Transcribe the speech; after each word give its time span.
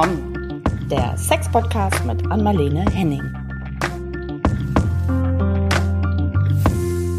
komm, 0.00 0.62
der 0.88 1.16
Sex-Podcast 1.16 2.04
mit 2.04 2.30
Anmalene 2.30 2.84
Henning. 2.92 3.34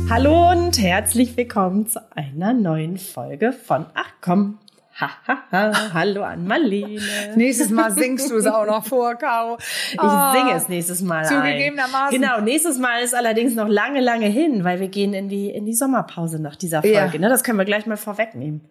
Hallo 0.10 0.52
und 0.52 0.82
herzlich 0.82 1.36
willkommen 1.36 1.90
zu 1.90 2.00
einer 2.16 2.54
neuen 2.54 2.98
Folge 2.98 3.52
von 3.52 3.86
Ach 3.96 4.10
komm. 4.22 4.60
Ha, 4.98 5.10
ha, 5.28 5.38
ha. 5.52 5.94
Hallo 5.94 6.24
an 6.24 6.48
Marlene. 6.48 7.02
Nächstes 7.36 7.70
Mal 7.70 7.92
singst 7.92 8.32
du 8.32 8.38
es 8.38 8.48
auch 8.48 8.66
noch 8.66 8.86
vor, 8.86 9.16
Caro. 9.16 9.58
Ich 9.92 10.02
oh, 10.02 10.32
singe 10.34 10.54
es 10.54 10.70
nächstes 10.70 11.02
Mal 11.02 11.26
Zugegebenermaßen. 11.26 12.16
Ein. 12.16 12.22
Genau, 12.22 12.40
nächstes 12.40 12.78
Mal 12.80 13.02
ist 13.02 13.14
allerdings 13.14 13.56
noch 13.56 13.68
lange, 13.68 14.00
lange 14.00 14.28
hin, 14.28 14.64
weil 14.64 14.80
wir 14.80 14.88
gehen 14.88 15.14
in 15.14 15.28
die, 15.28 15.50
in 15.50 15.66
die 15.66 15.76
Sommerpause 15.76 16.42
nach 16.42 16.56
dieser 16.56 16.82
Folge. 16.82 16.96
Ja. 16.96 17.20
Ne? 17.20 17.28
Das 17.28 17.44
können 17.44 17.58
wir 17.58 17.66
gleich 17.66 17.86
mal 17.88 17.98
vorwegnehmen. 17.98 18.62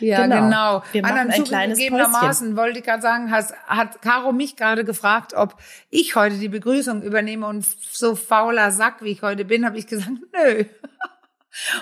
Ja, 0.00 0.22
genau. 0.22 0.36
genau. 0.42 0.82
Wir 0.92 1.02
machen 1.02 1.18
Anderen 1.18 1.40
ein 1.40 1.44
kleines 1.44 1.78
Päuschen. 1.78 2.56
wollte 2.56 2.78
ich 2.78 2.84
gerade 2.84 3.02
sagen, 3.02 3.30
hat, 3.30 3.52
hat 3.66 4.02
Caro 4.02 4.32
mich 4.32 4.56
gerade 4.56 4.84
gefragt, 4.84 5.34
ob 5.34 5.56
ich 5.90 6.14
heute 6.14 6.36
die 6.36 6.48
Begrüßung 6.48 7.02
übernehme 7.02 7.46
und 7.46 7.64
so 7.64 8.14
fauler 8.14 8.70
Sack, 8.70 9.02
wie 9.02 9.10
ich 9.10 9.22
heute 9.22 9.44
bin, 9.44 9.64
habe 9.64 9.78
ich 9.78 9.86
gesagt, 9.86 10.10
nö. 10.32 10.64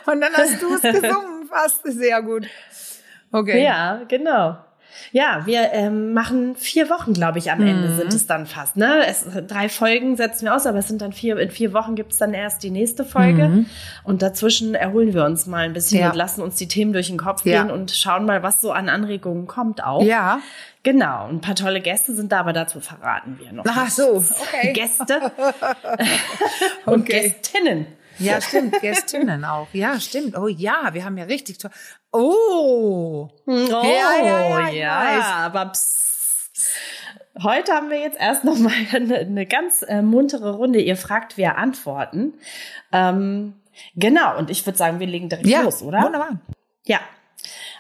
Und 0.07 0.21
dann 0.21 0.33
hast 0.35 0.63
du 0.63 0.75
es 0.75 0.83
gesungen, 0.83 1.47
fast 1.49 1.83
sehr 1.85 2.23
gut. 2.23 2.47
Okay. 3.33 3.63
Ja, 3.63 4.03
genau. 4.09 4.59
Ja, 5.13 5.43
wir 5.47 5.73
ähm, 5.73 6.13
machen 6.13 6.57
vier 6.57 6.91
Wochen, 6.91 7.13
glaube 7.13 7.39
ich, 7.39 7.51
am 7.51 7.61
Ende 7.61 7.89
mhm. 7.89 7.97
sind 7.97 8.15
es 8.15 8.27
dann 8.27 8.47
fast. 8.47 8.77
Ne? 8.77 9.07
Es, 9.07 9.27
drei 9.47 9.69
Folgen 9.69 10.17
setzen 10.17 10.47
wir 10.47 10.55
aus, 10.55 10.67
aber 10.67 10.79
es 10.79 10.89
sind 10.89 11.03
dann 11.03 11.13
vier, 11.13 11.39
in 11.39 11.51
vier 11.51 11.73
Wochen 11.73 11.95
gibt's 11.95 12.19
dann 12.19 12.35
erst 12.35 12.63
die 12.63 12.71
nächste 12.71 13.05
Folge. 13.05 13.49
Mhm. 13.49 13.67
Und 14.05 14.23
dazwischen 14.23 14.75
erholen 14.75 15.15
wir 15.15 15.25
uns 15.25 15.47
mal 15.47 15.65
ein 15.65 15.73
bisschen 15.73 16.01
ja. 16.01 16.11
und 16.11 16.17
lassen 16.17 16.43
uns 16.43 16.57
die 16.57 16.69
Themen 16.69 16.93
durch 16.93 17.09
den 17.09 17.19
Kopf 17.19 17.45
ja. 17.45 17.63
gehen 17.63 17.71
und 17.71 17.91
schauen 17.91 18.25
mal, 18.27 18.43
was 18.43 18.61
so 18.61 18.73
an 18.73 18.89
Anregungen 18.89 19.47
kommt 19.47 19.83
auch. 19.83 20.03
Ja. 20.03 20.41
Genau, 20.83 21.27
ein 21.29 21.41
paar 21.41 21.57
tolle 21.57 21.81
Gäste 21.81 22.15
sind 22.15 22.31
da, 22.31 22.39
aber 22.39 22.53
dazu 22.53 22.81
verraten 22.81 23.41
wir 23.41 23.53
noch. 23.53 23.65
Ach 23.67 23.91
so, 23.91 24.25
okay. 24.41 24.73
Gäste 24.73 25.21
und 26.87 27.01
okay. 27.01 27.31
Gästinnen. 27.31 27.87
Ja, 28.19 28.41
stimmt, 28.41 28.81
Gästinnen 28.81 29.45
auch. 29.45 29.67
Ja, 29.73 30.01
stimmt. 30.01 30.37
Oh 30.39 30.49
ja, 30.49 30.91
wir 30.93 31.05
haben 31.05 31.19
ja 31.19 31.25
richtig 31.25 31.59
toll. 31.59 31.71
Oh. 32.17 33.29
Oh, 33.47 33.53
ja, 33.53 34.25
ja, 34.25 34.69
ja, 34.69 34.71
ja 34.71 35.23
aber 35.45 35.67
psst. 35.67 36.07
Heute 37.43 37.75
haben 37.75 37.91
wir 37.91 37.99
jetzt 37.99 38.19
erst 38.19 38.45
noch 38.45 38.59
mal 38.59 38.73
eine, 38.93 39.19
eine 39.19 39.47
ganz 39.47 39.83
äh, 39.83 40.03
muntere 40.03 40.55
Runde. 40.55 40.81
Ihr 40.81 40.97
fragt, 40.97 41.37
wir 41.37 41.59
antworten. 41.59 42.35
Ähm, 42.93 43.55
genau, 43.95 44.39
und 44.39 44.51
ich 44.51 44.65
würde 44.65 44.79
sagen, 44.79 45.01
wir 45.01 45.07
legen 45.07 45.29
direkt 45.29 45.47
ja, 45.47 45.61
los, 45.61 45.83
oder? 45.83 46.03
Wunderbar. 46.03 46.41
Ja. 46.85 47.01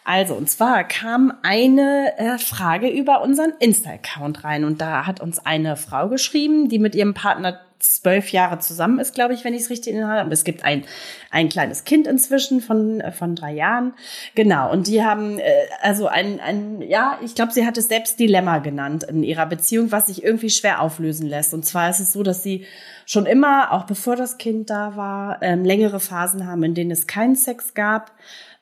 Also, 0.08 0.34
und 0.34 0.48
zwar 0.48 0.84
kam 0.84 1.32
eine 1.42 2.16
äh, 2.16 2.38
Frage 2.38 2.88
über 2.88 3.22
unseren 3.22 3.52
Insta-Account 3.58 4.44
rein 4.44 4.64
und 4.64 4.80
da 4.80 5.04
hat 5.04 5.20
uns 5.20 5.44
eine 5.44 5.74
Frau 5.74 6.08
geschrieben, 6.08 6.68
die 6.68 6.78
mit 6.78 6.94
ihrem 6.94 7.12
Partner 7.12 7.60
zwölf 7.80 8.30
Jahre 8.30 8.60
zusammen 8.60 9.00
ist, 9.00 9.16
glaube 9.16 9.34
ich, 9.34 9.42
wenn 9.42 9.52
ich 9.52 9.62
es 9.62 9.70
richtig 9.70 9.94
erinnere. 9.94 10.20
Aber 10.20 10.30
es 10.30 10.44
gibt 10.44 10.64
ein, 10.64 10.84
ein 11.32 11.48
kleines 11.48 11.82
Kind 11.82 12.06
inzwischen 12.06 12.60
von, 12.60 13.00
äh, 13.00 13.10
von 13.10 13.34
drei 13.34 13.52
Jahren. 13.52 13.94
Genau. 14.36 14.70
Und 14.70 14.86
die 14.86 15.02
haben, 15.02 15.40
äh, 15.40 15.52
also 15.82 16.06
ein, 16.06 16.38
ein 16.38 16.82
ja, 16.82 17.18
ich 17.24 17.34
glaube, 17.34 17.52
sie 17.52 17.66
hat 17.66 17.77
es 17.77 17.88
selbst 17.88 18.20
Dilemma 18.20 18.58
genannt 18.58 19.02
in 19.02 19.24
ihrer 19.24 19.46
Beziehung, 19.46 19.90
was 19.90 20.06
sich 20.06 20.22
irgendwie 20.22 20.50
schwer 20.50 20.82
auflösen 20.82 21.27
lässt. 21.27 21.52
Und 21.52 21.64
zwar 21.64 21.90
ist 21.90 21.98
es 21.98 22.12
so, 22.12 22.22
dass 22.22 22.44
sie 22.44 22.64
schon 23.06 23.27
immer, 23.27 23.72
auch 23.72 23.86
bevor 23.86 24.14
das 24.14 24.38
Kind 24.38 24.70
da 24.70 24.94
war, 24.94 25.42
ähm, 25.42 25.64
längere 25.64 25.98
Phasen 25.98 26.46
haben, 26.46 26.62
in 26.62 26.74
denen 26.74 26.92
es 26.92 27.08
keinen 27.08 27.34
Sex 27.34 27.74
gab. 27.74 28.12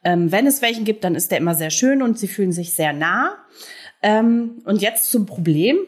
Ähm, 0.04 0.30
wenn 0.30 0.46
es 0.46 0.62
welchen 0.62 0.84
gibt, 0.84 1.04
dann 1.04 1.14
ist 1.14 1.30
der 1.30 1.38
immer 1.38 1.54
sehr 1.54 1.70
schön 1.70 2.02
und 2.02 2.18
sie 2.18 2.28
fühlen 2.28 2.52
sich 2.52 2.72
sehr 2.72 2.92
nah. 2.92 3.36
Ähm, 4.02 4.62
und 4.64 4.82
jetzt 4.82 5.10
zum 5.10 5.26
Problem. 5.26 5.78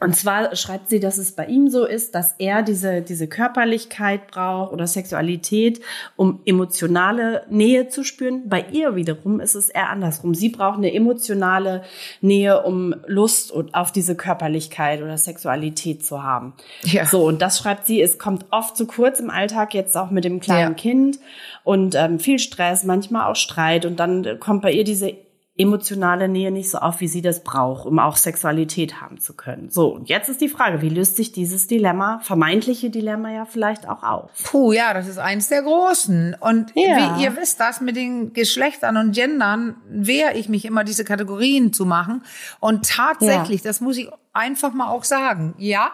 Und 0.00 0.16
zwar 0.16 0.56
schreibt 0.56 0.90
sie, 0.90 0.98
dass 0.98 1.18
es 1.18 1.32
bei 1.32 1.46
ihm 1.46 1.70
so 1.70 1.84
ist, 1.84 2.16
dass 2.16 2.34
er 2.38 2.62
diese, 2.62 3.00
diese 3.00 3.28
Körperlichkeit 3.28 4.26
braucht 4.26 4.72
oder 4.72 4.88
Sexualität, 4.88 5.80
um 6.16 6.40
emotionale 6.44 7.46
Nähe 7.48 7.88
zu 7.88 8.02
spüren. 8.02 8.48
Bei 8.48 8.66
ihr 8.72 8.96
wiederum 8.96 9.38
ist 9.38 9.54
es 9.54 9.68
eher 9.68 9.90
andersrum. 9.90 10.34
Sie 10.34 10.48
braucht 10.48 10.78
eine 10.78 10.92
emotionale 10.92 11.84
Nähe, 12.20 12.64
um 12.64 12.92
Lust 13.06 13.54
auf 13.72 13.92
diese 13.92 14.16
Körperlichkeit 14.16 15.00
oder 15.00 15.16
Sexualität 15.16 16.04
zu 16.04 16.24
haben. 16.24 16.54
Ja. 16.82 17.06
So, 17.06 17.24
und 17.24 17.40
das 17.40 17.58
schreibt 17.58 17.86
sie, 17.86 18.02
es 18.02 18.18
kommt 18.18 18.46
oft 18.50 18.76
zu 18.76 18.88
kurz 18.88 19.20
im 19.20 19.30
Alltag, 19.30 19.74
jetzt 19.74 19.96
auch 19.96 20.10
mit 20.10 20.24
dem 20.24 20.40
kleinen 20.40 20.72
ja. 20.72 20.74
Kind 20.74 21.20
und 21.62 21.94
ähm, 21.94 22.18
viel 22.18 22.40
Stress, 22.40 22.82
manchmal 22.82 23.30
auch 23.30 23.36
Streit. 23.36 23.86
Und 23.86 24.00
dann 24.00 24.40
kommt 24.40 24.62
bei 24.62 24.72
ihr 24.72 24.82
diese 24.82 25.14
emotionale 25.56 26.28
Nähe 26.28 26.50
nicht 26.50 26.68
so 26.68 26.78
auf, 26.78 27.00
wie 27.00 27.06
sie 27.06 27.22
das 27.22 27.44
braucht, 27.44 27.86
um 27.86 28.00
auch 28.00 28.16
Sexualität 28.16 29.00
haben 29.00 29.20
zu 29.20 29.34
können. 29.34 29.70
So, 29.70 29.94
und 29.94 30.08
jetzt 30.08 30.28
ist 30.28 30.40
die 30.40 30.48
Frage, 30.48 30.82
wie 30.82 30.88
löst 30.88 31.14
sich 31.14 31.30
dieses 31.30 31.68
Dilemma, 31.68 32.18
vermeintliche 32.24 32.90
Dilemma 32.90 33.30
ja 33.30 33.44
vielleicht 33.44 33.88
auch 33.88 34.02
auf? 34.02 34.30
Puh, 34.42 34.72
ja, 34.72 34.92
das 34.92 35.06
ist 35.06 35.18
eins 35.18 35.48
der 35.48 35.62
großen. 35.62 36.34
Und 36.40 36.72
ja. 36.74 37.16
wie 37.16 37.22
ihr 37.22 37.36
wisst, 37.36 37.60
das 37.60 37.80
mit 37.80 37.94
den 37.94 38.32
Geschlechtern 38.32 38.96
und 38.96 39.12
Gendern 39.12 39.76
wehre 39.88 40.34
ich 40.34 40.48
mich 40.48 40.64
immer, 40.64 40.82
diese 40.82 41.04
Kategorien 41.04 41.72
zu 41.72 41.86
machen. 41.86 42.24
Und 42.58 42.88
tatsächlich, 42.88 43.62
ja. 43.62 43.70
das 43.70 43.80
muss 43.80 43.96
ich 43.96 44.10
einfach 44.32 44.74
mal 44.74 44.88
auch 44.88 45.04
sagen, 45.04 45.54
ja, 45.58 45.92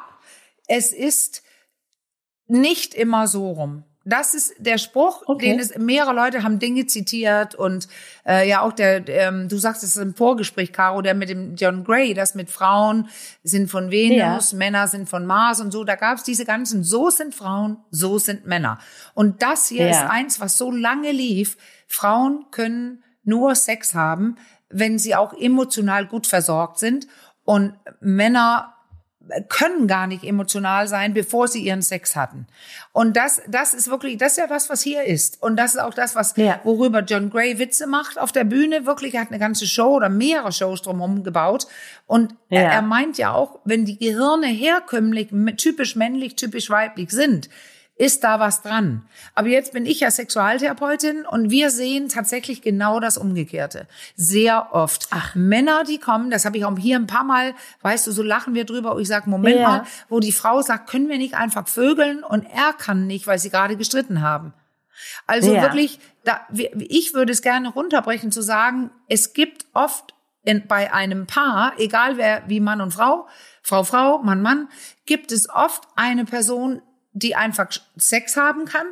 es 0.68 0.94
ist 0.94 1.42
nicht 2.46 2.94
immer 2.94 3.26
so 3.26 3.50
rum. 3.50 3.84
Das 4.10 4.34
ist 4.34 4.54
der 4.58 4.78
Spruch, 4.78 5.22
okay. 5.26 5.50
den 5.50 5.58
es 5.58 5.76
mehrere 5.78 6.12
Leute 6.12 6.42
haben 6.42 6.58
Dinge 6.58 6.86
zitiert 6.86 7.54
und 7.54 7.88
äh, 8.26 8.48
ja 8.48 8.60
auch 8.60 8.72
der, 8.72 9.08
ähm, 9.08 9.48
du 9.48 9.56
sagst 9.56 9.82
es 9.82 9.96
im 9.96 10.14
Vorgespräch, 10.14 10.72
Caro, 10.72 11.00
der 11.00 11.14
mit 11.14 11.28
dem 11.28 11.54
John 11.54 11.84
Gray, 11.84 12.12
das 12.12 12.34
mit 12.34 12.50
Frauen 12.50 13.08
sind 13.44 13.70
von 13.70 13.90
Venus, 13.90 14.52
ja. 14.52 14.58
Männer 14.58 14.88
sind 14.88 15.08
von 15.08 15.24
Mars 15.24 15.60
und 15.60 15.70
so. 15.70 15.84
Da 15.84 15.94
gab 15.94 16.18
es 16.18 16.24
diese 16.24 16.44
ganzen, 16.44 16.82
so 16.82 17.10
sind 17.10 17.34
Frauen, 17.34 17.78
so 17.90 18.18
sind 18.18 18.46
Männer. 18.46 18.78
Und 19.14 19.42
das 19.42 19.68
hier 19.68 19.86
ja. 19.86 19.90
ist 19.90 20.10
eins, 20.10 20.40
was 20.40 20.58
so 20.58 20.70
lange 20.70 21.12
lief. 21.12 21.56
Frauen 21.86 22.46
können 22.50 23.02
nur 23.22 23.54
Sex 23.54 23.94
haben, 23.94 24.36
wenn 24.68 24.98
sie 24.98 25.14
auch 25.14 25.32
emotional 25.32 26.06
gut 26.06 26.26
versorgt 26.26 26.78
sind 26.78 27.06
und 27.44 27.74
Männer 28.00 28.74
können 29.48 29.86
gar 29.86 30.06
nicht 30.06 30.24
emotional 30.24 30.88
sein, 30.88 31.14
bevor 31.14 31.46
sie 31.46 31.60
ihren 31.60 31.82
Sex 31.82 32.16
hatten. 32.16 32.46
Und 32.92 33.16
das, 33.16 33.42
das 33.48 33.74
ist 33.74 33.88
wirklich, 33.90 34.16
das 34.16 34.32
ist 34.32 34.38
ja 34.38 34.50
was, 34.50 34.70
was 34.70 34.82
hier 34.82 35.04
ist. 35.04 35.42
Und 35.42 35.56
das 35.56 35.74
ist 35.74 35.80
auch 35.80 35.94
das, 35.94 36.16
was, 36.16 36.36
ja. 36.36 36.60
worüber 36.64 37.00
John 37.00 37.30
Gray 37.30 37.58
Witze 37.58 37.86
macht 37.86 38.18
auf 38.18 38.32
der 38.32 38.44
Bühne. 38.44 38.86
Wirklich, 38.86 39.14
er 39.14 39.22
hat 39.22 39.28
eine 39.28 39.38
ganze 39.38 39.66
Show 39.66 39.96
oder 39.96 40.08
mehrere 40.08 40.52
Shows 40.52 40.82
drumherum 40.82 41.22
gebaut. 41.22 41.66
Und 42.06 42.34
ja. 42.48 42.60
er, 42.60 42.72
er 42.72 42.82
meint 42.82 43.18
ja 43.18 43.32
auch, 43.32 43.60
wenn 43.64 43.84
die 43.84 43.98
Gehirne 43.98 44.46
herkömmlich, 44.46 45.28
typisch 45.56 45.96
männlich, 45.96 46.36
typisch 46.36 46.70
weiblich 46.70 47.10
sind, 47.10 47.48
ist 48.00 48.24
da 48.24 48.40
was 48.40 48.62
dran. 48.62 49.02
Aber 49.34 49.48
jetzt 49.48 49.74
bin 49.74 49.84
ich 49.84 50.00
ja 50.00 50.10
Sexualtherapeutin 50.10 51.26
und 51.26 51.50
wir 51.50 51.70
sehen 51.70 52.08
tatsächlich 52.08 52.62
genau 52.62 52.98
das 52.98 53.18
Umgekehrte. 53.18 53.86
Sehr 54.16 54.74
oft. 54.74 55.08
Ach. 55.10 55.34
Männer, 55.34 55.84
die 55.84 55.98
kommen, 55.98 56.30
das 56.30 56.46
habe 56.46 56.56
ich 56.56 56.64
auch 56.64 56.78
hier 56.78 56.96
ein 56.96 57.06
paar 57.06 57.24
Mal, 57.24 57.54
weißt 57.82 58.06
du, 58.06 58.12
so 58.12 58.22
lachen 58.22 58.54
wir 58.54 58.64
drüber. 58.64 58.98
Ich 58.98 59.06
sage, 59.06 59.28
Moment 59.28 59.56
ja. 59.56 59.68
mal, 59.68 59.84
wo 60.08 60.18
die 60.18 60.32
Frau 60.32 60.62
sagt, 60.62 60.88
können 60.88 61.10
wir 61.10 61.18
nicht 61.18 61.34
einfach 61.34 61.68
vögeln 61.68 62.24
und 62.24 62.46
er 62.46 62.72
kann 62.72 63.06
nicht, 63.06 63.26
weil 63.26 63.38
sie 63.38 63.50
gerade 63.50 63.76
gestritten 63.76 64.22
haben. 64.22 64.54
Also 65.26 65.52
ja. 65.52 65.60
wirklich, 65.60 66.00
da, 66.24 66.40
ich 66.50 67.12
würde 67.12 67.32
es 67.32 67.42
gerne 67.42 67.68
runterbrechen 67.68 68.32
zu 68.32 68.40
sagen, 68.40 68.90
es 69.08 69.34
gibt 69.34 69.66
oft 69.74 70.14
in, 70.42 70.66
bei 70.66 70.90
einem 70.90 71.26
Paar, 71.26 71.74
egal 71.76 72.16
wer, 72.16 72.44
wie 72.46 72.60
Mann 72.60 72.80
und 72.80 72.94
Frau, 72.94 73.28
Frau, 73.62 73.84
Frau, 73.84 74.22
Mann, 74.22 74.40
Mann, 74.40 74.68
gibt 75.04 75.32
es 75.32 75.50
oft 75.50 75.82
eine 75.96 76.24
Person, 76.24 76.80
die 77.12 77.34
einfach 77.34 77.68
Sex 77.96 78.36
haben 78.36 78.64
kann, 78.64 78.86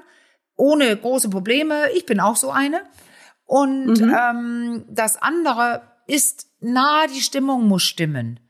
ohne 0.56 0.96
große 0.96 1.30
Probleme. 1.30 1.90
Ich 1.94 2.06
bin 2.06 2.20
auch 2.20 2.36
so 2.36 2.50
eine. 2.50 2.82
Und 3.44 4.00
mhm. 4.00 4.16
ähm, 4.18 4.84
das 4.88 5.20
andere 5.20 5.82
ist, 6.06 6.48
na, 6.60 7.06
die 7.06 7.20
Stimmung 7.20 7.66
muss 7.66 7.82
stimmen. 7.82 8.40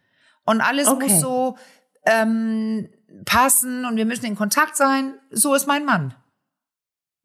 Und 0.44 0.60
alles 0.60 0.88
okay. 0.88 1.08
muss 1.08 1.20
so 1.20 1.58
ähm, 2.04 2.88
passen 3.24 3.84
und 3.84 3.96
wir 3.96 4.06
müssen 4.06 4.24
in 4.24 4.36
Kontakt 4.36 4.76
sein. 4.76 5.14
So 5.30 5.54
ist 5.54 5.66
mein 5.66 5.84
Mann. 5.84 6.14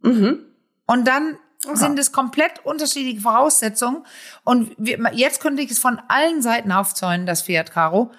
Mhm. 0.01 0.39
Und 0.85 1.07
dann 1.07 1.37
Aha. 1.65 1.75
sind 1.75 1.97
es 1.97 2.11
komplett 2.11 2.65
unterschiedliche 2.65 3.21
Voraussetzungen. 3.21 4.05
Und 4.43 4.75
wir, 4.77 4.99
jetzt 5.13 5.41
könnte 5.41 5.61
ich 5.61 5.71
es 5.71 5.79
von 5.79 6.01
allen 6.09 6.41
Seiten 6.41 6.71
aufzäunen, 6.71 7.25
das 7.25 7.43
Pferd, 7.43 7.71
Caro. 7.71 8.11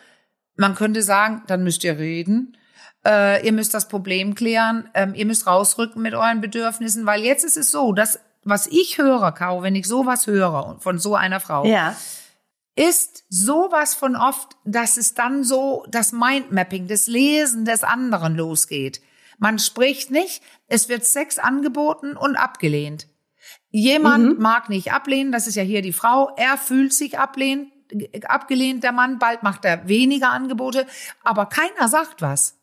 Man 0.56 0.75
könnte 0.75 1.02
sagen, 1.02 1.43
dann 1.46 1.62
müsst 1.62 1.84
ihr 1.84 1.98
reden 1.98 2.56
äh, 3.06 3.44
ihr 3.44 3.52
müsst 3.52 3.74
das 3.74 3.88
Problem 3.88 4.34
klären, 4.34 4.88
ähm, 4.94 5.14
ihr 5.14 5.26
müsst 5.26 5.46
rausrücken 5.46 6.02
mit 6.02 6.14
euren 6.14 6.40
Bedürfnissen, 6.40 7.06
weil 7.06 7.22
jetzt 7.22 7.44
ist 7.44 7.56
es 7.56 7.70
so, 7.70 7.92
dass 7.92 8.18
was 8.44 8.66
ich 8.66 8.98
höre, 8.98 9.32
Caro, 9.32 9.62
wenn 9.62 9.74
ich 9.74 9.86
sowas 9.86 10.26
höre 10.26 10.76
von 10.78 10.98
so 10.98 11.14
einer 11.14 11.40
Frau, 11.40 11.64
ja. 11.64 11.96
ist 12.76 13.24
sowas 13.28 13.94
von 13.94 14.16
oft, 14.16 14.56
dass 14.64 14.96
es 14.96 15.14
dann 15.14 15.44
so 15.44 15.84
das 15.88 16.12
Mindmapping, 16.12 16.86
das 16.86 17.06
Lesen 17.06 17.64
des 17.64 17.84
anderen 17.84 18.36
losgeht. 18.36 19.00
Man 19.38 19.58
spricht 19.58 20.10
nicht, 20.10 20.42
es 20.68 20.88
wird 20.88 21.04
Sex 21.04 21.38
angeboten 21.38 22.16
und 22.16 22.36
abgelehnt. 22.36 23.08
Jemand 23.70 24.36
mhm. 24.36 24.42
mag 24.42 24.68
nicht 24.68 24.92
ablehnen, 24.92 25.32
das 25.32 25.46
ist 25.46 25.56
ja 25.56 25.62
hier 25.62 25.82
die 25.82 25.92
Frau, 25.92 26.30
er 26.36 26.56
fühlt 26.56 26.92
sich 26.92 27.18
ablehnt, 27.18 27.72
abgelehnt, 28.26 28.84
der 28.84 28.92
Mann, 28.92 29.18
bald 29.18 29.42
macht 29.42 29.64
er 29.64 29.88
weniger 29.88 30.30
Angebote, 30.30 30.86
aber 31.22 31.46
keiner 31.46 31.88
sagt 31.88 32.22
was. 32.22 32.56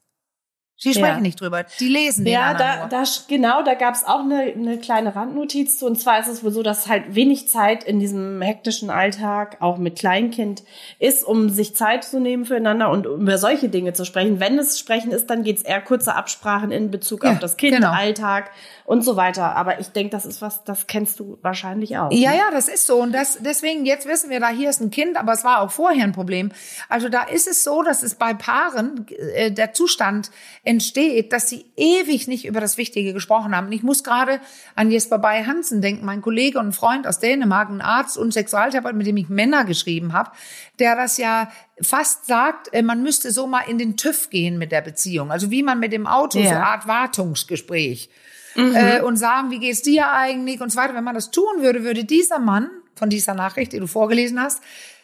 Sie 0.83 0.95
sprechen 0.95 1.18
ja. 1.18 1.19
nicht 1.19 1.39
drüber, 1.39 1.63
die 1.80 1.88
lesen 1.88 2.25
den 2.25 2.33
Ja, 2.33 2.56
da, 2.56 2.88
da, 2.88 3.04
genau, 3.28 3.62
da 3.62 3.75
gab 3.75 3.94
es 3.94 4.04
auch 4.04 4.22
eine, 4.22 4.42
eine 4.42 4.80
kleine 4.80 5.16
Randnotiz 5.16 5.78
zu. 5.78 5.86
Und 5.86 6.00
zwar 6.00 6.19
ist 6.19 6.28
es 6.28 6.44
wohl 6.44 6.51
so, 6.51 6.63
dass 6.63 6.88
halt 6.88 7.13
wenig 7.13 7.48
Zeit 7.48 7.83
in 7.83 8.00
diesem 8.00 8.42
hektischen 8.42 8.89
Alltag, 8.89 9.57
auch 9.60 9.78
mit 9.78 10.00
Kleinkind, 10.00 10.63
ist, 10.98 11.24
um 11.24 11.50
sich 11.50 11.75
Zeit 11.75 12.04
zu 12.04 12.19
nehmen 12.19 12.45
füreinander 12.45 12.89
und 12.89 13.06
über 13.06 13.38
solche 13.38 13.69
Dinge 13.69 13.94
zu 13.94 14.06
sprechen. 14.06 14.39
Wenn 14.39 14.57
es 14.57 14.80
Sprechen 14.80 15.12
ist, 15.12 15.30
dann 15.30 15.44
geht 15.44 15.57
es 15.57 15.63
eher 15.63 15.81
kurze 15.81 16.16
Absprachen 16.16 16.72
in 16.72 16.89
Bezug 16.89 17.25
ja, 17.25 17.33
auf 17.33 17.39
das 17.39 17.57
Kind, 17.57 17.75
genau. 17.75 17.92
Alltag 17.92 18.50
und 18.86 19.06
so 19.06 19.16
weiter. 19.16 19.56
Aber 19.56 19.80
ich 19.80 19.89
denke, 19.89 20.10
das 20.10 20.25
ist 20.25 20.42
was, 20.42 20.63
das 20.63 20.88
kennst 20.88 21.19
du 21.19 21.38
wahrscheinlich 21.44 21.98
auch. 21.98 22.12
Ja, 22.12 22.31
ne? 22.31 22.38
ja, 22.38 22.51
das 22.51 22.68
ist 22.68 22.88
so. 22.88 22.98
Und 23.01 23.13
das, 23.13 23.38
deswegen, 23.39 23.86
jetzt 23.86 24.07
wissen 24.07 24.30
wir, 24.31 24.39
da 24.39 24.50
hier 24.50 24.69
ist 24.72 24.81
ein 24.81 24.89
Kind, 24.89 25.16
aber 25.16 25.33
es 25.33 25.44
war 25.44 25.62
auch 25.62 25.69
vorher 25.69 26.04
ein 26.04 26.12
Problem. 26.12 26.51
Also 26.89 27.07
da 27.07 27.22
ist 27.24 27.48
es 27.48 27.63
so, 27.63 27.83
dass 27.83 28.01
es 28.01 28.16
bei 28.16 28.33
Paaren 28.33 29.06
äh, 29.36 29.51
der 29.51 29.74
Zustand 29.74 30.31
entsteht, 30.71 31.33
dass 31.33 31.50
sie 31.50 31.65
ewig 31.75 32.29
nicht 32.29 32.45
über 32.45 32.62
das 32.62 32.77
Wichtige 32.77 33.13
gesprochen 33.13 33.53
haben. 33.53 33.68
Und 33.68 33.73
ich 33.73 33.83
muss 33.83 34.06
gerade 34.06 34.39
an 34.73 34.89
Jesper 34.89 35.19
Bay 35.19 35.44
Hansen 35.44 35.81
denken, 35.81 36.06
mein 36.06 36.21
Kollege 36.21 36.59
und 36.59 36.71
Freund 36.71 37.06
aus 37.06 37.19
Dänemark, 37.19 37.69
ein 37.69 37.81
Arzt 37.81 38.18
und 38.18 38.31
Sexualtherapeut, 38.31 38.95
mit 38.95 39.06
dem 39.06 39.18
ich 39.18 39.27
Männer 39.27 39.65
geschrieben 39.65 40.13
habe, 40.13 40.31
der 40.79 40.95
das 40.95 41.18
ja 41.18 41.51
fast 41.81 42.25
sagt, 42.25 42.73
äh, 42.73 42.83
man 42.83 43.03
müsste 43.03 43.31
so 43.31 43.47
mal 43.47 43.63
in 43.68 43.77
den 43.77 43.97
TÜV 43.97 44.29
gehen 44.29 44.57
mit 44.57 44.71
der 44.71 44.81
Beziehung. 44.81 45.29
Also 45.29 45.51
wie 45.51 45.62
man 45.62 45.79
mit 45.79 45.91
dem 45.91 46.07
Auto, 46.07 46.39
ja. 46.39 46.45
so 46.45 46.56
eine 46.56 46.65
Art 46.65 46.88
Wartungsgespräch 46.88 48.09
mhm. 48.56 48.73
äh, 48.73 49.01
und 49.01 49.18
sagen, 49.18 49.51
wie 49.51 49.59
geht's 49.59 49.81
dir 49.81 50.09
eigentlich 50.09 50.62
und 50.62 50.71
so 50.71 50.79
weiter. 50.79 50.95
Wenn 50.95 51.03
man 51.03 51.15
das 51.15 51.31
tun 51.31 51.62
würde, 51.62 51.83
würde 51.83 52.06
dieser 52.06 52.39
Mann 52.39 52.69
von 52.95 53.09
dieser 53.09 53.33
Nachricht, 53.33 53.73
die 53.73 53.79
du 53.79 53.88
vorgelesen 53.88 54.41
hast, 54.41 54.62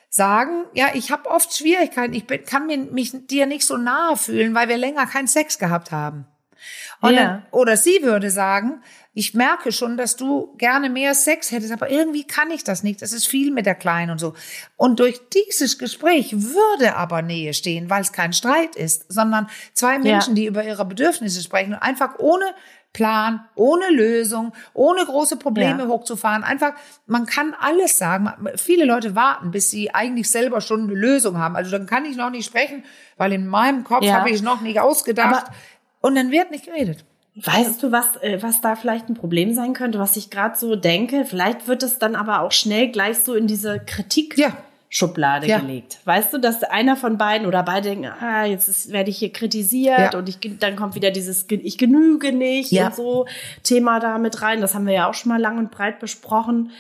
sagen, 0.09 0.65
ja, 0.74 0.88
ich 0.94 1.12
habe 1.12 1.30
oft 1.30 1.56
Schwierigkeiten, 1.56 2.13
ich 2.13 2.25
bin, 2.27 2.44
kann 2.44 2.68
mir, 2.68 2.77
mich 2.77 3.12
dir 3.27 3.45
nicht 3.45 3.65
so 3.65 3.77
nahe 3.77 4.15
fühlen, 4.18 4.56
weil 4.56 4.69
wir 4.69 4.77
länger 4.77 5.06
keinen 5.06 5.27
Sex 5.27 5.59
gehabt 5.59 5.92
haben. 5.92 6.25
Und 7.01 7.13
ja. 7.13 7.24
dann, 7.24 7.45
oder 7.51 7.77
sie 7.77 8.01
würde 8.01 8.31
sagen, 8.31 8.81
ich 9.18 9.34
merke 9.34 9.72
schon, 9.72 9.98
dass 9.98 10.16
du 10.16 10.54
gerne 10.60 10.92
mehr 10.92 11.16
Sex 11.16 11.52
hättest, 11.52 11.74
aber 11.74 11.90
irgendwie 11.90 12.24
kann 12.24 12.52
ich 12.52 12.64
das 12.64 12.84
nicht. 12.84 13.02
Das 13.02 13.14
ist 13.14 13.28
viel 13.28 13.52
mit 13.52 13.66
der 13.66 13.74
Kleinen 13.74 14.12
und 14.12 14.19
so. 14.19 14.36
Und 14.75 15.00
durch 15.00 15.19
dieses 15.34 15.80
Gespräch 15.80 16.36
würde 16.40 16.96
aber 16.96 17.24
Nähe 17.24 17.56
stehen, 17.56 17.90
weil 17.90 18.04
es 18.04 18.12
kein 18.12 18.31
Streit 18.31 18.75
ist, 18.75 19.12
sondern 19.12 19.50
zwei 19.74 19.98
Menschen, 19.98 20.36
ja. 20.36 20.42
die 20.42 20.46
über 20.46 20.64
ihre 20.64 20.86
Bedürfnisse 20.86 21.42
sprechen 21.42 21.74
und 21.74 21.80
einfach 21.80 22.19
ohne 22.19 22.46
Plan, 22.94 23.44
ohne 23.56 23.90
Lösung, 23.90 24.54
ohne 24.75 25.04
große 25.04 25.38
Probleme 25.38 25.84
ja. 25.84 25.88
hochzufahren. 25.88 26.44
Einfach, 26.44 26.74
man 27.08 27.25
kann 27.25 27.56
alles 27.60 27.98
sagen. 27.98 28.31
Viele 28.56 28.86
Leute 28.86 29.16
warten, 29.16 29.50
bis 29.50 29.72
sie 29.72 29.96
eigentlich 29.96 30.30
selber 30.30 30.62
schon 30.62 30.84
eine 30.84 30.94
Lösung 30.94 31.40
haben. 31.40 31.56
Also 31.56 31.72
dann 31.72 31.88
kann 31.88 32.06
ich 32.06 32.18
noch 32.18 32.30
nicht 32.30 32.46
sprechen, 32.46 32.84
weil 33.18 33.34
in 33.34 33.48
meinem 33.48 33.84
Kopf 33.84 34.04
ja. 34.04 34.14
habe 34.14 34.30
ich 34.30 34.36
es 34.36 34.42
noch 34.44 34.62
nicht 34.62 34.80
ausgedacht. 34.80 35.48
Aber 35.48 35.56
und 36.02 36.14
dann 36.14 36.30
wird 36.30 36.52
nicht 36.52 36.66
geredet. 36.66 37.04
Weißt 37.39 37.84
du, 37.84 37.92
was, 37.92 38.16
äh, 38.22 38.42
was 38.42 38.62
da 38.62 38.75
vielleicht 38.75 39.10
ein 39.10 39.13
Problem 39.13 39.54
sein 39.54 39.74
könnte, 39.74 40.00
was 40.00 40.18
ich 40.18 40.31
gerade 40.31 40.57
so 40.57 40.75
denke? 40.75 41.24
Vielleicht 41.24 41.68
wird 41.68 41.84
es 41.84 42.00
dann 42.00 42.16
aber 42.16 42.42
auch 42.42 42.51
schnell 42.51 42.89
gleich 42.89 43.19
so 43.19 43.36
in 43.36 43.45
diese 43.45 43.80
Kritik 43.80 44.36
ja. 44.39 44.57
Schublade 44.89 45.45
ja. 45.45 45.60
gelegt. 45.60 46.00
Weißt 46.06 46.34
du, 46.34 46.39
dass 46.39 46.63
einer 46.63 46.95
von 46.95 47.19
beiden 47.19 47.45
oder 47.45 47.62
beide 47.62 47.89
denken, 47.89 48.07
ah, 48.07 48.45
jetzt 48.45 48.68
ist, 48.68 48.92
werde 48.92 49.12
ich 49.12 49.19
hier 49.19 49.31
kritisiert 49.31 50.13
ja. 50.13 50.18
und 50.18 50.28
ich, 50.28 50.39
dann 50.57 50.75
kommt 50.75 50.95
wieder 50.95 51.12
dieses 51.12 51.45
ich 51.48 51.78
genüge 51.78 52.31
nicht 52.31 52.72
ja. 52.72 52.88
und 52.88 52.95
so 52.95 53.25
Thema 53.62 54.00
da 54.00 54.18
mit 54.18 54.42
rein. 54.42 54.60
Das 54.60 54.74
haben 54.74 54.88
wir 54.88 54.94
ja 54.94 55.07
auch 55.07 55.13
schon 55.13 55.30
mal 55.30 55.40
lang 55.40 55.60
und 55.60 55.69
breit 55.69 56.00
besprochen. 56.00 56.72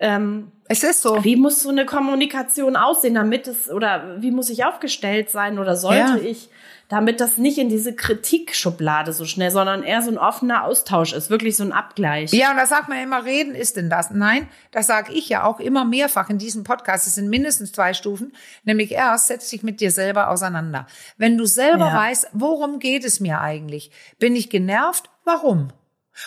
Ähm, 0.00 0.52
es 0.68 0.84
ist 0.84 1.02
so. 1.02 1.22
Wie 1.22 1.36
muss 1.36 1.62
so 1.62 1.68
eine 1.68 1.84
Kommunikation 1.84 2.76
aussehen, 2.76 3.14
damit 3.14 3.46
es 3.46 3.70
oder 3.70 4.22
wie 4.22 4.30
muss 4.30 4.48
ich 4.48 4.64
aufgestellt 4.64 5.28
sein 5.28 5.58
oder 5.58 5.76
sollte 5.76 6.18
ich 6.20 6.48
damit 6.92 7.20
das 7.20 7.38
nicht 7.38 7.56
in 7.56 7.70
diese 7.70 7.94
Kritikschublade 7.94 9.14
so 9.14 9.24
schnell, 9.24 9.50
sondern 9.50 9.82
eher 9.82 10.02
so 10.02 10.10
ein 10.10 10.18
offener 10.18 10.64
Austausch 10.64 11.14
ist, 11.14 11.30
wirklich 11.30 11.56
so 11.56 11.62
ein 11.62 11.72
Abgleich. 11.72 12.30
Ja, 12.34 12.50
und 12.50 12.58
da 12.58 12.66
sagt 12.66 12.90
man 12.90 12.98
immer, 12.98 13.24
reden 13.24 13.54
ist 13.54 13.78
denn 13.78 13.88
das? 13.88 14.10
Nein, 14.10 14.46
das 14.72 14.88
sage 14.88 15.14
ich 15.14 15.26
ja 15.30 15.44
auch 15.44 15.58
immer 15.58 15.86
mehrfach 15.86 16.28
in 16.28 16.36
diesem 16.36 16.64
Podcast. 16.64 17.06
Es 17.06 17.14
sind 17.14 17.30
mindestens 17.30 17.72
zwei 17.72 17.94
Stufen. 17.94 18.34
Nämlich 18.64 18.92
erst 18.92 19.28
setz 19.28 19.48
dich 19.48 19.62
mit 19.62 19.80
dir 19.80 19.90
selber 19.90 20.28
auseinander. 20.28 20.86
Wenn 21.16 21.38
du 21.38 21.46
selber 21.46 21.86
ja. 21.86 21.96
weißt, 21.96 22.28
worum 22.34 22.78
geht 22.78 23.06
es 23.06 23.20
mir 23.20 23.40
eigentlich? 23.40 23.90
Bin 24.18 24.36
ich 24.36 24.50
genervt? 24.50 25.08
Warum? 25.24 25.68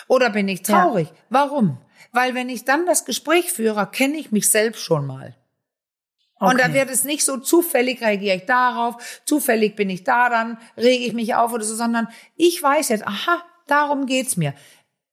Oder 0.08 0.30
bin 0.30 0.48
ich 0.48 0.62
traurig? 0.64 1.06
Ja. 1.06 1.14
Warum? 1.30 1.78
Weil 2.10 2.34
wenn 2.34 2.48
ich 2.48 2.64
dann 2.64 2.86
das 2.86 3.04
Gespräch 3.04 3.52
führe, 3.52 3.86
kenne 3.86 4.16
ich 4.16 4.32
mich 4.32 4.50
selbst 4.50 4.82
schon 4.82 5.06
mal. 5.06 5.36
Okay. 6.38 6.50
Und 6.50 6.60
dann 6.60 6.74
wird 6.74 6.90
es 6.90 7.04
nicht 7.04 7.24
so 7.24 7.38
zufällig 7.38 8.02
reagiere 8.02 8.36
ich 8.36 8.44
darauf, 8.44 9.22
zufällig 9.24 9.74
bin 9.74 9.88
ich 9.88 10.04
da, 10.04 10.28
dann 10.28 10.58
rege 10.76 11.04
ich 11.04 11.14
mich 11.14 11.34
auf 11.34 11.52
oder 11.52 11.64
so, 11.64 11.74
sondern 11.74 12.08
ich 12.36 12.62
weiß 12.62 12.90
jetzt, 12.90 13.06
aha, 13.06 13.42
darum 13.66 14.04
geht's 14.04 14.36
mir. 14.36 14.52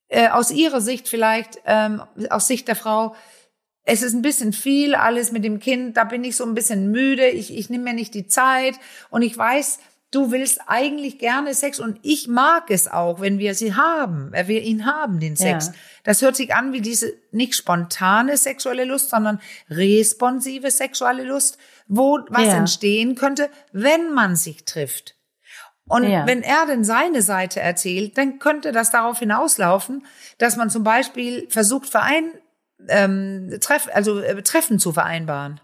Äh, 0.09 0.29
aus 0.29 0.51
ihrer 0.51 0.81
Sicht 0.81 1.07
vielleicht, 1.07 1.61
ähm, 1.65 2.03
aus 2.29 2.47
Sicht 2.47 2.67
der 2.67 2.75
Frau, 2.75 3.15
es 3.85 4.01
ist 4.01 4.13
ein 4.13 4.21
bisschen 4.21 4.51
viel, 4.53 4.95
alles 4.95 5.31
mit 5.31 5.45
dem 5.45 5.59
Kind, 5.59 5.95
da 5.97 6.03
bin 6.03 6.23
ich 6.23 6.35
so 6.35 6.45
ein 6.45 6.55
bisschen 6.55 6.91
müde, 6.91 7.27
ich, 7.27 7.55
ich 7.55 7.69
nehme 7.69 7.85
mir 7.85 7.93
nicht 7.93 8.13
die 8.13 8.27
Zeit 8.27 8.75
und 9.09 9.21
ich 9.21 9.37
weiß, 9.37 9.79
du 10.13 10.31
willst 10.31 10.61
eigentlich 10.67 11.17
gerne 11.17 11.53
Sex 11.53 11.79
und 11.79 11.99
ich 12.03 12.27
mag 12.27 12.69
es 12.69 12.87
auch, 12.87 13.19
wenn 13.19 13.39
wir 13.39 13.55
sie 13.55 13.75
haben, 13.75 14.31
wenn 14.31 14.47
wir 14.47 14.61
ihn 14.61 14.85
haben, 14.85 15.19
den 15.19 15.35
Sex. 15.35 15.67
Ja. 15.67 15.73
Das 16.03 16.21
hört 16.21 16.35
sich 16.35 16.53
an 16.53 16.71
wie 16.71 16.81
diese 16.81 17.13
nicht 17.31 17.55
spontane 17.55 18.37
sexuelle 18.37 18.85
Lust, 18.85 19.09
sondern 19.09 19.41
responsive 19.69 20.69
sexuelle 20.69 21.23
Lust, 21.23 21.57
wo 21.87 22.19
was 22.29 22.45
ja. 22.45 22.57
entstehen 22.57 23.15
könnte, 23.15 23.49
wenn 23.71 24.13
man 24.13 24.35
sich 24.35 24.65
trifft. 24.65 25.15
Und 25.85 26.03
ja. 26.09 26.25
wenn 26.27 26.43
er 26.43 26.65
denn 26.65 26.83
seine 26.83 27.21
Seite 27.21 27.59
erzählt, 27.59 28.17
dann 28.17 28.39
könnte 28.39 28.71
das 28.71 28.91
darauf 28.91 29.19
hinauslaufen, 29.19 30.05
dass 30.37 30.55
man 30.55 30.69
zum 30.69 30.83
Beispiel 30.83 31.47
versucht, 31.49 31.89
Verein, 31.89 32.31
ähm, 32.87 33.57
Treff, 33.59 33.89
also 33.93 34.19
äh, 34.19 34.41
Treffen 34.43 34.79
zu 34.79 34.93
vereinbaren. 34.93 35.59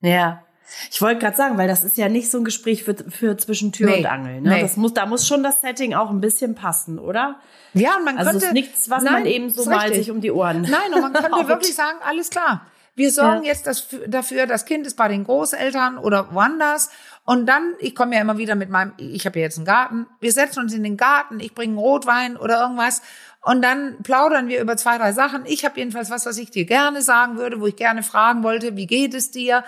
Ja. 0.00 0.44
Ich 0.90 1.00
wollte 1.02 1.20
gerade 1.20 1.36
sagen, 1.36 1.58
weil 1.58 1.68
das 1.68 1.84
ist 1.84 1.96
ja 1.96 2.08
nicht 2.08 2.30
so 2.30 2.38
ein 2.38 2.44
Gespräch 2.44 2.84
für, 2.84 2.94
für 2.94 3.36
zwischen 3.36 3.72
Tür 3.72 3.90
nee, 3.90 3.98
und 3.98 4.06
Angel. 4.06 4.40
Ne? 4.40 4.50
Nee. 4.50 4.60
Das 4.62 4.76
muss, 4.76 4.94
da 4.94 5.06
muss 5.06 5.26
schon 5.26 5.42
das 5.42 5.60
Setting 5.60 5.94
auch 5.94 6.10
ein 6.10 6.20
bisschen 6.20 6.54
passen, 6.54 6.98
oder? 6.98 7.40
Ja, 7.74 7.96
und 7.96 8.04
man 8.04 8.18
also 8.18 8.30
könnte. 8.30 8.46
Also 8.46 8.46
ist 8.46 8.52
nichts, 8.52 8.90
was 8.90 9.02
nein, 9.02 9.12
man 9.12 9.26
eben 9.26 9.50
so 9.50 9.64
mal 9.68 9.92
sich 9.92 10.10
um 10.10 10.20
die 10.20 10.30
Ohren. 10.30 10.62
Nein, 10.62 10.94
und 10.94 11.00
man 11.00 11.12
könnte 11.12 11.48
wirklich 11.48 11.74
sagen, 11.74 11.98
alles 12.06 12.30
klar. 12.30 12.66
Wir 12.96 13.10
sorgen 13.10 13.44
ja. 13.44 13.52
jetzt 13.52 13.66
das, 13.66 13.88
dafür, 14.08 14.46
das 14.46 14.64
Kind 14.64 14.86
ist 14.86 14.96
bei 14.96 15.08
den 15.08 15.24
Großeltern 15.24 15.96
oder 15.96 16.34
woanders. 16.34 16.90
Und 17.24 17.46
dann, 17.46 17.74
ich 17.78 17.94
komme 17.94 18.16
ja 18.16 18.20
immer 18.20 18.38
wieder 18.38 18.56
mit 18.56 18.68
meinem, 18.68 18.92
ich 18.98 19.24
habe 19.26 19.38
ja 19.38 19.44
jetzt 19.44 19.56
einen 19.56 19.64
Garten, 19.64 20.06
wir 20.20 20.32
setzen 20.32 20.60
uns 20.60 20.74
in 20.74 20.82
den 20.82 20.96
Garten, 20.96 21.40
ich 21.40 21.54
bringe 21.54 21.78
Rotwein 21.78 22.36
oder 22.36 22.60
irgendwas. 22.60 23.02
Und 23.42 23.62
dann 23.62 24.02
plaudern 24.02 24.48
wir 24.48 24.60
über 24.60 24.76
zwei, 24.76 24.98
drei 24.98 25.12
Sachen. 25.12 25.44
Ich 25.46 25.64
habe 25.64 25.78
jedenfalls 25.78 26.10
was, 26.10 26.26
was 26.26 26.36
ich 26.36 26.50
dir 26.50 26.66
gerne 26.66 27.00
sagen 27.00 27.36
würde, 27.38 27.60
wo 27.60 27.66
ich 27.66 27.76
gerne 27.76 28.02
fragen 28.02 28.42
wollte, 28.42 28.76
wie 28.76 28.86
geht 28.86 29.14
es 29.14 29.30
dir? 29.30 29.64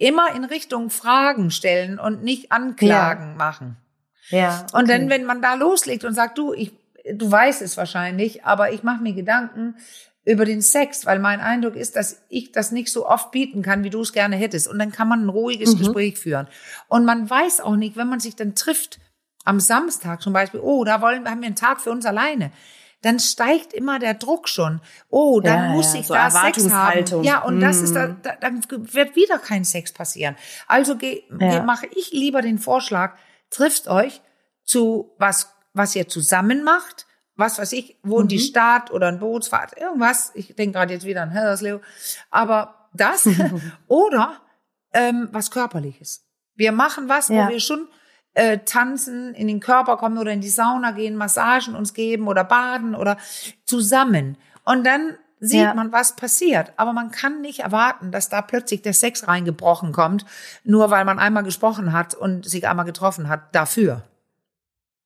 Immer 0.00 0.34
in 0.34 0.44
Richtung 0.44 0.88
Fragen 0.88 1.50
stellen 1.50 1.98
und 1.98 2.24
nicht 2.24 2.50
Anklagen 2.50 3.30
ja. 3.32 3.36
machen. 3.36 3.76
Ja. 4.30 4.64
Okay. 4.64 4.78
Und 4.78 4.88
dann, 4.88 5.10
wenn 5.10 5.24
man 5.24 5.42
da 5.42 5.54
loslegt 5.54 6.04
und 6.04 6.14
sagt, 6.14 6.38
du, 6.38 6.54
ich, 6.54 6.72
du 7.12 7.30
weißt 7.30 7.60
es 7.60 7.76
wahrscheinlich, 7.76 8.44
aber 8.44 8.72
ich 8.72 8.82
mache 8.82 9.02
mir 9.02 9.12
Gedanken 9.12 9.76
über 10.24 10.46
den 10.46 10.62
Sex, 10.62 11.04
weil 11.04 11.18
mein 11.18 11.40
Eindruck 11.40 11.76
ist, 11.76 11.96
dass 11.96 12.22
ich 12.30 12.50
das 12.50 12.72
nicht 12.72 12.90
so 12.90 13.06
oft 13.06 13.30
bieten 13.30 13.62
kann, 13.62 13.84
wie 13.84 13.90
du 13.90 14.00
es 14.00 14.12
gerne 14.12 14.36
hättest. 14.36 14.68
Und 14.68 14.78
dann 14.78 14.90
kann 14.90 15.08
man 15.08 15.26
ein 15.26 15.28
ruhiges 15.28 15.74
mhm. 15.74 15.78
Gespräch 15.80 16.18
führen. 16.18 16.48
Und 16.88 17.04
man 17.04 17.28
weiß 17.28 17.60
auch 17.60 17.76
nicht, 17.76 17.96
wenn 17.96 18.08
man 18.08 18.20
sich 18.20 18.36
dann 18.36 18.54
trifft, 18.54 19.00
am 19.44 19.60
Samstag 19.60 20.22
zum 20.22 20.32
Beispiel, 20.32 20.60
oh, 20.60 20.84
da 20.84 21.02
wollen, 21.02 21.28
haben 21.28 21.40
wir 21.40 21.46
einen 21.46 21.56
Tag 21.56 21.80
für 21.80 21.90
uns 21.90 22.06
alleine 22.06 22.52
dann 23.02 23.18
steigt 23.18 23.72
immer 23.72 23.98
der 23.98 24.14
Druck 24.14 24.48
schon. 24.48 24.80
Oh, 25.08 25.40
dann 25.40 25.64
ja, 25.64 25.70
muss 25.70 25.94
ja, 25.94 26.00
ich 26.00 26.06
so 26.06 26.14
da 26.14 26.30
Sex 26.30 26.70
haben. 26.70 27.24
Ja, 27.24 27.42
und 27.42 27.58
mm. 27.58 27.60
das 27.60 27.80
ist 27.80 27.96
da, 27.96 28.08
mhm. 28.08 28.16
da, 28.22 28.36
dann 28.36 28.62
wird 28.70 29.16
wieder 29.16 29.38
kein 29.38 29.64
Sex 29.64 29.92
passieren. 29.92 30.36
Also 30.66 30.96
geh, 30.96 31.22
ja. 31.38 31.62
mache 31.62 31.86
ich 31.86 32.12
lieber 32.12 32.42
den 32.42 32.58
Vorschlag, 32.58 33.16
trifft 33.48 33.88
euch 33.88 34.20
zu 34.64 35.14
was, 35.18 35.54
was 35.72 35.96
ihr 35.96 36.08
zusammen 36.08 36.62
macht. 36.62 37.06
Was 37.36 37.58
weiß 37.58 37.72
ich, 37.72 37.96
wo 38.02 38.20
mhm. 38.20 38.28
die 38.28 38.38
Stadt 38.38 38.90
oder 38.90 39.08
ein 39.08 39.18
Bootsfahrt, 39.18 39.78
irgendwas. 39.78 40.32
Ich 40.34 40.54
denke 40.54 40.78
gerade 40.78 40.92
jetzt 40.92 41.06
wieder 41.06 41.22
an 41.22 41.30
Hellersleo. 41.30 41.80
Aber 42.30 42.88
das 42.92 43.26
oder 43.86 44.36
ähm, 44.92 45.28
was 45.32 45.50
körperliches. 45.50 46.26
Wir 46.54 46.72
machen 46.72 47.08
was, 47.08 47.30
wo 47.30 47.48
wir 47.48 47.60
schon 47.60 47.88
äh, 48.40 48.58
tanzen, 48.64 49.34
in 49.34 49.48
den 49.48 49.60
Körper 49.60 49.98
kommen 49.98 50.16
oder 50.16 50.32
in 50.32 50.40
die 50.40 50.48
Sauna 50.48 50.92
gehen, 50.92 51.14
Massagen 51.14 51.74
uns 51.74 51.92
geben 51.92 52.26
oder 52.26 52.42
baden 52.42 52.94
oder 52.94 53.18
zusammen. 53.66 54.38
Und 54.64 54.84
dann 54.86 55.18
sieht 55.40 55.60
ja. 55.60 55.74
man, 55.74 55.92
was 55.92 56.16
passiert. 56.16 56.72
Aber 56.76 56.94
man 56.94 57.10
kann 57.10 57.42
nicht 57.42 57.60
erwarten, 57.60 58.12
dass 58.12 58.30
da 58.30 58.40
plötzlich 58.40 58.80
der 58.80 58.94
Sex 58.94 59.28
reingebrochen 59.28 59.92
kommt, 59.92 60.24
nur 60.64 60.90
weil 60.90 61.04
man 61.04 61.18
einmal 61.18 61.42
gesprochen 61.42 61.92
hat 61.92 62.14
und 62.14 62.48
sich 62.48 62.66
einmal 62.66 62.86
getroffen 62.86 63.28
hat 63.28 63.54
dafür. 63.54 64.02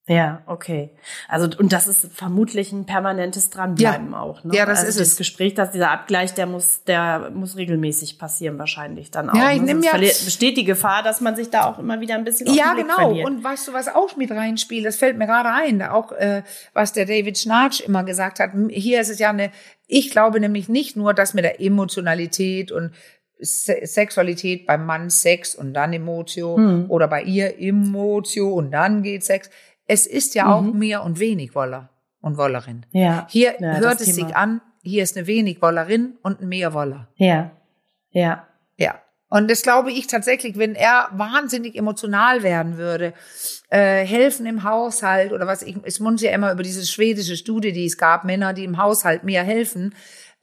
Ja, 0.06 0.42
okay. 0.44 0.90
Also 1.28 1.48
und 1.58 1.72
das 1.72 1.88
ist 1.88 2.12
vermutlich 2.12 2.72
ein 2.72 2.84
permanentes 2.84 3.48
Dranbleiben 3.48 4.12
ja. 4.12 4.20
auch. 4.20 4.44
Ne? 4.44 4.54
Ja, 4.54 4.66
das 4.66 4.80
also 4.80 4.90
ist 4.90 5.00
das 5.00 5.08
es. 5.08 5.16
Gespräch, 5.16 5.54
dass 5.54 5.70
dieser 5.70 5.90
Abgleich, 5.90 6.34
der 6.34 6.44
muss, 6.44 6.84
der 6.84 7.30
muss 7.30 7.56
regelmäßig 7.56 8.18
passieren 8.18 8.58
wahrscheinlich 8.58 9.10
dann 9.10 9.30
auch. 9.30 9.34
Ja, 9.34 9.52
ich 9.52 9.60
ne? 9.60 9.66
nehme 9.68 9.84
ja 9.84 9.96
besteht 9.96 10.58
die 10.58 10.64
Gefahr, 10.64 11.02
dass 11.02 11.22
man 11.22 11.36
sich 11.36 11.48
da 11.48 11.64
auch 11.64 11.78
immer 11.78 12.00
wieder 12.00 12.16
ein 12.16 12.24
bisschen. 12.24 12.52
Ja, 12.52 12.74
genau. 12.74 12.96
Verliert. 12.96 13.26
Und 13.26 13.42
weißt 13.42 13.68
du, 13.68 13.72
was 13.72 13.88
auch 13.88 14.14
mit 14.16 14.30
reinspielt? 14.30 14.84
Das 14.84 14.96
fällt 14.96 15.16
mir 15.16 15.26
gerade 15.26 15.48
ein. 15.48 15.80
Auch 15.80 16.12
äh, 16.12 16.42
was 16.74 16.92
der 16.92 17.06
David 17.06 17.38
Schnarch 17.38 17.80
immer 17.80 18.04
gesagt 18.04 18.40
hat. 18.40 18.50
Hier 18.68 19.00
ist 19.00 19.08
es 19.08 19.18
ja 19.18 19.30
eine. 19.30 19.52
Ich 19.86 20.10
glaube 20.10 20.38
nämlich 20.38 20.68
nicht 20.68 20.96
nur, 20.96 21.14
dass 21.14 21.32
mit 21.32 21.44
der 21.44 21.62
Emotionalität 21.62 22.72
und 22.72 22.92
Se 23.40 23.80
Sexualität 23.82 24.66
beim 24.66 24.86
Mann 24.86 25.10
Sex 25.10 25.54
und 25.54 25.74
dann 25.74 25.92
Emotio 25.92 26.56
Hm. 26.56 26.86
oder 26.88 27.08
bei 27.08 27.22
ihr 27.22 27.58
Emotio 27.58 28.52
und 28.52 28.70
dann 28.70 29.02
geht 29.02 29.24
Sex. 29.24 29.48
Es 29.86 30.06
ist 30.06 30.34
ja 30.34 30.46
auch 30.52 30.62
mehr 30.62 31.02
und 31.04 31.18
wenig 31.20 31.54
Woller 31.54 31.90
und 32.20 32.36
Wollerin. 32.38 32.86
Mhm. 32.92 33.00
Ja. 33.00 33.26
Hier 33.30 33.54
Ja, 33.60 33.76
hört 33.76 34.00
es 34.00 34.14
Thema. 34.14 34.28
sich 34.28 34.36
an, 34.36 34.60
hier 34.82 35.02
ist 35.02 35.16
eine 35.16 35.26
wenig 35.26 35.60
Wollerin 35.62 36.16
und 36.22 36.40
ein 36.40 36.48
mehr 36.48 36.72
Woller. 36.74 37.08
Ja. 37.16 37.50
Ja. 38.10 38.46
Ja. 38.76 39.00
Und 39.28 39.50
das 39.50 39.62
glaube 39.62 39.90
ich 39.90 40.06
tatsächlich, 40.06 40.58
wenn 40.58 40.74
er 40.74 41.08
wahnsinnig 41.12 41.74
emotional 41.76 42.42
werden 42.42 42.76
würde, 42.76 43.14
äh, 43.68 44.04
helfen 44.06 44.46
im 44.46 44.62
Haushalt 44.62 45.32
oder 45.32 45.46
was 45.46 45.62
ich, 45.62 45.76
es 45.82 45.98
muss 46.00 46.22
ja 46.22 46.30
immer 46.30 46.52
über 46.52 46.62
diese 46.62 46.86
schwedische 46.86 47.36
Studie, 47.36 47.72
die 47.72 47.86
es 47.86 47.98
gab, 47.98 48.24
Männer, 48.24 48.52
die 48.52 48.64
im 48.64 48.78
Haushalt 48.78 49.24
mehr 49.24 49.42
helfen, 49.42 49.94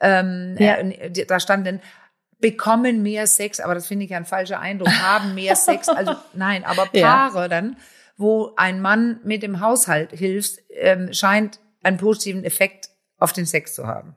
ähm, 0.01 0.55
Ja. 0.59 0.75
äh, 0.77 1.25
da 1.25 1.39
stand 1.39 1.65
dann, 1.67 1.79
bekommen 2.39 3.03
mehr 3.03 3.27
Sex, 3.27 3.59
aber 3.59 3.75
das 3.75 3.85
finde 3.87 4.05
ich 4.05 4.11
ja 4.11 4.17
ein 4.17 4.25
falscher 4.25 4.59
Eindruck, 4.59 4.89
haben 4.89 5.35
mehr 5.35 5.55
Sex, 5.55 5.87
also 5.87 6.15
nein, 6.33 6.63
aber 6.65 6.89
Ja. 6.91 7.29
Paare 7.29 7.47
dann, 7.49 7.77
wo 8.17 8.51
ein 8.57 8.81
Mann 8.81 9.19
mit 9.23 9.43
dem 9.43 9.59
Haushalt 9.61 10.11
hilft, 10.11 10.59
ähm, 10.69 11.13
scheint 11.13 11.59
einen 11.83 11.97
positiven 11.97 12.43
Effekt 12.43 12.89
auf 13.17 13.33
den 13.33 13.45
Sex 13.45 13.73
zu 13.75 13.87
haben. 13.87 14.15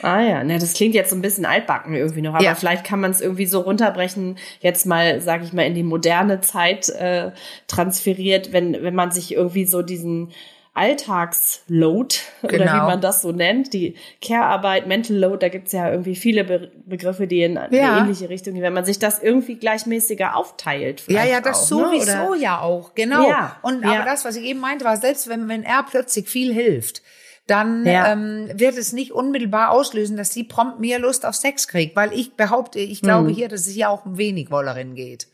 Ah 0.00 0.20
ja, 0.20 0.44
na, 0.44 0.58
das 0.58 0.74
klingt 0.74 0.94
jetzt 0.94 1.08
so 1.08 1.16
ein 1.16 1.22
bisschen 1.22 1.46
altbacken 1.46 1.94
irgendwie 1.94 2.20
noch, 2.20 2.34
aber 2.34 2.44
Ja. 2.44 2.54
vielleicht 2.54 2.84
kann 2.84 3.00
man 3.00 3.10
es 3.12 3.22
irgendwie 3.22 3.46
so 3.46 3.60
runterbrechen, 3.60 4.36
jetzt 4.60 4.84
mal, 4.84 5.22
sage 5.22 5.44
ich 5.44 5.54
mal, 5.54 5.62
in 5.64 5.74
die 5.74 5.82
moderne 5.82 6.42
Zeit 6.42 6.90
äh, 6.90 7.32
transferiert, 7.66 8.52
wenn, 8.52 8.74
wenn 8.82 8.94
man 8.94 9.10
sich 9.10 9.32
irgendwie 9.32 9.64
so 9.64 9.80
diesen 9.80 10.32
Alltagsload 10.76 12.16
oder 12.42 12.58
Genau. 12.58 12.72
wie 12.72 12.76
man 12.86 13.00
das 13.00 13.22
so 13.22 13.32
nennt, 13.32 13.72
die 13.72 13.96
Care-Arbeit, 14.22 14.86
Mental 14.86 15.16
Load, 15.16 15.38
da 15.44 15.48
gibt's 15.48 15.72
ja 15.72 15.90
irgendwie 15.90 16.16
viele 16.16 16.44
Be 16.44 16.70
Begriffe, 16.86 17.26
die 17.26 17.42
in 17.42 17.58
eine 17.58 17.76
Ja. 17.76 17.98
ähnliche 17.98 18.28
Richtung 18.28 18.54
gehen, 18.54 18.62
wenn 18.62 18.72
man 18.72 18.84
sich 18.84 18.98
das 18.98 19.22
irgendwie 19.22 19.56
gleichmäßiger 19.56 20.36
aufteilt. 20.36 21.02
Ja, 21.08 21.24
ja, 21.24 21.40
das 21.40 21.72
auch, 21.72 21.78
ne? 21.78 21.86
sowieso 22.00 22.18
Oder- 22.30 22.36
ja 22.40 22.60
auch, 22.60 22.94
genau. 22.94 23.28
Ja, 23.28 23.56
Und 23.62 23.82
ja. 23.84 23.92
aber 23.92 24.04
das, 24.04 24.24
was 24.24 24.36
ich 24.36 24.44
eben 24.44 24.60
meinte, 24.60 24.84
war, 24.84 24.96
selbst 24.96 25.28
wenn, 25.28 25.48
wenn 25.48 25.64
er 25.64 25.82
plötzlich 25.82 26.28
viel 26.28 26.52
hilft, 26.52 27.02
dann 27.46 27.86
Ja. 27.86 28.12
ähm, 28.12 28.50
wird 28.54 28.76
es 28.76 28.92
nicht 28.92 29.12
unmittelbar 29.12 29.70
auslösen, 29.70 30.16
dass 30.16 30.32
sie 30.32 30.44
prompt 30.44 30.80
mehr 30.80 30.98
Lust 30.98 31.24
auf 31.24 31.34
Sex 31.34 31.68
kriegt, 31.68 31.94
weil 31.96 32.12
ich 32.12 32.34
behaupte, 32.34 32.78
ich 32.80 33.00
glaube 33.02 33.30
hier, 33.30 33.48
dass 33.48 33.66
es 33.66 33.72
hier 33.74 33.88
auch 33.90 34.04
um 34.04 34.18
wenig 34.18 34.50
Wollerin 34.50 34.94
geht. 34.94 35.28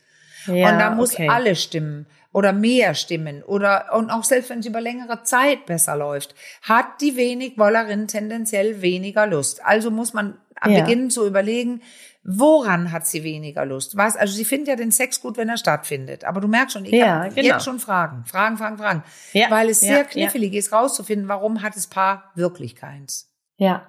Hm. 0.45 0.55
Ja, 0.55 0.71
und 0.71 0.79
da 0.79 0.89
muss 0.91 1.13
okay. 1.13 1.27
alle 1.29 1.55
stimmen 1.55 2.05
oder 2.33 2.51
mehr 2.51 2.95
stimmen 2.95 3.41
oder 3.43 3.93
und 3.93 4.09
auch 4.09 4.23
selbst 4.25 4.49
wenn 4.49 4.59
es 4.59 4.65
über 4.65 4.81
längere 4.81 5.23
Zeit 5.23 5.65
besser 5.65 5.95
läuft, 5.95 6.35
hat 6.63 6.99
die 6.99 7.15
wenig 7.15 7.57
Wollerin 7.57 8.07
tendenziell 8.07 8.81
weniger 8.81 9.25
Lust. 9.27 9.63
Also 9.63 9.89
muss 9.91 10.13
man 10.13 10.37
Ja. 10.65 10.81
beginnen 10.81 11.09
zu 11.09 11.25
überlegen, 11.25 11.81
woran 12.23 12.91
hat 12.91 13.05
sie 13.05 13.23
weniger 13.23 13.65
Lust? 13.65 13.97
Was? 13.97 14.15
Also 14.15 14.33
sie 14.33 14.45
findet 14.45 14.69
ja 14.69 14.75
den 14.75 14.91
Sex 14.91 15.19
gut, 15.21 15.35
wenn 15.37 15.49
er 15.49 15.57
stattfindet. 15.57 16.23
Aber 16.23 16.39
du 16.41 16.47
merkst 16.47 16.73
schon, 16.73 16.85
ich 16.85 16.91
Ja, 16.93 17.23
habe 17.25 17.29
genau. 17.35 17.47
jetzt 17.55 17.65
schon 17.65 17.79
Fragen, 17.79 18.23
Fragen, 18.25 18.57
Fragen, 18.57 18.77
Fragen, 18.77 19.03
Ja, 19.33 19.51
weil 19.51 19.69
es 19.69 19.81
ja, 19.81 19.95
sehr 19.95 20.03
knifflig 20.05 20.53
ist, 20.53 20.71
rauszufinden, 20.71 21.27
warum 21.27 21.61
hat 21.61 21.75
das 21.75 21.87
Paar 21.87 22.31
wirklich 22.35 22.75
keins. 22.75 23.29
Ja. 23.57 23.87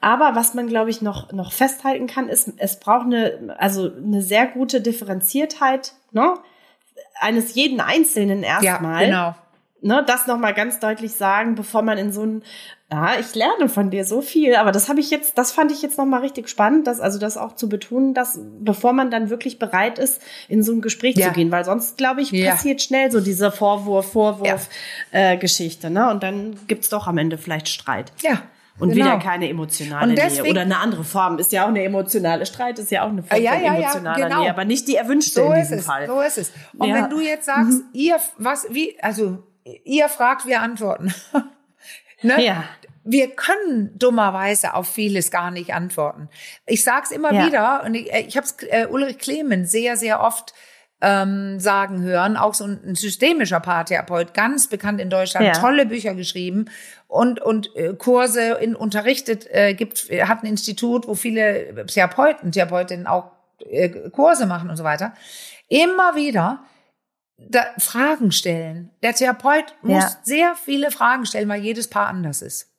Aber 0.00 0.34
was 0.34 0.54
man, 0.54 0.66
glaube 0.68 0.90
ich, 0.90 1.02
noch, 1.02 1.32
noch 1.32 1.52
festhalten 1.52 2.06
kann, 2.06 2.28
ist, 2.28 2.52
es 2.56 2.78
braucht 2.80 3.06
eine, 3.06 3.56
also 3.58 3.90
eine 3.94 4.22
sehr 4.22 4.46
gute 4.46 4.80
Differenziertheit, 4.80 5.94
ne? 6.12 6.34
Eines 7.20 7.54
jeden 7.54 7.80
Einzelnen 7.80 8.42
erstmal. 8.42 9.06
genau. 9.06 9.34
Ne, 9.84 10.04
das 10.06 10.28
nochmal 10.28 10.54
ganz 10.54 10.78
deutlich 10.78 11.12
sagen, 11.14 11.56
bevor 11.56 11.82
man 11.82 11.98
in 11.98 12.12
so 12.12 12.22
ein, 12.24 12.44
ja, 12.92 13.18
ich 13.18 13.34
lerne 13.34 13.68
von 13.68 13.90
dir 13.90 14.04
so 14.04 14.22
viel, 14.22 14.54
aber 14.54 14.70
das 14.70 14.88
habe 14.88 15.00
ich 15.00 15.10
jetzt, 15.10 15.36
das 15.38 15.50
fand 15.50 15.72
ich 15.72 15.82
jetzt 15.82 15.98
nochmal 15.98 16.20
richtig 16.20 16.48
spannend, 16.48 16.86
dass, 16.86 17.00
also 17.00 17.18
das 17.18 17.36
auch 17.36 17.56
zu 17.56 17.68
betonen, 17.68 18.14
dass, 18.14 18.38
bevor 18.60 18.92
man 18.92 19.10
dann 19.10 19.28
wirklich 19.28 19.58
bereit 19.58 19.98
ist, 19.98 20.22
in 20.48 20.62
so 20.62 20.70
ein 20.70 20.82
Gespräch 20.82 21.16
Ja. 21.16 21.26
zu 21.28 21.32
gehen, 21.32 21.50
weil 21.50 21.64
sonst, 21.64 21.98
glaube 21.98 22.20
ich, 22.20 22.30
Ja. 22.30 22.52
passiert 22.52 22.80
schnell 22.80 23.10
so 23.10 23.20
diese 23.20 23.50
Vorwurf, 23.50 24.12
Vorwurf, 24.12 24.68
äh, 25.10 25.36
Geschichte, 25.36 25.90
ne? 25.90 26.08
Und 26.10 26.22
dann 26.22 26.56
gibt's 26.68 26.88
doch 26.88 27.08
am 27.08 27.18
Ende 27.18 27.36
vielleicht 27.36 27.68
Streit. 27.68 28.12
Ja. 28.22 28.40
Und 28.78 28.90
genau. 28.92 29.04
wieder 29.04 29.18
keine 29.18 29.48
emotionale 29.48 30.08
Und 30.08 30.14
Nähe. 30.14 30.24
deswegen- 30.24 30.50
Oder 30.50 30.62
eine 30.62 30.78
andere 30.78 31.04
Form. 31.04 31.38
Ist 31.38 31.52
ja 31.52 31.64
auch 31.64 31.68
eine 31.68 31.84
emotionale 31.84 32.46
Streit, 32.46 32.78
ist 32.78 32.90
ja 32.90 33.02
auch 33.04 33.10
eine 33.10 33.22
Form 33.22 33.40
ja, 33.40 33.52
von 33.52 33.62
ja, 33.62 33.72
ja, 33.74 33.78
emotionaler 33.78 34.28
genau. 34.28 34.40
Nähe, 34.42 34.50
aber 34.50 34.64
nicht 34.64 34.88
die 34.88 34.96
erwünschte 34.96 35.40
So 35.40 35.46
in 35.52 35.60
ist 35.60 35.68
diesem 35.68 35.78
es, 35.80 35.84
Fall. 35.86 36.06
so 36.06 36.20
ist 36.22 36.38
es. 36.38 36.52
Und 36.78 36.88
Ja. 36.88 36.94
Mhm. 36.96 37.02
wenn 37.02 37.10
du 37.10 37.20
jetzt 37.20 37.46
sagst, 37.46 37.80
ihr, 37.92 38.16
was, 38.38 38.66
wie, 38.70 38.96
also, 39.02 39.42
ihr 39.84 40.08
fragt, 40.08 40.46
wir 40.46 40.62
antworten. 40.62 41.14
ne? 42.22 42.44
Ja. 42.44 42.64
Wir 43.04 43.30
können 43.34 43.98
dummerweise 43.98 44.74
auf 44.74 44.88
vieles 44.88 45.30
gar 45.32 45.50
nicht 45.50 45.74
antworten. 45.74 46.28
Ich 46.66 46.84
sag's 46.84 47.10
immer 47.10 47.32
Ja. 47.32 47.46
wieder 47.46 47.82
und 47.84 47.94
ich, 47.94 48.10
ich 48.12 48.36
habe 48.36 48.46
äh, 48.70 48.86
Ulrich 48.86 49.18
Klemen 49.18 49.66
sehr, 49.66 49.96
sehr 49.96 50.20
oft 50.20 50.54
ähm, 51.02 51.58
sagen 51.60 52.00
hören, 52.02 52.36
auch 52.36 52.54
so 52.54 52.64
ein, 52.64 52.80
ein 52.86 52.94
systemischer 52.94 53.60
Paartherapeut, 53.60 54.32
ganz 54.34 54.68
bekannt 54.68 55.00
in 55.00 55.10
Deutschland, 55.10 55.46
Ja. 55.46 55.52
tolle 55.60 55.84
Bücher 55.84 56.14
geschrieben 56.14 56.66
und 57.08 57.40
und 57.40 57.74
äh, 57.76 57.92
Kurse 57.94 58.52
in 58.60 58.74
unterrichtet, 58.76 59.46
äh, 59.50 59.74
gibt 59.74 59.98
hat 60.10 60.42
ein 60.42 60.46
Institut, 60.46 61.06
wo 61.08 61.14
viele 61.14 61.84
Therapeuten, 61.86 62.52
Therapeutinnen 62.52 63.06
auch 63.06 63.32
äh, 63.68 63.88
Kurse 64.10 64.46
machen 64.46 64.70
und 64.70 64.76
so 64.76 64.84
weiter. 64.84 65.12
Immer 65.68 66.14
wieder 66.14 66.60
da, 67.36 67.64
Fragen 67.78 68.30
stellen. 68.30 68.90
Der 69.02 69.14
Therapeut 69.14 69.74
muss 69.82 70.02
Ja. 70.04 70.16
sehr 70.22 70.54
viele 70.54 70.90
Fragen 70.92 71.26
stellen, 71.26 71.48
weil 71.48 71.60
jedes 71.62 71.88
Paar 71.88 72.06
anders 72.06 72.42
ist. 72.42 72.71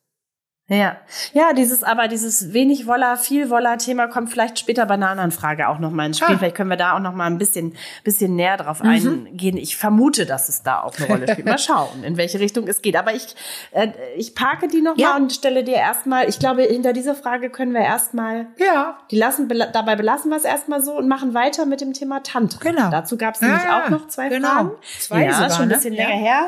Ja, 0.66 0.96
ja, 1.34 1.52
dieses, 1.52 1.82
aber 1.84 2.08
dieses 2.08 2.54
wenig 2.54 2.86
Woller, 2.86 3.18
viel 3.18 3.50
Woller 3.50 3.76
Thema 3.76 4.06
kommt 4.06 4.30
vielleicht 4.30 4.58
später 4.58 4.86
bei 4.86 4.94
einer 4.94 5.10
anderen 5.10 5.30
Frage 5.30 5.68
auch 5.68 5.78
nochmal 5.78 6.06
ins 6.06 6.16
Spiel. 6.20 6.36
Ah. 6.36 6.38
Vielleicht 6.38 6.56
können 6.56 6.70
wir 6.70 6.78
da 6.78 6.96
auch 6.96 7.00
nochmal 7.00 7.26
ein 7.26 7.36
bisschen, 7.36 7.76
bisschen 8.02 8.34
näher 8.34 8.56
drauf 8.56 8.82
Mhm. 8.82 8.88
eingehen. 8.88 9.56
Ich 9.58 9.76
vermute, 9.76 10.24
dass 10.24 10.48
es 10.48 10.62
da 10.62 10.80
auch 10.80 10.96
eine 10.96 11.06
Rolle 11.08 11.28
spielt. 11.30 11.46
Mal 11.46 11.58
schauen, 11.58 12.02
in 12.02 12.16
welche 12.16 12.40
Richtung 12.40 12.66
es 12.66 12.80
geht. 12.80 12.96
Aber 12.96 13.12
ich, 13.14 13.36
äh, 13.72 13.88
ich 14.16 14.34
parke 14.34 14.66
die 14.68 14.80
nochmal 14.80 14.98
Ja. 15.02 15.16
und 15.16 15.34
stelle 15.34 15.64
dir 15.64 15.74
erstmal, 15.76 16.30
ich 16.30 16.38
glaube, 16.38 16.62
hinter 16.62 16.94
diese 16.94 17.14
Frage 17.14 17.50
können 17.50 17.74
wir 17.74 17.82
erstmal 17.82 18.46
Ja. 18.56 18.96
Die 19.10 19.18
lassen, 19.18 19.48
bela- 19.48 19.70
dabei 19.70 19.96
belassen 19.96 20.30
wir 20.30 20.38
es 20.38 20.44
erstmal 20.44 20.82
so 20.82 20.96
und 20.96 21.08
machen 21.08 21.34
weiter 21.34 21.66
mit 21.66 21.82
dem 21.82 21.92
Thema 21.92 22.22
Tantra. 22.22 22.60
Genau. 22.70 22.88
Dazu 22.90 23.18
gab 23.18 23.34
es 23.34 23.42
Ja, 23.42 23.48
nämlich 23.48 23.64
ja, 23.64 23.84
auch 23.84 23.90
noch 23.90 24.08
zwei 24.08 24.30
genau. 24.30 24.48
Fragen. 24.48 24.70
Zwei 24.98 25.24
ja, 25.24 25.32
sogar, 25.34 25.50
schon 25.50 25.62
ein 25.64 25.68
ne? 25.68 25.74
bisschen 25.74 25.92
Ja. 25.92 26.06
länger 26.08 26.18
her. 26.18 26.46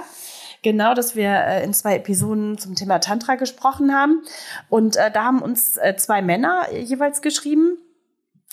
Genau, 0.63 0.95
dass 0.95 1.17
wir 1.17 1.31
äh, 1.31 1.65
in 1.65 1.75
zwei 1.75 1.97
Episoden 1.97 2.59
zum 2.59 2.75
Thema 2.75 2.99
Tantra 2.99 3.35
gesprochen 3.37 3.95
haben. 3.95 4.23
Und 4.69 4.97
äh, 4.97 5.11
da 5.11 5.25
haben 5.25 5.43
uns 5.43 5.77
äh, 5.77 5.97
zwei 5.97 6.23
Männer 6.23 6.73
jeweils 6.73 7.23
geschrieben. 7.23 7.79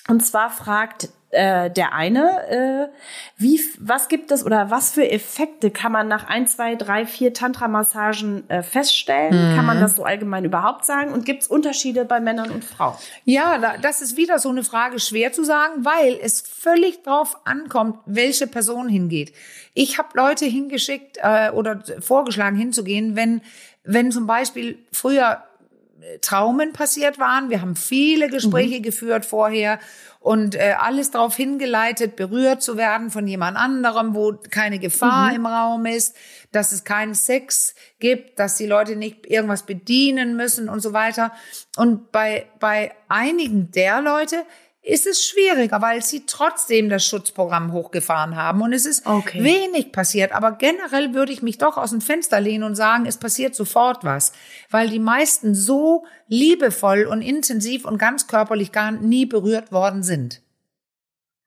Und 0.08 0.26
zwar 0.26 0.50
fragt 0.50 1.10
äh, 1.34 1.70
der 1.72 1.94
eine, 1.94 2.48
äh, 2.50 2.88
wie, 3.38 3.60
was 3.80 4.08
gibt 4.08 4.32
es 4.32 4.46
oder 4.46 4.70
was 4.72 4.92
für 4.92 5.10
Effekte 5.10 5.72
kann 5.72 5.92
man 5.92 6.08
nach 6.08 6.28
ein, 6.28 6.48
zwei, 6.48 6.76
drei, 6.76 7.06
vier 7.06 7.34
Tantra-Massagen 7.34 8.50
äh, 8.50 8.64
feststellen? 8.64 9.56
Kann 9.56 9.66
man 9.66 9.80
das 9.80 9.96
so 9.96 10.04
allgemein 10.04 10.46
überhaupt 10.46 10.86
sagen? 10.86 11.12
Und 11.12 11.26
gibt 11.26 11.44
es 11.44 11.48
Unterschiede 11.48 12.06
bei 12.06 12.20
Männern 12.20 12.52
und 12.52 12.64
Frauen? 12.64 12.96
Ja, 13.26 13.58
da- 13.58 13.78
das 13.78 14.02
ist 14.02 14.16
wieder 14.18 14.40
so 14.40 14.50
eine 14.50 14.64
Frage, 14.64 15.00
schwer 15.00 15.32
zu 15.34 15.44
sagen, 15.44 15.84
weil 15.86 16.18
es 16.22 16.42
völlig 16.42 17.04
drauf 17.04 17.38
ankommt, 17.46 17.98
welche 18.06 18.48
Person 18.48 18.88
hingeht. 18.88 19.34
Ich 19.74 19.98
habe 19.98 20.10
Leute 20.14 20.46
hingeschickt 20.46 21.18
äh, 21.22 21.50
oder 21.52 21.84
vorgeschlagen 22.00 22.56
hinzugehen, 22.56 23.16
wenn, 23.16 23.42
wenn 23.84 24.12
zum 24.12 24.28
Beispiel 24.28 24.78
früher 24.92 25.44
äh, 26.02 26.20
Traumen 26.20 26.74
passiert 26.74 27.18
waren. 27.20 27.50
Wir 27.50 27.62
haben 27.62 27.76
viele 27.76 28.30
Gespräche 28.30 28.82
geführt 28.82 29.26
vorher 29.26 29.80
und 30.24 30.56
äh, 30.56 30.76
alles 30.80 31.12
darauf 31.12 31.36
hingeleitet, 31.36 32.16
berührt 32.16 32.62
zu 32.62 32.78
werden 32.78 33.12
von 33.12 33.28
jemand 33.28 33.58
anderem, 33.58 34.16
wo 34.16 34.34
keine 34.50 34.80
Gefahr 34.80 35.36
im 35.36 35.46
Raum 35.46 35.86
ist, 35.86 36.16
dass 36.54 36.72
es 36.72 36.86
keinen 36.86 37.14
Sex 37.14 37.76
gibt, 38.00 38.40
dass 38.40 38.56
die 38.56 38.66
Leute 38.66 38.96
nicht 38.96 39.28
irgendwas 39.28 39.64
bedienen 39.64 40.38
müssen 40.38 40.70
und 40.70 40.80
so 40.80 40.94
weiter. 40.94 41.34
Und 41.76 42.14
bei, 42.14 42.48
bei 42.62 42.94
einigen 43.10 43.72
der 43.72 44.02
Leute 44.02 44.46
ist 44.86 45.08
es 45.08 45.26
schwieriger, 45.26 45.82
weil 45.82 46.04
sie 46.04 46.26
trotzdem 46.26 46.90
das 46.90 47.06
Schutzprogramm 47.06 47.72
hochgefahren 47.72 48.36
haben 48.36 48.62
und 48.62 48.74
es 48.74 48.86
ist 48.86 49.06
Okay. 49.08 49.42
wenig 49.42 49.94
passiert. 49.94 50.34
Aber 50.34 50.52
generell 50.52 51.14
würde 51.14 51.32
ich 51.32 51.42
mich 51.42 51.58
doch 51.58 51.78
aus 51.78 51.92
dem 51.92 52.02
Fenster 52.02 52.42
lehnen 52.42 52.66
und 52.66 52.76
sagen, 52.76 53.06
es 53.06 53.18
passiert 53.18 53.56
sofort 53.56 54.04
was, 54.04 54.34
weil 54.70 54.90
die 54.90 55.00
meisten 55.00 55.56
so 55.56 56.06
liebevoll 56.28 57.06
und 57.06 57.22
intensiv 57.22 57.86
und 57.86 57.98
ganz 57.98 58.28
körperlich 58.28 58.74
gar 58.74 58.92
nie 58.92 59.26
berührt 59.26 59.72
worden 59.72 60.04
sind. 60.04 60.42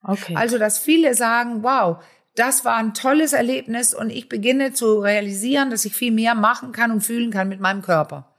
Okay. 0.01 0.35
Also, 0.35 0.57
dass 0.57 0.79
viele 0.79 1.13
sagen, 1.13 1.63
wow, 1.63 1.97
das 2.35 2.65
war 2.65 2.77
ein 2.77 2.93
tolles 2.93 3.33
Erlebnis 3.33 3.93
und 3.93 4.09
ich 4.09 4.29
beginne 4.29 4.73
zu 4.73 4.99
realisieren, 4.99 5.69
dass 5.69 5.85
ich 5.85 5.93
viel 5.93 6.11
mehr 6.11 6.33
machen 6.33 6.71
kann 6.71 6.91
und 6.91 7.01
fühlen 7.01 7.29
kann 7.31 7.49
mit 7.49 7.59
meinem 7.59 7.81
Körper. 7.81 8.31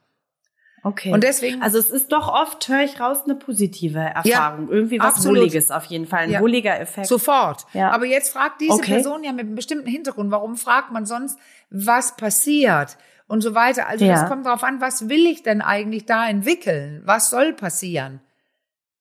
Okay. 0.82 1.12
Und 1.12 1.24
deswegen. 1.24 1.62
Also 1.62 1.78
es 1.78 1.90
ist 1.90 2.12
doch 2.12 2.28
oft, 2.28 2.68
höre 2.68 2.82
ich 2.82 3.00
raus, 3.00 3.22
eine 3.24 3.34
positive 3.34 3.98
Erfahrung. 3.98 4.26
Ja, 4.26 4.58
Irgendwie 4.70 4.98
was 4.98 5.16
absolut. 5.16 5.38
Wohliges 5.38 5.70
auf 5.70 5.84
jeden 5.86 6.06
Fall. 6.06 6.24
Ein 6.24 6.30
ja. 6.30 6.40
wohliger 6.40 6.78
Effekt. 6.78 7.06
Sofort. 7.06 7.66
Ja. 7.72 7.90
Aber 7.90 8.06
jetzt 8.06 8.32
fragt 8.32 8.60
diese 8.60 8.72
okay. 8.72 8.94
Person 8.94 9.24
ja 9.24 9.32
mit 9.32 9.46
einem 9.46 9.54
bestimmten 9.54 9.88
Hintergrund. 9.88 10.30
Warum 10.30 10.56
fragt 10.56 10.92
man 10.92 11.06
sonst, 11.06 11.38
was 11.70 12.16
passiert? 12.16 12.96
Und 13.26 13.42
so 13.42 13.54
weiter. 13.54 13.88
Also 13.88 14.06
ja. 14.06 14.14
das 14.14 14.28
kommt 14.28 14.46
darauf 14.46 14.64
an, 14.64 14.80
was 14.80 15.08
will 15.08 15.26
ich 15.26 15.42
denn 15.42 15.60
eigentlich 15.60 16.06
da 16.06 16.28
entwickeln? 16.28 17.02
Was 17.04 17.28
soll 17.28 17.52
passieren? 17.52 18.20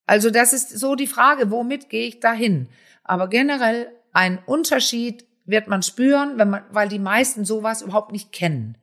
Also 0.05 0.31
das 0.31 0.53
ist 0.53 0.77
so 0.77 0.96
die 0.96 1.07
Frage, 1.07 1.51
womit 1.51 1.89
gehe 1.89 2.07
ich 2.07 2.19
dahin? 2.19 2.67
Aber 3.03 3.27
generell 3.29 3.89
ein 4.12 4.39
Unterschied 4.46 5.25
wird 5.46 5.67
man 5.67 5.81
spüren, 5.81 6.38
wenn 6.38 6.50
man, 6.50 6.63
weil 6.72 6.89
die 6.89 7.00
meisten 7.00 7.46
sowas 7.46 7.81
überhaupt 7.81 8.12
nicht 8.12 8.31
kennen. 8.31 8.77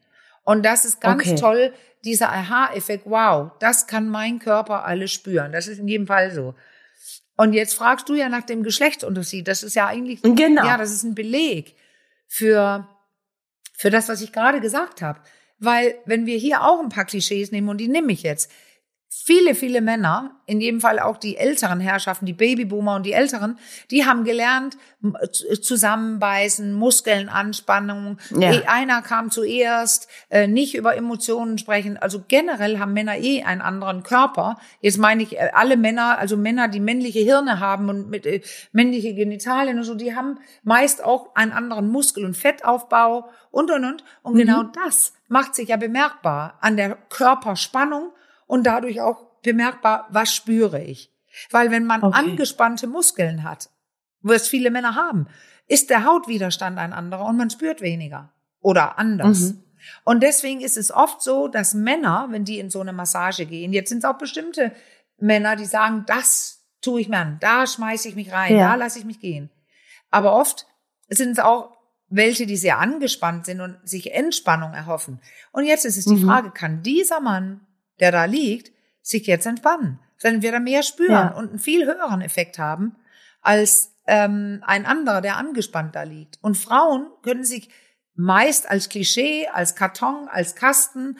Und 0.45 0.65
das 0.65 0.85
ist 0.85 1.01
ganz 1.01 1.27
okay. 1.27 1.37
toll, 1.37 1.73
dieser 2.05 2.31
Aha-Effekt, 2.31 3.05
wow, 3.07 3.53
das 3.61 3.87
kann 3.87 4.09
mein 4.09 4.39
Körper 4.39 4.85
alles 4.85 5.11
spüren. 5.11 5.53
Das 5.53 5.67
ist 5.67 5.79
in 5.79 5.89
jedem 5.89 6.07
Fall 6.07 6.31
so. 6.31 6.55
Und 7.37 7.53
jetzt 7.53 7.75
fragst 7.75 8.09
du 8.09 8.15
ja 8.15 8.29
nach 8.29 8.45
dem 8.45 8.63
Geschlechtsunterschied. 8.63 9.49
Das 9.49 9.63
ist 9.63 9.75
ja 9.75 9.87
eigentlich, 9.87 10.23
genau. 10.23 10.65
ja, 10.65 10.77
das 10.77 10.93
ist 10.93 11.03
ein 11.03 11.15
Beleg 11.15 11.75
für, 12.29 12.87
für 13.73 13.91
das, 13.91 14.09
was 14.09 14.21
ich 14.21 14.33
gerade 14.33 14.61
gesagt 14.61 15.03
habe. 15.03 15.21
Weil 15.59 15.97
wenn 16.05 16.27
wir 16.27 16.37
hier 16.37 16.63
auch 16.63 16.81
ein 16.81 16.91
paar 16.91 17.07
Klischees 17.07 17.51
nehmen, 17.51 17.69
und 17.69 17.79
die 17.79 17.89
nehme 17.89 18.13
ich 18.13 18.23
jetzt, 18.23 18.51
viele, 19.23 19.55
viele 19.55 19.81
Männer, 19.81 20.33
in 20.47 20.61
jedem 20.61 20.81
Fall 20.81 20.99
auch 20.99 21.17
die 21.17 21.37
älteren 21.37 21.79
Herrschaften, 21.79 22.27
die 22.27 22.33
Babyboomer 22.33 22.97
und 22.97 23.07
die 23.07 23.13
Älteren, 23.13 23.59
die 23.91 24.05
haben 24.05 24.25
gelernt, 24.25 24.77
zusammenbeißen, 25.63 26.73
Muskeln, 26.73 27.29
Anspannung. 27.29 28.19
Ja. 28.31 28.53
Eh, 28.53 28.65
einer 28.67 29.03
kam 29.03 29.31
zuerst, 29.31 30.09
äh, 30.31 30.49
nicht 30.49 30.75
über 30.75 30.97
Emotionen 30.97 31.59
sprechen. 31.59 31.97
Also 31.97 32.25
generell 32.27 32.81
haben 32.81 32.93
Männer 32.93 33.17
eh 33.17 33.45
einen 33.45 33.61
anderen 33.61 34.03
Körper. 34.03 34.59
Jetzt 34.81 34.99
meine 34.99 35.23
ich 35.23 35.37
äh, 35.37 35.51
alle 35.55 35.77
Männer, 35.77 36.19
also 36.19 36.37
Männer, 36.37 36.67
die 36.69 36.81
männliche 36.81 37.21
Hirne 37.21 37.61
haben 37.61 37.89
und 37.89 38.11
mit 38.11 38.27
äh, 38.27 38.41
männliche 38.73 39.15
Genitalien 39.15 39.79
und 39.79 39.85
so, 39.85 39.95
die 39.95 40.17
haben 40.17 40.41
meist 40.65 41.05
auch 41.05 41.35
einen 41.37 41.53
anderen 41.53 41.89
Muskel- 41.89 42.25
und 42.25 42.37
Fettaufbau 42.37 43.31
und 43.53 43.71
und 43.71 43.85
und. 43.85 44.05
Und 44.23 44.35
mhm. 44.35 44.39
genau 44.39 44.63
das 44.65 45.15
macht 45.29 45.55
sich 45.55 45.69
ja 45.69 45.77
bemerkbar 45.77 46.59
an 46.61 46.77
der 46.77 46.97
Körperspannung 47.11 48.11
und 48.47 48.65
dadurch 48.67 49.01
auch 49.01 49.27
bemerkbar, 49.43 50.07
was 50.11 50.35
spüre 50.35 50.83
ich. 50.83 51.13
Weil 51.51 51.71
wenn 51.71 51.85
man 51.85 52.03
okay. 52.03 52.19
angespannte 52.19 52.87
Muskeln 52.87 53.43
hat, 53.43 53.71
was 54.21 54.49
viele 54.49 54.71
Männer 54.71 54.95
haben, 54.95 55.27
ist 55.67 55.91
der 55.91 56.05
Hautwiderstand 56.05 56.79
ein 56.79 56.93
anderer 56.93 57.27
und 57.27 57.37
man 57.37 57.51
spürt 57.51 57.81
weniger 57.81 58.33
oder 58.61 58.99
anders. 58.99 59.41
Mhm. 59.41 59.65
Und 60.05 60.23
deswegen 60.23 60.61
ist 60.61 60.77
es 60.77 60.91
oft 60.91 61.23
so, 61.23 61.49
dass 61.49 61.75
Männer, 61.75 62.29
wenn 62.31 62.45
die 62.45 62.59
in 62.59 62.71
so 62.71 62.81
eine 62.81 62.93
Massage 62.93 63.47
gehen, 63.47 63.73
jetzt 63.73 63.91
sind 63.91 63.99
es 63.99 64.05
auch 64.05 64.19
bestimmte 64.19 64.73
Männer, 65.19 65.57
die 65.57 65.67
sagen, 65.67 66.05
das 66.07 66.65
tue 66.81 67.01
ich 67.01 67.09
mir 67.09 67.19
an, 67.19 67.39
da 67.41 67.67
schmeiße 67.67 68.09
ich 68.09 68.15
mich 68.15 68.33
rein, 68.33 68.57
ja. 68.57 68.71
da 68.71 68.75
lasse 68.77 68.99
ich 68.99 69.05
mich 69.05 69.21
gehen. 69.21 69.51
Aber 70.11 70.35
oft 70.35 70.67
sind 71.09 71.33
es 71.33 71.39
auch 71.39 71.77
welche, 72.09 72.47
die 72.47 72.57
sehr 72.57 72.79
angespannt 72.79 73.47
sind 73.47 73.61
und 73.61 73.77
sich 73.83 74.13
Entspannung 74.13 74.73
erhoffen. 74.73 75.21
Und 75.53 75.65
jetzt 75.65 75.85
ist 75.85 75.97
es 75.97 76.05
die 76.05 76.17
mhm. 76.17 76.27
Frage, 76.27 76.51
kann 76.51 76.83
dieser 76.83 77.21
Mann 77.21 77.64
der 78.01 78.13
da 78.13 78.25
liegt, 78.25 78.73
sich 79.03 79.27
jetzt 79.27 79.47
entspannen. 79.47 79.99
Dann 80.23 80.43
wird 80.43 80.55
er 80.55 80.61
mehr 80.61 80.83
spüren 80.83 81.13
ja. 81.13 81.35
und 81.35 81.51
einen 81.51 81.59
viel 81.59 81.87
höheren 81.87 82.21
Effekt 82.21 82.59
haben 82.59 82.97
als 83.43 83.95
ähm, 84.07 84.63
ein 84.67 84.87
anderer, 84.87 85.21
der 85.21 85.37
angespannt 85.37 85.95
da 85.95 86.03
liegt. 86.03 86.39
Und 86.43 86.57
Frauen 86.57 87.07
können 87.23 87.45
sich 87.45 87.71
meist 88.15 88.71
als 88.71 88.89
Klischee, 88.89 89.49
als 89.49 89.75
Karton, 89.75 90.29
als 90.29 90.55
Kasten 90.55 91.19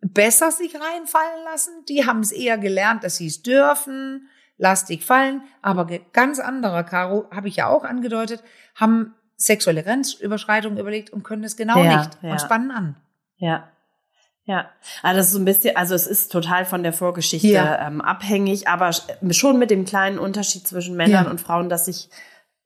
besser 0.00 0.50
sich 0.50 0.74
reinfallen 0.74 1.44
lassen. 1.44 1.84
Die 1.88 2.06
haben 2.06 2.20
es 2.20 2.32
eher 2.32 2.58
gelernt, 2.58 3.04
dass 3.04 3.16
sie 3.16 3.26
es 3.26 3.42
dürfen, 3.42 4.28
lass 4.56 4.86
dich 4.86 5.04
fallen. 5.04 5.42
Aber 5.62 5.86
ganz 6.12 6.38
andere, 6.38 6.84
Caro, 6.84 7.28
habe 7.30 7.48
ich 7.48 7.56
ja 7.56 7.68
auch 7.68 7.84
angedeutet, 7.84 8.42
haben 8.74 9.14
sexuelle 9.36 9.82
Grenzüberschreitungen 9.82 10.78
überlegt 10.78 11.10
und 11.10 11.22
können 11.22 11.44
es 11.44 11.56
genau 11.56 11.82
ja, 11.82 11.98
nicht 11.98 12.18
ja. 12.22 12.32
und 12.32 12.40
spannen 12.40 12.70
an. 12.70 12.96
Ja. 13.36 13.70
Ja, 14.44 14.70
also 15.02 15.18
das 15.18 15.26
ist 15.26 15.32
so 15.32 15.38
ein 15.38 15.44
bisschen, 15.44 15.76
also 15.76 15.94
es 15.94 16.06
ist 16.06 16.32
total 16.32 16.64
von 16.64 16.82
der 16.82 16.92
Vorgeschichte 16.92 17.48
ja. 17.48 17.86
ähm, 17.86 18.00
abhängig, 18.00 18.68
aber 18.68 18.90
schon 19.30 19.58
mit 19.58 19.70
dem 19.70 19.84
kleinen 19.84 20.18
Unterschied 20.18 20.66
zwischen 20.66 20.96
Männern 20.96 21.26
ja. 21.26 21.30
und 21.30 21.40
Frauen, 21.40 21.68
dass 21.68 21.84
sich 21.84 22.08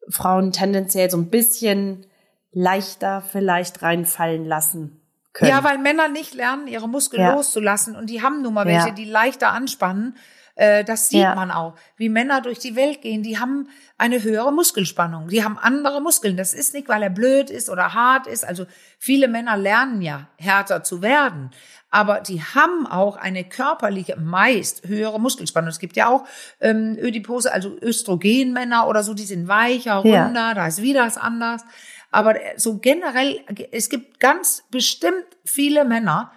Frauen 0.09 0.53
tendenziell 0.53 1.11
so 1.11 1.17
ein 1.17 1.31
bisschen 1.31 2.07
leichter 2.53 3.23
vielleicht 3.23 3.83
reinfallen 3.83 4.47
lassen 4.47 5.01
können. 5.33 5.51
Ja, 5.51 5.65
weil 5.65 5.79
Männer 5.79 6.09
nicht 6.09 6.35
lernen, 6.35 6.69
ihre 6.69 6.89
Muskeln 6.89 7.23
ja. 7.23 7.35
loszulassen 7.35 7.97
und 7.97 8.09
die 8.09 8.23
haben 8.23 8.43
nun 8.43 8.55
mal 8.55 8.67
welche, 8.67 8.93
die 8.93 9.05
leichter 9.05 9.53
anspannen. 9.53 10.17
Äh, 10.55 10.85
das 10.85 11.09
sieht 11.09 11.23
man 11.35 11.51
auch. 11.51 11.75
Wie 11.97 12.09
Männer 12.09 12.41
durch 12.41 12.59
die 12.59 12.77
Welt 12.77 13.03
gehen, 13.03 13.23
die 13.23 13.39
haben 13.39 13.69
eine 13.99 14.23
höhere 14.23 14.53
Muskelspannung. 14.53 15.29
Die 15.29 15.45
haben 15.45 15.59
andere 15.59 16.01
Muskeln. 16.01 16.37
Das 16.37 16.55
ist 16.55 16.75
nicht, 16.75 16.89
weil 16.89 17.03
er 17.03 17.11
blöd 17.11 17.51
ist 17.51 17.69
oder 17.69 17.95
hart 17.95 18.27
ist. 18.27 18.45
Also 18.45 18.67
viele 18.99 19.29
Männer 19.29 19.57
lernen 19.57 20.03
ja 20.03 20.29
härter 20.37 20.83
zu 20.85 21.03
werden 21.03 21.51
aber 21.95 22.21
die 22.21 22.43
haben 22.43 22.89
auch 22.89 23.17
eine 23.17 23.45
körperliche, 23.45 24.17
meist 24.17 24.85
höhere 24.89 25.21
Muskelspannung. 25.21 25.69
Es 25.71 25.79
gibt 25.79 25.95
ja 25.95 26.09
auch 26.09 26.27
ähm, 26.61 26.99
Ödipose, 27.01 27.53
also 27.53 27.79
Östrogenmänner 27.81 28.89
oder 28.89 29.05
so, 29.05 29.15
die 29.15 29.23
sind 29.23 29.47
weicher, 29.47 29.99
runder, 29.99 30.35
ja. 30.35 30.55
da 30.55 30.67
ist 30.67 30.83
wieder 30.83 31.07
was 31.07 31.17
anders. 31.17 31.65
Aber 32.11 32.35
so 32.57 32.79
generell, 32.79 33.41
es 33.71 33.91
gibt 33.91 34.19
ganz 34.19 34.65
bestimmt 34.73 35.25
viele 35.45 35.85
Männer, 35.85 36.33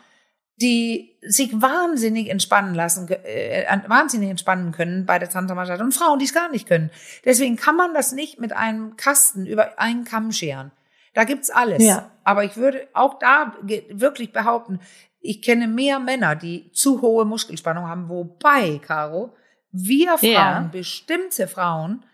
die 0.57 1.15
sich 1.21 1.61
wahnsinnig 1.61 2.29
entspannen 2.29 2.73
lassen, 2.73 3.07
äh, 3.09 3.65
wahnsinnig 3.87 4.29
entspannen 4.29 4.71
können 4.71 5.05
bei 5.05 5.19
der 5.19 5.29
Tantra-Massage 5.29 5.83
und 5.83 5.93
Frauen, 5.93 6.19
die 6.19 6.25
es 6.25 6.33
gar 6.33 6.49
nicht 6.49 6.67
können. 6.67 6.89
Deswegen 7.25 7.57
kann 7.57 7.75
man 7.75 7.93
das 7.93 8.11
nicht 8.11 8.39
mit 8.39 8.53
einem 8.53 8.97
Kasten 8.97 9.45
über 9.45 9.79
einen 9.79 10.03
Kamm 10.03 10.31
scheren. 10.31 10.71
Da 11.13 11.23
gibt's 11.23 11.49
alles. 11.49 11.83
Ja. 11.83 12.11
Aber 12.23 12.43
ich 12.43 12.57
würde 12.57 12.87
auch 12.93 13.19
da 13.19 13.53
wirklich 13.89 14.33
behaupten, 14.33 14.79
ich 15.19 15.41
kenne 15.41 15.67
mehr 15.67 15.99
Männer, 15.99 16.35
die 16.35 16.71
zu 16.71 17.01
hohe 17.01 17.25
Muskelspannung 17.25 17.87
haben, 17.87 18.09
wobei, 18.09 18.79
Caro, 18.79 19.35
wir 19.71 20.17
Frauen, 20.17 20.31
ja. 20.31 20.69
bestimmte 20.71 21.47
Frauen, 21.47 22.05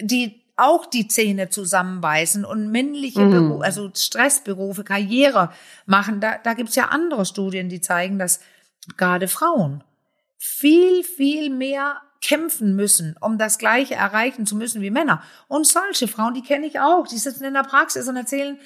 die 0.00 0.39
auch 0.60 0.86
die 0.86 1.08
Zähne 1.08 1.48
zusammenbeißen 1.48 2.44
und 2.44 2.70
männliche 2.70 3.20
mhm. 3.20 3.30
Berufe, 3.30 3.64
also 3.64 3.90
Stressberufe, 3.94 4.84
Karriere 4.84 5.50
machen, 5.86 6.20
da, 6.20 6.38
da 6.42 6.54
gibt's 6.54 6.76
ja 6.76 6.86
andere 6.86 7.26
Studien, 7.26 7.68
die 7.68 7.80
zeigen, 7.80 8.18
dass 8.18 8.40
gerade 8.96 9.28
Frauen 9.28 9.84
viel, 10.38 11.04
viel 11.04 11.50
mehr 11.50 12.00
kämpfen 12.22 12.76
müssen, 12.76 13.16
um 13.20 13.38
das 13.38 13.58
Gleiche 13.58 13.94
erreichen 13.94 14.46
zu 14.46 14.54
müssen 14.56 14.82
wie 14.82 14.90
Männer. 14.90 15.22
Und 15.48 15.66
solche 15.66 16.06
Frauen, 16.06 16.34
die 16.34 16.42
kenne 16.42 16.66
ich 16.66 16.78
auch, 16.80 17.06
die 17.06 17.18
sitzen 17.18 17.44
in 17.44 17.54
der 17.54 17.62
Praxis 17.62 18.08
und 18.08 18.16
erzählen, 18.16 18.58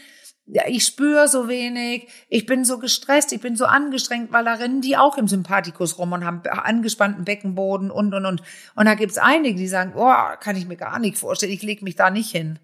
ich 0.46 0.85
spüre 0.85 1.26
so 1.26 1.48
wenig, 1.48 2.09
ich 2.28 2.44
bin 2.46 2.64
so 2.64 2.78
gestresst, 2.78 3.33
ich 3.33 3.40
bin 3.40 3.57
so 3.57 3.64
angestrengt, 3.64 4.33
weil 4.33 4.44
da 4.44 4.54
rennen 4.54 4.83
die 4.83 4.96
auch 4.96 5.16
im 5.16 5.26
Sympathikus 5.26 5.98
rum 5.98 6.12
und 6.12 6.24
haben 6.24 6.42
angespannten 6.46 7.24
Beckenboden 7.24 7.90
und, 7.90 8.12
und, 8.12 8.26
und. 8.26 8.42
Und 8.74 8.85
da 8.85 8.94
gibt's 8.94 9.16
einige, 9.16 9.57
die 9.57 9.68
sagen, 9.68 9.94
oh, 9.96 10.12
kann 10.40 10.57
ich 10.57 10.66
mir 10.66 10.76
gar 10.76 10.98
nicht 10.98 11.16
vorstellen, 11.16 11.52
ich 11.52 11.62
leg 11.62 11.83
mich 11.83 11.96
da 11.96 12.11
nicht 12.11 12.30
hin. 12.30 12.59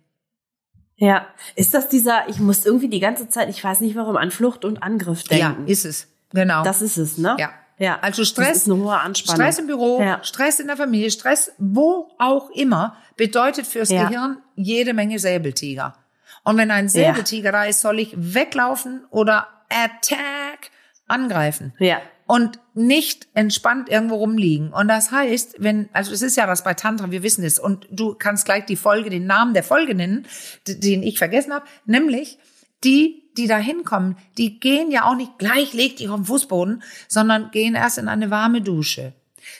Ja, 0.97 1.27
ist 1.57 1.73
das 1.73 1.88
dieser, 1.88 2.29
ich 2.29 2.38
muss 2.38 2.66
irgendwie 2.66 2.88
die 2.88 3.01
ganze 3.01 3.31
Zeit, 3.31 3.49
ich 3.49 3.64
weiß 3.64 3.81
nicht 3.81 3.97
warum, 3.97 4.19
an 4.19 4.31
Flucht 4.31 4.66
und 4.66 4.83
Angriff 4.83 5.25
denken. 5.25 5.64
Ja, 5.66 5.73
ist 5.73 5.87
es. 5.87 6.09
Genau. 6.33 6.62
Das 6.62 6.83
ist 6.83 6.99
es, 6.99 7.16
ne? 7.16 7.37
Ja. 7.38 7.51
Ja. 7.79 7.99
Also 8.03 8.27
Stress, 8.27 8.49
das 8.49 8.57
ist 8.59 8.71
eine 8.71 8.77
hohe 8.77 8.99
Anspannung. 8.99 9.40
Stress 9.40 9.59
im 9.59 9.66
Büro, 9.66 10.03
ja. 10.03 10.23
Stress 10.23 10.61
in 10.61 10.66
der 10.66 10.77
Familie, 10.77 11.11
Stress 11.11 11.53
wo 11.57 12.11
auch 12.19 12.51
immer, 12.51 12.95
bedeutet 13.16 13.66
fürs 13.66 13.88
ja. 13.88 14.05
Gehirn 14.05 14.43
jede 14.55 14.93
Menge 14.93 15.19
Säbeltiger. 15.19 15.95
Und 16.44 16.57
wenn 16.57 16.70
ein 16.70 16.88
Säbeltiger 16.88 17.68
ist, 17.68 17.81
soll 17.81 17.98
ich 17.98 18.14
weglaufen 18.16 19.05
oder 19.11 19.48
Attack 19.68 20.70
angreifen. 21.07 21.74
Ja. 21.79 22.00
Und 22.26 22.61
nicht 22.74 23.26
entspannt 23.35 23.88
irgendwo 23.88 24.16
rumliegen. 24.16 24.72
Und 24.72 24.88
das 24.88 25.11
heißt, 25.11 25.57
wenn, 25.59 25.88
also 25.92 26.12
es 26.12 26.22
ist 26.22 26.37
ja 26.37 26.46
was 26.46 26.62
bei 26.62 26.74
Tantra, 26.74 27.11
wir 27.11 27.22
wissen 27.24 27.44
es, 27.44 27.59
und 27.59 27.88
du 27.90 28.14
kannst 28.14 28.44
gleich 28.44 28.66
die 28.66 28.76
Folge, 28.76 29.11
den 29.11 29.26
Namen 29.26 29.53
der 29.53 29.64
Folge 29.64 29.94
nennen, 29.94 30.26
den 30.66 31.03
ich 31.03 31.18
vergessen 31.18 31.53
habe, 31.53 31.66
nämlich 31.87 32.38
die, 32.85 33.31
die 33.37 33.48
da 33.48 33.59
hinkommen, 33.59 34.16
die 34.38 34.61
gehen 34.61 34.92
ja 34.92 35.05
auch 35.05 35.16
nicht 35.16 35.38
gleich, 35.38 35.72
leg 35.72 35.96
dich 35.96 36.09
auf 36.09 36.16
den 36.16 36.24
Fußboden, 36.24 36.83
sondern 37.09 37.50
gehen 37.50 37.74
erst 37.74 37.98
in 37.98 38.09
eine 38.09 38.31
warme 38.31 38.62
Dusche 38.62 39.12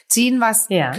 ziehen 0.07 0.39
was 0.39 0.67
ja. 0.69 0.93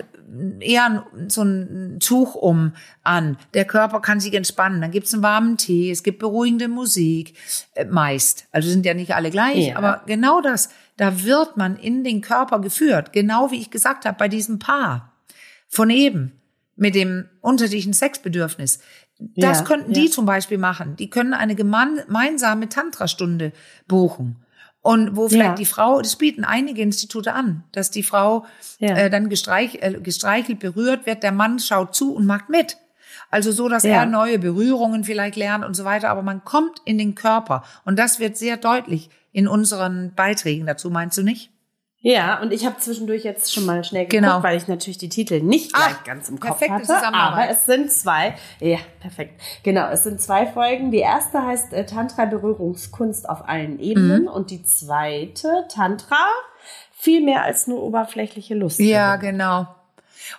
Eher 0.61 1.07
so 1.29 1.43
ein 1.43 1.99
Tuch 2.01 2.35
um 2.35 2.73
an. 3.03 3.37
Der 3.55 3.65
Körper 3.65 4.01
kann 4.01 4.21
sich 4.21 4.35
entspannen. 4.35 4.81
Dann 4.81 4.91
gibt's 4.91 5.13
einen 5.13 5.23
warmen 5.23 5.57
Tee, 5.57 5.91
es 5.91 6.03
gibt 6.03 6.19
beruhigende 6.19 6.69
Musik, 6.69 7.35
äh, 7.75 7.85
meist. 7.85 8.47
Also 8.53 8.69
sind 8.69 8.87
ja 8.87 8.95
nicht 8.95 9.15
alle 9.15 9.31
gleich, 9.31 9.69
ja. 9.69 9.77
aber 9.77 10.03
genau 10.07 10.41
das, 10.41 10.71
da 10.97 11.25
wird 11.25 11.57
man 11.57 11.77
in 11.77 12.05
den 12.05 12.21
Körper 12.21 12.61
geführt, 12.61 13.13
genau 13.13 13.51
wie 13.51 13.59
ich 13.59 13.71
gesagt 13.71 14.05
habe 14.05 14.17
bei 14.19 14.29
diesem 14.29 14.59
Paar 14.59 15.13
von 15.69 15.91
eben 15.91 16.33
mit 16.77 16.95
dem 16.95 17.29
unterschiedlichen 17.41 17.93
Sexbedürfnis. 17.93 18.81
Das 19.37 19.61
ja, 19.61 19.65
könnten 19.65 19.93
die 19.93 20.11
zum 20.11 20.27
Beispiel 20.27 20.59
machen. 20.59 20.97
Die 20.97 21.09
können 21.09 21.33
eine 21.33 21.55
gemeinsame 21.55 22.69
Tantra-Stunde 22.69 23.53
buchen. 23.87 24.37
Und 24.83 25.15
wo 25.15 25.29
vielleicht 25.29 25.51
ja. 25.51 25.55
die 25.55 25.65
Frau, 25.65 26.01
das 26.01 26.17
bieten 26.17 26.45
einige 26.45 26.83
Institute 26.83 27.33
an, 27.33 27.63
dass 27.71 27.93
die 27.93 28.03
Frau 28.03 28.45
ja. 28.81 28.97
äh, 28.97 29.11
dann 29.11 29.29
gestreich, 29.29 29.79
äh, 29.81 30.01
gestreichelt, 30.03 30.59
berührt 30.59 31.07
wird, 31.07 31.23
der 31.23 31.31
Mann 31.31 31.61
schaut 31.61 31.95
zu 31.95 32.13
und 32.15 32.27
macht 32.27 32.49
mit. 32.49 32.79
Also 33.31 33.53
so, 33.53 33.69
dass 33.69 33.85
ja. 33.85 33.93
er 33.93 34.07
neue 34.07 34.41
Berührungen 34.41 35.05
vielleicht 35.05 35.37
lernt 35.37 35.65
und 35.65 35.75
so 35.75 35.85
weiter, 35.85 36.11
aber 36.11 36.23
man 36.23 36.45
kommt 36.45 36.83
in 36.85 36.99
den 36.99 37.15
Körper 37.15 37.63
und 37.85 37.97
das 37.97 38.19
wird 38.19 38.37
sehr 38.37 38.57
deutlich 38.57 39.09
in 39.31 39.47
unseren 39.47 40.15
Beiträgen 40.15 40.67
dazu, 40.67 40.91
meinst 40.91 41.17
du 41.17 41.23
nicht? 41.23 41.52
Ja, 42.05 42.41
und 42.41 42.53
ich 42.53 42.67
habe 42.67 42.79
zwischendurch 42.79 43.23
jetzt 43.23 43.55
schon 43.55 43.65
mal 43.65 43.85
schnell 43.85 44.07
geguckt, 44.07 44.25
genau. 44.25 44.43
weil 44.43 44.57
ich 44.57 44.67
natürlich 44.67 44.99
die 44.99 45.09
Titel 45.09 45.41
nicht 45.41 45.73
gleich 45.73 45.95
ah, 45.95 46.05
ganz 46.05 46.29
im 46.29 46.41
Kopf 46.41 46.61
hatte. 46.61 47.07
Aber 47.15 47.49
es 47.49 47.65
sind 47.65 47.93
zwei. 47.93 48.35
Ja, 48.59 48.79
perfekt. 48.99 49.41
Genau, 49.63 49.89
es 49.89 50.03
sind 50.03 50.21
zwei 50.21 50.47
Folgen. 50.47 50.91
Die 50.91 50.99
erste 50.99 51.43
heißt 51.43 51.73
äh, 51.73 51.87
Tantra 51.87 52.25
Berührungskunst 52.25 53.29
auf 53.29 53.49
allen 53.49 53.79
Ebenen 53.79 54.23
mhm. 54.23 54.29
und 54.29 54.51
die 54.51 54.65
zweite 54.65 55.65
Tantra 55.69 56.27
viel 56.91 57.25
mehr 57.25 57.45
als 57.45 57.69
nur 57.69 57.81
oberflächliche 57.81 58.57
Lust. 58.57 58.81
Ja, 58.81 59.15
genau. 59.15 59.69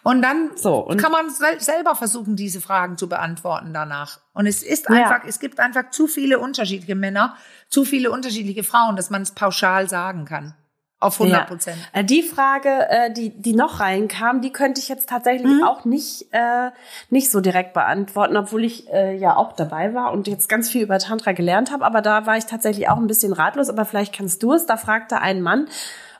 Und 0.03 0.21
dann 0.21 0.51
so, 0.55 0.77
und 0.79 0.97
kann 0.97 1.11
man 1.11 1.29
selber 1.29 1.95
versuchen, 1.95 2.35
diese 2.35 2.59
Fragen 2.59 2.97
zu 2.97 3.07
beantworten 3.07 3.73
danach. 3.73 4.19
Und 4.33 4.47
es 4.47 4.63
ist 4.63 4.89
einfach, 4.89 5.23
ja. 5.23 5.29
es 5.29 5.39
gibt 5.39 5.59
einfach 5.59 5.91
zu 5.91 6.07
viele 6.07 6.39
unterschiedliche 6.39 6.95
Männer, 6.95 7.35
zu 7.69 7.85
viele 7.85 8.11
unterschiedliche 8.11 8.63
Frauen, 8.63 8.95
dass 8.95 9.09
man 9.09 9.21
es 9.21 9.31
pauschal 9.31 9.87
sagen 9.87 10.25
kann. 10.25 10.55
Auf 11.03 11.19
100 11.19 11.47
Prozent. 11.47 11.77
Ja. 11.93 11.99
Äh, 11.99 12.03
die 12.03 12.23
Frage, 12.23 12.69
äh, 12.89 13.11
die, 13.11 13.29
die 13.29 13.53
noch 13.53 13.79
reinkam, 13.79 14.41
die 14.41 14.51
könnte 14.51 14.81
ich 14.81 14.89
jetzt 14.89 15.09
tatsächlich 15.09 15.51
mhm. 15.51 15.63
auch 15.63 15.85
nicht, 15.85 16.27
äh, 16.31 16.71
nicht 17.09 17.29
so 17.29 17.41
direkt 17.41 17.73
beantworten, 17.73 18.37
obwohl 18.37 18.63
ich 18.63 18.91
äh, 18.91 19.15
ja 19.15 19.35
auch 19.35 19.53
dabei 19.53 19.93
war 19.93 20.11
und 20.11 20.27
jetzt 20.27 20.49
ganz 20.49 20.69
viel 20.69 20.83
über 20.83 20.99
Tantra 20.99 21.31
gelernt 21.33 21.71
habe. 21.71 21.85
Aber 21.85 22.01
da 22.01 22.25
war 22.25 22.37
ich 22.37 22.45
tatsächlich 22.45 22.89
auch 22.89 22.97
ein 22.97 23.07
bisschen 23.07 23.33
ratlos. 23.33 23.69
Aber 23.69 23.85
vielleicht 23.85 24.15
kannst 24.15 24.41
du 24.43 24.53
es. 24.53 24.65
Da 24.65 24.77
fragte 24.77 25.19
ein 25.19 25.41
Mann, 25.41 25.67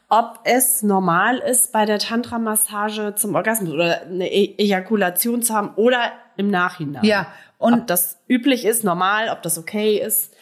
ob 0.10 0.40
es 0.44 0.84
normal 0.84 1.38
ist, 1.40 1.72
bei 1.72 1.86
der 1.86 1.98
Tantra-Massage 1.98 3.16
zum 3.16 3.34
Orgasmus 3.34 3.72
oder 3.72 4.04
eine 4.04 4.32
e 4.32 4.56
Ejakulation 4.58 5.42
zu 5.42 5.54
haben 5.54 5.72
oder 5.76 6.12
im 6.38 6.50
Nachhinein. 6.50 7.04
Ja. 7.04 7.28
Und 7.58 7.74
ob 7.74 7.88
das 7.88 8.20
üblich 8.28 8.66
ist, 8.66 8.84
normal, 8.84 9.30
ob 9.30 9.42
das 9.42 9.58
okay 9.58 9.98
ist. 9.98 10.34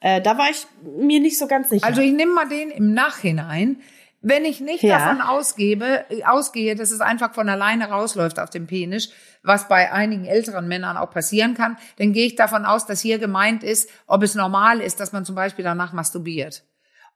Äh, 0.00 0.20
da 0.20 0.38
war 0.38 0.50
ich 0.50 0.66
mir 0.82 1.20
nicht 1.20 1.38
so 1.38 1.46
ganz 1.46 1.70
sicher. 1.70 1.86
Also 1.86 2.00
ich 2.00 2.12
nehme 2.12 2.32
mal 2.32 2.48
den 2.48 2.70
im 2.70 2.92
Nachhinein. 2.92 3.80
Wenn 4.22 4.44
ich 4.44 4.60
nicht 4.60 4.82
ja. 4.82 4.98
davon 4.98 5.20
ausgebe, 5.20 6.04
ausgehe, 6.24 6.74
dass 6.74 6.90
es 6.90 7.00
einfach 7.00 7.32
von 7.32 7.48
alleine 7.48 7.90
rausläuft 7.90 8.40
auf 8.40 8.50
dem 8.50 8.66
Penis, 8.66 9.12
was 9.42 9.68
bei 9.68 9.92
einigen 9.92 10.24
älteren 10.24 10.66
Männern 10.66 10.96
auch 10.96 11.10
passieren 11.10 11.54
kann, 11.54 11.76
dann 11.98 12.12
gehe 12.12 12.26
ich 12.26 12.34
davon 12.34 12.64
aus, 12.64 12.86
dass 12.86 13.00
hier 13.00 13.18
gemeint 13.18 13.62
ist, 13.62 13.88
ob 14.06 14.22
es 14.22 14.34
normal 14.34 14.80
ist, 14.80 14.98
dass 14.98 15.12
man 15.12 15.24
zum 15.24 15.36
Beispiel 15.36 15.64
danach 15.64 15.92
masturbiert 15.92 16.64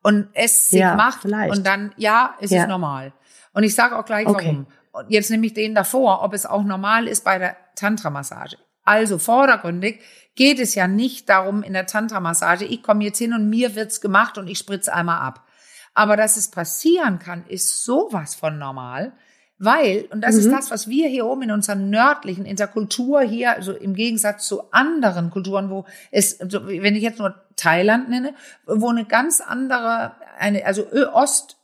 und 0.03 0.29
es 0.35 0.71
sich 0.71 0.81
ja, 0.81 0.95
macht 0.95 1.23
vielleicht. 1.23 1.57
und 1.57 1.67
dann, 1.67 1.93
ja, 1.97 2.35
es 2.41 2.51
ja. 2.51 2.63
ist 2.63 2.69
normal. 2.69 3.13
Und 3.53 3.65
ich 3.65 3.75
sage 3.75 3.99
auch 3.99 4.05
gleich 4.05 4.27
okay. 4.27 4.47
warum. 4.47 4.67
Und 4.93 5.11
jetzt 5.11 5.31
nehme 5.31 5.47
ich 5.47 5.55
den 5.55 5.75
davor, 5.75 6.23
ob 6.23 6.33
es 6.35 6.47
auch 6.47 6.63
normal 6.63 7.07
ist 7.07 7.25
bei 7.25 7.39
der 7.39 7.57
Tantra-Massage. 7.77 8.57
Also 8.85 9.19
vordergründig 9.19 10.01
geht 10.35 10.59
es 10.59 10.75
ja 10.75 10.87
nicht 10.89 11.29
darum 11.29 11.63
in 11.63 11.73
der 11.73 11.87
Tantra-Massage, 11.87 12.65
ich 12.65 12.83
komme 12.83 13.05
jetzt 13.05 13.19
hin 13.19 13.33
und 13.33 13.49
mir 13.49 13.75
wird's 13.75 14.01
gemacht 14.01 14.39
und 14.39 14.49
ich 14.49 14.59
spritze 14.59 14.93
einmal 14.93 15.21
ab. 15.21 15.47
Aber 15.95 16.17
dass 16.17 16.37
es 16.37 16.51
passieren 16.51 17.19
kann, 17.19 17.45
ist 17.49 17.85
sowas 17.85 18.35
von 18.35 18.59
normal, 18.59 19.13
weil, 19.63 20.09
und 20.11 20.23
das 20.23 20.37
mhm. 20.37 20.41
ist 20.41 20.51
das, 20.53 20.71
was 20.71 20.89
wir 20.89 21.09
hier 21.09 21.27
oben 21.27 21.43
in 21.43 21.51
unserer 21.51 21.77
nördlichen, 21.77 22.47
in 22.47 22.57
der 22.57 22.69
Kultur 22.69 23.21
hier, 23.21 23.53
also 23.53 23.73
im 23.73 23.95
Gegensatz 23.95 24.47
zu 24.47 24.73
anderen 24.73 25.31
Kulturen, 25.31 25.69
wo 25.69 25.85
es, 26.11 26.39
wenn 26.41 26.97
ich 26.97 27.03
jetzt 27.03 27.19
nur 27.19 27.35
Thailand 27.57 28.09
nenne, 28.09 28.35
wo 28.65 28.89
eine 28.89 29.05
ganz 29.05 29.43
andere, 29.43 30.13
eine, 30.39 30.65
also 30.65 30.91
Ost, 31.13 31.59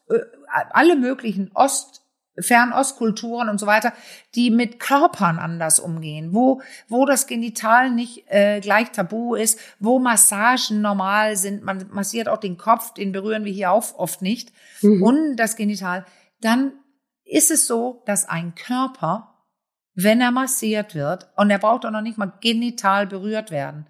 alle 0.71 0.97
möglichen 0.97 1.51
Ost, 1.55 2.03
Fernostkulturen 2.39 3.49
und 3.49 3.59
so 3.59 3.67
weiter, 3.67 3.93
die 4.35 4.51
mit 4.51 4.81
Körpern 4.81 5.39
anders 5.39 5.81
umgehen, 5.81 6.33
wo, 6.33 6.61
wo 6.89 7.07
das 7.07 7.27
Genital 7.27 7.91
nicht 7.91 8.25
äh, 8.29 8.61
gleich 8.61 8.93
tabu 8.93 9.35
ist, 9.35 9.59
wo 9.79 9.99
Massagen 9.99 10.81
normal 10.81 11.37
sind, 11.37 11.63
man 11.63 11.87
massiert 11.91 12.29
auch 12.29 12.39
den 12.39 12.57
Kopf, 12.57 12.93
den 12.95 13.13
berühren 13.13 13.45
wir 13.45 13.53
hier 13.53 13.71
auch 13.71 13.99
oft 13.99 14.23
nicht, 14.23 14.53
mhm. 14.83 15.03
und 15.03 15.37
das 15.37 15.57
Genital, 15.57 16.05
dann 16.41 16.73
ist 17.25 17.51
es 17.51 17.67
so, 17.67 18.03
dass 18.07 18.29
ein 18.29 18.55
Körper, 18.55 19.35
wenn 19.95 20.21
er 20.21 20.31
massiert 20.31 20.95
wird, 20.95 21.29
und 21.37 21.51
er 21.51 21.59
braucht 21.59 21.85
auch 21.87 21.91
noch 21.91 22.03
nicht 22.03 22.19
mal 22.19 22.33
genital 22.41 23.07
berührt 23.07 23.51
werden, 23.51 23.87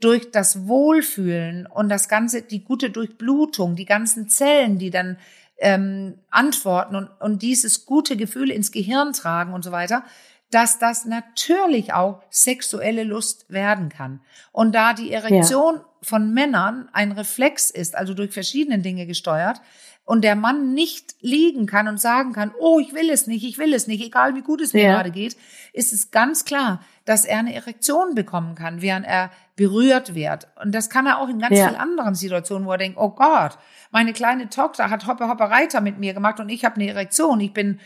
durch 0.00 0.30
das 0.30 0.66
Wohlfühlen 0.66 1.66
und 1.66 1.88
das 1.88 2.08
ganze, 2.08 2.42
die 2.42 2.64
gute 2.64 2.90
Durchblutung, 2.90 3.76
die 3.76 3.86
ganzen 3.86 4.28
Zellen, 4.28 4.78
die 4.78 4.90
dann 4.90 5.18
ähm, 5.58 6.18
antworten 6.30 6.96
und, 6.96 7.10
und 7.20 7.42
dieses 7.42 7.86
gute 7.86 8.16
Gefühl 8.16 8.50
ins 8.50 8.72
Gehirn 8.72 9.12
tragen 9.12 9.52
und 9.52 9.64
so 9.64 9.72
weiter, 9.72 10.04
dass 10.50 10.78
das 10.78 11.04
natürlich 11.06 11.92
auch 11.92 12.22
sexuelle 12.30 13.04
Lust 13.04 13.46
werden 13.50 13.88
kann. 13.88 14.20
Und 14.52 14.74
da 14.74 14.92
die 14.92 15.10
Erektion 15.12 15.76
ja. 15.76 15.84
von 16.02 16.32
Männern 16.32 16.88
ein 16.92 17.12
Reflex 17.12 17.70
ist, 17.70 17.96
also 17.96 18.14
durch 18.14 18.32
verschiedene 18.32 18.78
Dinge 18.78 19.06
gesteuert, 19.06 19.60
und 20.04 20.22
der 20.22 20.36
Mann 20.36 20.72
nicht 20.72 21.16
liegen 21.20 21.66
kann 21.66 21.88
und 21.88 22.00
sagen 22.00 22.32
kann, 22.32 22.52
oh, 22.60 22.78
ich 22.78 22.94
will 22.94 23.10
es 23.10 23.26
nicht, 23.26 23.44
ich 23.44 23.58
will 23.58 23.74
es 23.74 23.88
nicht, 23.88 24.04
egal 24.04 24.36
wie 24.36 24.42
gut 24.42 24.60
es 24.60 24.72
mir 24.72 24.84
ja. 24.84 24.92
gerade 24.94 25.10
geht, 25.10 25.36
ist 25.72 25.92
es 25.92 26.12
ganz 26.12 26.44
klar, 26.44 26.80
dass 27.06 27.24
er 27.24 27.38
eine 27.38 27.54
Erektion 27.54 28.14
bekommen 28.14 28.54
kann, 28.54 28.82
während 28.82 29.06
er 29.06 29.30
berührt 29.54 30.14
wird. 30.14 30.48
Und 30.62 30.74
das 30.74 30.90
kann 30.90 31.06
er 31.06 31.18
auch 31.18 31.28
in 31.28 31.38
ganz 31.38 31.56
ja. 31.56 31.68
vielen 31.68 31.80
anderen 31.80 32.14
Situationen, 32.14 32.66
wo 32.66 32.72
er 32.72 32.78
denkt, 32.78 32.98
oh 33.00 33.10
Gott, 33.10 33.56
meine 33.90 34.12
kleine 34.12 34.50
Tochter 34.50 34.90
hat 34.90 35.06
Hoppe 35.06 35.28
Hoppe 35.28 35.44
Reiter 35.44 35.80
mit 35.80 35.98
mir 35.98 36.12
gemacht 36.12 36.40
und 36.40 36.48
ich 36.50 36.64
habe 36.64 36.74
eine 36.74 36.88
Erektion. 36.88 37.40
Ich 37.40 37.54
bin 37.54 37.80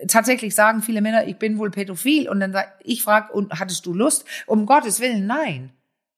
äh, 0.00 0.06
tatsächlich 0.06 0.54
sagen 0.54 0.82
viele 0.82 1.02
Männer, 1.02 1.26
ich 1.28 1.36
bin 1.36 1.58
wohl 1.58 1.70
pädophil. 1.70 2.28
Und 2.28 2.40
dann 2.40 2.52
sag 2.52 2.74
ich 2.82 3.02
frage, 3.02 3.32
und 3.32 3.60
hattest 3.60 3.86
du 3.86 3.94
Lust? 3.94 4.24
Um 4.46 4.66
Gottes 4.66 5.00
Willen, 5.00 5.26
nein. 5.26 5.72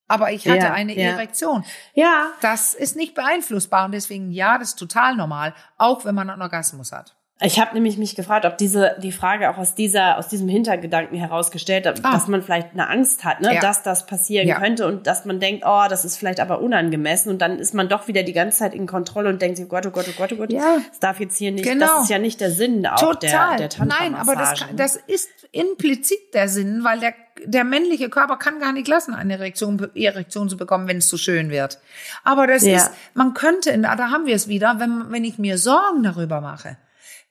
Aber 0.06 0.32
ich 0.32 0.46
hatte 0.46 0.58
ja, 0.58 0.72
eine 0.72 0.94
ja. 0.94 1.10
Erektion. 1.10 1.64
Ja. 1.94 2.32
Das 2.40 2.74
ist 2.74 2.94
nicht 2.94 3.14
beeinflussbar 3.14 3.86
und 3.86 3.92
deswegen 3.92 4.30
ja, 4.30 4.58
das 4.58 4.70
ist 4.70 4.78
total 4.78 5.16
normal, 5.16 5.54
auch 5.76 6.04
wenn 6.04 6.14
man 6.14 6.30
einen 6.30 6.42
Orgasmus 6.42 6.92
hat. 6.92 7.16
Ich 7.40 7.58
habe 7.58 7.74
nämlich 7.74 7.98
mich 7.98 8.14
gefragt, 8.14 8.46
ob 8.46 8.56
diese 8.58 8.94
die 9.02 9.10
Frage 9.10 9.50
auch 9.50 9.58
aus 9.58 9.74
dieser 9.74 10.18
aus 10.18 10.28
diesem 10.28 10.48
Hintergedanken 10.48 11.18
herausgestellt 11.18 11.84
hat, 11.84 12.00
ah. 12.04 12.12
dass 12.12 12.28
man 12.28 12.42
vielleicht 12.42 12.72
eine 12.72 12.88
Angst 12.88 13.24
hat, 13.24 13.40
ne, 13.40 13.56
ja. 13.56 13.60
dass 13.60 13.82
das 13.82 14.06
passieren 14.06 14.46
ja. 14.46 14.60
könnte 14.60 14.86
und 14.86 15.08
dass 15.08 15.24
man 15.24 15.40
denkt, 15.40 15.64
oh, 15.66 15.82
das 15.90 16.04
ist 16.04 16.16
vielleicht 16.16 16.38
aber 16.38 16.60
unangemessen 16.60 17.32
und 17.32 17.42
dann 17.42 17.58
ist 17.58 17.74
man 17.74 17.88
doch 17.88 18.06
wieder 18.06 18.22
die 18.22 18.32
ganze 18.32 18.58
Zeit 18.58 18.72
in 18.72 18.86
Kontrolle 18.86 19.30
und 19.30 19.42
denkt 19.42 19.56
sich, 19.56 19.66
oh 19.66 19.68
Gott, 19.68 19.84
oh 19.84 19.90
Gott, 19.90 20.06
oh 20.08 20.12
Gott, 20.16 20.32
oh 20.32 20.36
Gott, 20.36 20.52
ja. 20.52 20.76
das 20.88 21.00
darf 21.00 21.18
jetzt 21.18 21.36
hier 21.36 21.50
nicht. 21.50 21.64
Genau. 21.64 21.86
Das 21.86 22.04
ist 22.04 22.10
ja 22.10 22.20
nicht 22.20 22.40
der 22.40 22.52
Sinn 22.52 22.86
auch 22.86 23.00
Total. 23.00 23.56
der 23.56 23.68
der 23.68 23.84
Nein, 23.84 24.14
aber 24.14 24.36
das, 24.36 24.60
ne? 24.60 24.68
das 24.76 24.94
ist 24.94 25.28
implizit 25.50 26.34
der 26.34 26.48
Sinn, 26.48 26.84
weil 26.84 27.00
der 27.00 27.14
der 27.46 27.64
männliche 27.64 28.08
Körper 28.10 28.36
kann 28.36 28.60
gar 28.60 28.72
nicht 28.72 28.86
lassen, 28.86 29.12
eine 29.12 29.34
Erektion, 29.34 29.90
Erektion 29.96 30.48
zu 30.48 30.56
bekommen, 30.56 30.86
wenn 30.86 30.98
es 30.98 31.08
zu 31.08 31.18
schön 31.18 31.50
wird. 31.50 31.80
Aber 32.22 32.46
das 32.46 32.64
ja. 32.64 32.76
ist, 32.76 32.92
man 33.14 33.34
könnte, 33.34 33.76
da 33.76 34.10
haben 34.10 34.26
wir 34.26 34.36
es 34.36 34.46
wieder, 34.46 34.78
wenn, 34.78 35.10
wenn 35.10 35.24
ich 35.24 35.36
mir 35.36 35.58
Sorgen 35.58 36.04
darüber 36.04 36.40
mache 36.40 36.76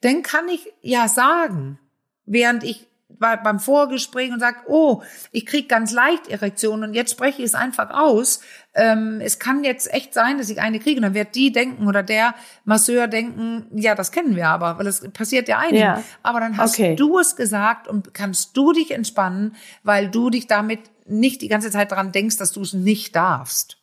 dann 0.00 0.22
kann 0.22 0.48
ich 0.48 0.72
ja 0.82 1.08
sagen, 1.08 1.78
während 2.26 2.64
ich 2.64 2.86
beim 3.18 3.60
Vorgespräch 3.60 4.32
und 4.32 4.40
sage, 4.40 4.58
oh, 4.66 5.02
ich 5.30 5.46
krieg 5.46 5.68
ganz 5.68 5.92
leicht 5.92 6.28
Erektionen 6.28 6.90
und 6.90 6.94
jetzt 6.94 7.12
spreche 7.12 7.42
ich 7.42 7.46
es 7.46 7.54
einfach 7.54 7.90
aus. 7.90 8.40
Ähm, 8.74 9.20
es 9.22 9.38
kann 9.38 9.64
jetzt 9.64 9.92
echt 9.92 10.14
sein, 10.14 10.38
dass 10.38 10.50
ich 10.50 10.60
eine 10.60 10.80
kriege. 10.80 10.96
Und 10.96 11.02
dann 11.02 11.14
wird 11.14 11.34
die 11.34 11.52
denken 11.52 11.86
oder 11.86 12.02
der 12.02 12.34
Masseur 12.64 13.06
denken, 13.06 13.66
ja, 13.74 13.94
das 13.94 14.12
kennen 14.12 14.36
wir 14.36 14.48
aber, 14.48 14.78
weil 14.78 14.84
das 14.84 15.08
passiert 15.12 15.48
ja 15.48 15.58
einigen. 15.58 15.78
Ja. 15.78 16.02
Aber 16.22 16.40
dann 16.40 16.56
hast 16.56 16.74
okay. 16.74 16.96
du 16.96 17.18
es 17.18 17.36
gesagt 17.36 17.88
und 17.88 18.14
kannst 18.14 18.56
du 18.56 18.72
dich 18.72 18.90
entspannen, 18.90 19.54
weil 19.82 20.10
du 20.10 20.30
dich 20.30 20.46
damit 20.46 20.80
nicht 21.06 21.42
die 21.42 21.48
ganze 21.48 21.70
Zeit 21.70 21.92
daran 21.92 22.12
denkst, 22.12 22.38
dass 22.38 22.52
du 22.52 22.62
es 22.62 22.72
nicht 22.72 23.14
darfst. 23.14 23.78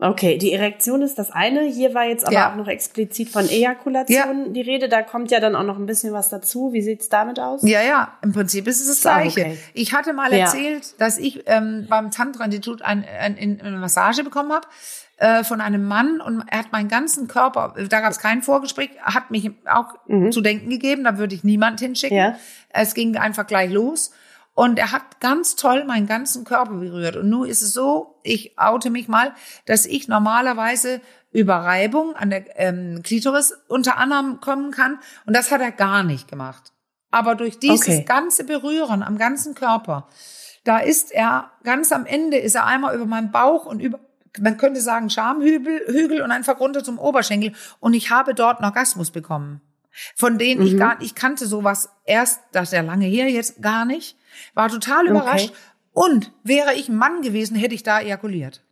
Okay, 0.00 0.38
die 0.38 0.52
Erektion 0.52 1.02
ist 1.02 1.18
das 1.18 1.32
eine. 1.32 1.62
Hier 1.62 1.92
war 1.92 2.04
jetzt 2.04 2.24
aber 2.24 2.32
ja. 2.32 2.52
auch 2.52 2.56
noch 2.56 2.68
explizit 2.68 3.30
von 3.30 3.48
Ejakulation 3.48 4.46
ja. 4.46 4.48
die 4.52 4.60
Rede. 4.60 4.88
Da 4.88 5.02
kommt 5.02 5.32
ja 5.32 5.40
dann 5.40 5.56
auch 5.56 5.64
noch 5.64 5.76
ein 5.76 5.86
bisschen 5.86 6.12
was 6.12 6.28
dazu. 6.28 6.72
Wie 6.72 6.82
sieht's 6.82 7.08
damit 7.08 7.40
aus? 7.40 7.62
Ja, 7.64 7.82
ja, 7.82 8.16
im 8.22 8.32
Prinzip 8.32 8.68
ist 8.68 8.80
es 8.80 8.86
das 8.86 9.00
Gleiche. 9.00 9.40
Okay. 9.40 9.58
Ich 9.74 9.92
hatte 9.92 10.12
mal 10.12 10.32
ja. 10.32 10.44
erzählt, 10.44 11.00
dass 11.00 11.18
ich 11.18 11.42
ähm, 11.46 11.86
beim 11.88 12.12
Tantra-Institut 12.12 12.82
ein, 12.82 13.04
ein, 13.20 13.60
eine 13.60 13.78
Massage 13.78 14.22
bekommen 14.22 14.52
habe 14.52 14.68
äh, 15.16 15.42
von 15.42 15.60
einem 15.60 15.84
Mann 15.88 16.20
und 16.20 16.44
er 16.46 16.60
hat 16.60 16.70
meinen 16.70 16.88
ganzen 16.88 17.26
Körper, 17.26 17.74
da 17.88 18.00
gab 18.00 18.12
es 18.12 18.20
kein 18.20 18.42
Vorgespräch, 18.42 18.90
hat 19.02 19.32
mich 19.32 19.50
auch 19.68 19.94
mhm. 20.06 20.30
zu 20.30 20.40
denken 20.40 20.70
gegeben, 20.70 21.02
da 21.02 21.18
würde 21.18 21.34
ich 21.34 21.42
niemand 21.42 21.80
hinschicken. 21.80 22.36
Es 22.70 22.94
ging 22.94 23.16
einfach 23.16 23.48
gleich 23.48 23.72
los. 23.72 24.12
Und 24.58 24.76
er 24.76 24.90
hat 24.90 25.20
ganz 25.20 25.54
toll 25.54 25.84
meinen 25.84 26.08
ganzen 26.08 26.42
Körper 26.42 26.72
berührt. 26.72 27.14
Und 27.14 27.28
nun 27.28 27.46
ist 27.46 27.62
es 27.62 27.72
so, 27.72 28.18
ich 28.24 28.58
oute 28.58 28.90
mich 28.90 29.06
mal, 29.06 29.32
dass 29.66 29.86
ich 29.86 30.08
normalerweise 30.08 31.00
über 31.30 31.54
Reibung 31.58 32.16
an 32.16 32.30
der 32.30 32.58
ähm, 32.58 33.02
Klitoris 33.04 33.56
unter 33.68 33.98
anderem 33.98 34.40
kommen 34.40 34.72
kann. 34.72 34.98
Und 35.26 35.36
das 35.36 35.52
hat 35.52 35.60
er 35.60 35.70
gar 35.70 36.02
nicht 36.02 36.26
gemacht. 36.26 36.72
Aber 37.12 37.36
durch 37.36 37.60
dieses 37.60 37.82
okay. 37.82 38.02
ganze 38.04 38.42
Berühren 38.42 39.04
am 39.04 39.16
ganzen 39.16 39.54
Körper, 39.54 40.08
da 40.64 40.78
ist 40.78 41.12
er, 41.12 41.52
ganz 41.62 41.92
am 41.92 42.04
Ende 42.04 42.38
ist 42.38 42.56
er 42.56 42.66
einmal 42.66 42.96
über 42.96 43.06
meinen 43.06 43.30
Bauch 43.30 43.64
und 43.64 43.78
über, 43.78 44.00
man 44.40 44.56
könnte 44.56 44.80
sagen 44.80 45.08
Schamhügel 45.08 45.82
Hügel 45.86 46.20
und 46.20 46.32
einfach 46.32 46.58
runter 46.58 46.82
zum 46.82 46.98
Oberschenkel 46.98 47.52
und 47.78 47.94
ich 47.94 48.10
habe 48.10 48.34
dort 48.34 48.58
einen 48.58 48.64
Orgasmus 48.64 49.12
bekommen. 49.12 49.60
Von 50.16 50.36
denen 50.36 50.62
mhm. 50.62 50.66
ich 50.66 50.76
gar, 50.76 51.00
ich 51.00 51.14
kannte 51.14 51.46
sowas 51.46 51.90
erst, 52.04 52.40
das 52.50 52.64
ist 52.64 52.72
ja 52.72 52.82
lange 52.82 53.06
her, 53.06 53.30
jetzt 53.30 53.62
gar 53.62 53.84
nicht, 53.84 54.17
war 54.54 54.68
total 54.68 55.06
überrascht. 55.06 55.50
Okay. 55.50 55.58
Und 55.92 56.32
wäre 56.44 56.74
ich 56.74 56.88
ein 56.88 56.96
Mann 56.96 57.22
gewesen, 57.22 57.56
hätte 57.56 57.74
ich 57.74 57.82
da 57.82 58.00
ejakuliert. 58.00 58.62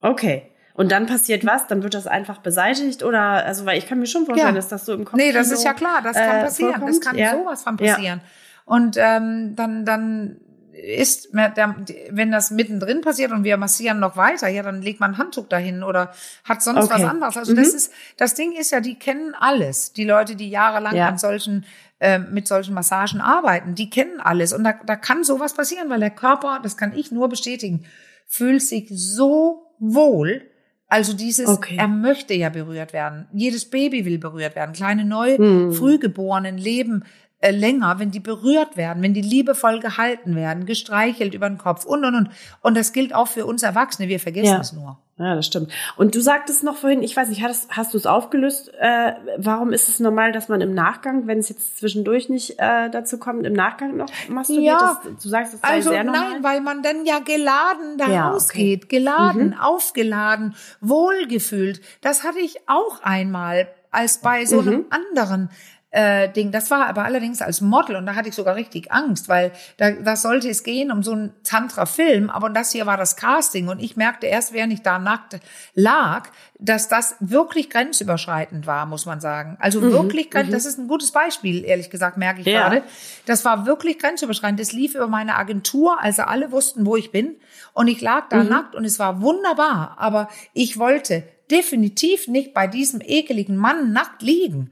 Okay. 0.00 0.50
Und 0.74 0.92
dann 0.92 1.06
passiert 1.06 1.44
was? 1.44 1.66
Dann 1.66 1.82
wird 1.82 1.94
das 1.94 2.06
einfach 2.06 2.38
beseitigt 2.38 3.02
oder 3.02 3.44
also 3.44 3.66
weil 3.66 3.78
ich 3.78 3.86
kann 3.86 3.98
mir 3.98 4.06
schon 4.06 4.24
vorstellen, 4.24 4.54
ja. 4.54 4.54
dass 4.54 4.68
das 4.68 4.86
so 4.86 4.94
im 4.94 5.04
Kopf 5.04 5.16
Nee, 5.16 5.32
das 5.32 5.50
ist 5.50 5.64
ja 5.64 5.74
klar, 5.74 6.00
das 6.02 6.16
kann 6.16 6.36
äh, 6.36 6.42
passieren, 6.42 6.72
vorkommt. 6.72 6.90
das 6.90 7.00
kann 7.00 7.18
ja. 7.18 7.32
sowas 7.32 7.62
von 7.62 7.76
passieren. 7.76 8.20
Ja. 8.20 8.30
Und 8.64 8.96
ähm, 8.98 9.56
dann 9.56 9.84
dann 9.84 10.40
ist, 10.72 11.28
wenn 11.32 12.30
das 12.30 12.50
mittendrin 12.50 13.00
passiert 13.00 13.32
und 13.32 13.44
wir 13.44 13.56
massieren 13.56 14.00
noch 14.00 14.16
weiter, 14.16 14.48
ja, 14.48 14.62
dann 14.62 14.82
legt 14.82 15.00
man 15.00 15.12
ein 15.12 15.18
Handtuch 15.18 15.48
dahin 15.48 15.82
oder 15.82 16.12
hat 16.44 16.62
sonst 16.62 16.84
okay. 16.84 16.94
was 16.94 17.04
anderes. 17.04 17.36
Also 17.36 17.52
mhm. 17.52 17.56
das 17.56 17.74
ist, 17.74 17.92
das 18.16 18.34
Ding 18.34 18.52
ist 18.52 18.70
ja, 18.70 18.80
die 18.80 18.98
kennen 18.98 19.34
alles. 19.38 19.92
Die 19.92 20.04
Leute, 20.04 20.36
die 20.36 20.48
jahrelang 20.48 20.94
ja. 20.94 21.08
an 21.08 21.18
solchen, 21.18 21.64
äh, 22.00 22.18
mit 22.18 22.48
solchen 22.48 22.74
Massagen 22.74 23.20
arbeiten, 23.20 23.74
die 23.74 23.90
kennen 23.90 24.20
alles. 24.20 24.52
Und 24.52 24.64
da, 24.64 24.74
da 24.84 24.96
kann 24.96 25.22
sowas 25.22 25.54
passieren, 25.54 25.90
weil 25.90 26.00
der 26.00 26.10
Körper, 26.10 26.60
das 26.62 26.76
kann 26.76 26.96
ich 26.96 27.12
nur 27.12 27.28
bestätigen, 27.28 27.84
fühlt 28.26 28.62
sich 28.62 28.88
so 28.90 29.74
wohl, 29.78 30.42
also 30.88 31.12
dieses, 31.12 31.48
okay. 31.48 31.76
er 31.78 31.86
möchte 31.86 32.34
ja 32.34 32.48
berührt 32.48 32.92
werden. 32.92 33.28
Jedes 33.32 33.70
Baby 33.70 34.04
will 34.04 34.18
berührt 34.18 34.56
werden. 34.56 34.72
Kleine 34.72 35.04
neu, 35.04 35.36
hm. 35.36 35.72
frühgeborenen 35.72 36.58
leben 36.58 37.04
äh, 37.40 37.50
länger, 37.50 37.98
wenn 37.98 38.10
die 38.10 38.20
berührt 38.20 38.76
werden, 38.76 39.02
wenn 39.02 39.14
die 39.14 39.22
liebevoll 39.22 39.80
gehalten 39.80 40.36
werden, 40.36 40.66
gestreichelt 40.66 41.34
über 41.34 41.48
den 41.48 41.58
Kopf 41.58 41.84
und 41.84 42.04
und 42.04 42.14
und. 42.14 42.28
Und 42.60 42.76
das 42.76 42.92
gilt 42.92 43.14
auch 43.14 43.28
für 43.28 43.46
uns 43.46 43.62
Erwachsene. 43.62 44.08
Wir 44.08 44.20
vergessen 44.20 44.52
ja. 44.52 44.60
es 44.60 44.72
nur. 44.72 44.98
Ja, 45.20 45.34
das 45.34 45.46
stimmt. 45.46 45.70
Und 45.96 46.14
du 46.14 46.20
sagtest 46.20 46.64
noch 46.64 46.76
vorhin, 46.76 47.02
ich 47.02 47.14
weiß 47.14 47.28
nicht, 47.28 47.42
hast, 47.42 47.70
hast 47.70 47.92
du 47.92 47.98
es 47.98 48.06
aufgelöst? 48.06 48.72
Äh, 48.78 49.12
warum 49.36 49.72
ist 49.72 49.90
es 49.90 50.00
normal, 50.00 50.32
dass 50.32 50.48
man 50.48 50.62
im 50.62 50.72
Nachgang, 50.72 51.26
wenn 51.26 51.38
es 51.38 51.50
jetzt 51.50 51.76
zwischendurch 51.78 52.30
nicht 52.30 52.58
äh, 52.58 52.88
dazu 52.88 53.18
kommt, 53.18 53.46
im 53.46 53.52
Nachgang 53.52 53.98
noch 53.98 54.08
masturbiert? 54.30 54.80
Ja, 54.80 55.00
das, 55.04 55.22
du 55.22 55.28
sagst, 55.28 55.52
es 55.52 55.60
sei 55.60 55.68
also 55.68 55.90
sehr 55.90 56.04
normal. 56.04 56.30
Nein, 56.32 56.42
weil 56.42 56.60
man 56.62 56.82
dann 56.82 57.04
ja 57.04 57.18
geladen 57.18 57.98
da 57.98 58.08
ja, 58.08 58.28
rausgeht, 58.30 58.84
okay. 58.84 58.96
geladen, 58.96 59.48
mhm. 59.48 59.60
aufgeladen, 59.60 60.54
wohlgefühlt. 60.80 61.82
Das 62.00 62.24
hatte 62.24 62.38
ich 62.38 62.56
auch 62.66 63.02
einmal 63.02 63.68
als 63.90 64.18
bei 64.22 64.46
so 64.46 64.60
einem 64.60 64.74
mhm. 64.74 64.86
anderen 64.88 65.50
äh, 65.90 66.28
Ding. 66.28 66.52
Das 66.52 66.70
war 66.70 66.86
aber 66.86 67.04
allerdings 67.04 67.42
als 67.42 67.60
Model 67.60 67.96
und 67.96 68.06
da 68.06 68.14
hatte 68.14 68.28
ich 68.28 68.34
sogar 68.34 68.54
richtig 68.54 68.92
Angst, 68.92 69.28
weil 69.28 69.52
da, 69.76 69.90
da 69.90 70.16
sollte 70.16 70.48
es 70.48 70.62
gehen 70.62 70.92
um 70.92 71.02
so 71.02 71.12
einen 71.12 71.32
Tantra-Film, 71.42 72.30
aber 72.30 72.48
das 72.50 72.72
hier 72.72 72.86
war 72.86 72.96
das 72.96 73.16
Casting 73.16 73.68
und 73.68 73.80
ich 73.80 73.96
merkte 73.96 74.26
erst, 74.26 74.52
während 74.52 74.72
ich 74.72 74.82
da 74.82 74.98
nackt 74.98 75.40
lag, 75.74 76.28
dass 76.58 76.88
das 76.88 77.16
wirklich 77.20 77.70
grenzüberschreitend 77.70 78.66
war, 78.66 78.86
muss 78.86 79.06
man 79.06 79.20
sagen. 79.20 79.56
Also 79.60 79.80
mhm, 79.80 79.92
wirklich, 79.92 80.32
mhm. 80.32 80.50
das 80.50 80.64
ist 80.64 80.78
ein 80.78 80.88
gutes 80.88 81.10
Beispiel, 81.10 81.64
ehrlich 81.64 81.90
gesagt, 81.90 82.16
merke 82.16 82.40
ich 82.40 82.46
ja. 82.46 82.68
gerade. 82.68 82.82
Das 83.26 83.44
war 83.44 83.66
wirklich 83.66 83.98
grenzüberschreitend. 83.98 84.60
Das 84.60 84.72
lief 84.72 84.94
über 84.94 85.08
meine 85.08 85.36
Agentur, 85.36 86.00
also 86.00 86.22
alle 86.22 86.52
wussten, 86.52 86.86
wo 86.86 86.96
ich 86.96 87.10
bin 87.10 87.36
und 87.72 87.88
ich 87.88 88.00
lag 88.00 88.28
da 88.28 88.44
mhm. 88.44 88.48
nackt 88.48 88.74
und 88.74 88.84
es 88.84 88.98
war 88.98 89.22
wunderbar, 89.22 89.96
aber 89.98 90.28
ich 90.52 90.78
wollte 90.78 91.24
definitiv 91.50 92.28
nicht 92.28 92.54
bei 92.54 92.66
diesem 92.66 93.00
ekeligen 93.00 93.56
Mann 93.56 93.92
nackt 93.92 94.22
liegen. 94.22 94.70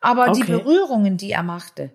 Aber 0.00 0.28
okay. 0.28 0.40
die 0.40 0.52
Berührungen, 0.52 1.16
die 1.16 1.32
er 1.32 1.42
machte, 1.42 1.90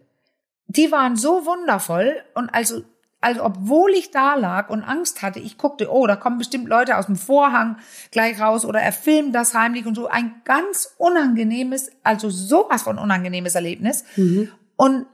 die 0.67 0.91
waren 0.91 1.15
so 1.15 1.45
wundervoll 1.45 2.15
und 2.33 2.49
also 2.53 2.83
also 3.21 3.43
obwohl 3.43 3.91
ich 3.91 4.09
da 4.09 4.33
lag 4.33 4.69
und 4.69 4.83
Angst 4.83 5.21
hatte, 5.21 5.39
ich 5.39 5.59
guckte, 5.59 5.91
oh, 5.91 6.07
da 6.07 6.15
kommen 6.15 6.39
bestimmt 6.39 6.67
Leute 6.67 6.97
aus 6.97 7.05
dem 7.05 7.15
Vorhang 7.15 7.77
gleich 8.09 8.41
raus 8.41 8.65
oder 8.65 8.81
er 8.81 8.91
filmt 8.91 9.35
das 9.35 9.53
heimlich 9.53 9.85
und 9.85 9.93
so. 9.93 10.07
Ein 10.07 10.41
ganz 10.43 10.95
unangenehmes, 10.97 11.91
also 12.03 12.31
sowas 12.31 12.81
von 12.81 12.97
unangenehmes 12.97 13.53
Erlebnis. 13.53 14.03
Mhm. 14.15 14.49
Und 14.75 15.05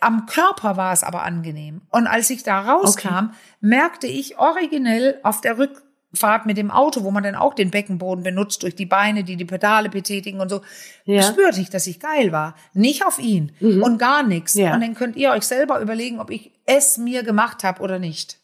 am 0.00 0.24
Körper 0.24 0.78
war 0.78 0.94
es 0.94 1.04
aber 1.04 1.24
angenehm. 1.24 1.82
Und 1.90 2.06
als 2.06 2.30
ich 2.30 2.42
da 2.42 2.60
rauskam, 2.60 3.08
okay. 3.08 3.28
merkte 3.60 4.06
ich 4.06 4.38
originell 4.38 5.20
auf 5.22 5.42
der 5.42 5.58
Rück 5.58 5.82
Fahrt 6.14 6.44
mit 6.46 6.58
dem 6.58 6.70
Auto, 6.70 7.04
wo 7.04 7.10
man 7.10 7.22
dann 7.22 7.34
auch 7.34 7.54
den 7.54 7.70
Beckenboden 7.70 8.22
benutzt 8.22 8.62
durch 8.62 8.74
die 8.74 8.86
Beine, 8.86 9.24
die 9.24 9.36
die 9.36 9.44
Pedale 9.46 9.88
betätigen 9.88 10.40
und 10.40 10.50
so, 10.50 10.60
ja. 11.04 11.22
spürte 11.22 11.60
ich, 11.60 11.70
dass 11.70 11.86
ich 11.86 12.00
geil 12.00 12.32
war. 12.32 12.54
Nicht 12.74 13.06
auf 13.06 13.18
ihn 13.18 13.52
mhm. 13.60 13.82
und 13.82 13.98
gar 13.98 14.22
nichts. 14.22 14.54
Ja. 14.54 14.74
Und 14.74 14.82
dann 14.82 14.94
könnt 14.94 15.16
ihr 15.16 15.30
euch 15.30 15.44
selber 15.44 15.80
überlegen, 15.80 16.20
ob 16.20 16.30
ich 16.30 16.52
es 16.66 16.98
mir 16.98 17.22
gemacht 17.22 17.64
habe 17.64 17.82
oder 17.82 17.98
nicht. 17.98 18.38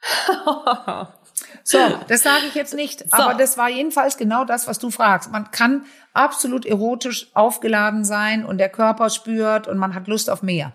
so, 1.64 1.78
das 2.06 2.22
sage 2.22 2.46
ich 2.46 2.54
jetzt 2.54 2.74
nicht, 2.74 3.00
so. 3.00 3.16
aber 3.16 3.34
das 3.34 3.58
war 3.58 3.68
jedenfalls 3.68 4.16
genau 4.16 4.44
das, 4.44 4.68
was 4.68 4.78
du 4.78 4.90
fragst. 4.90 5.32
Man 5.32 5.50
kann 5.50 5.84
absolut 6.12 6.64
erotisch 6.64 7.30
aufgeladen 7.34 8.04
sein 8.04 8.44
und 8.44 8.58
der 8.58 8.68
Körper 8.68 9.10
spürt 9.10 9.66
und 9.66 9.78
man 9.78 9.94
hat 9.94 10.06
Lust 10.06 10.30
auf 10.30 10.42
mehr. 10.42 10.72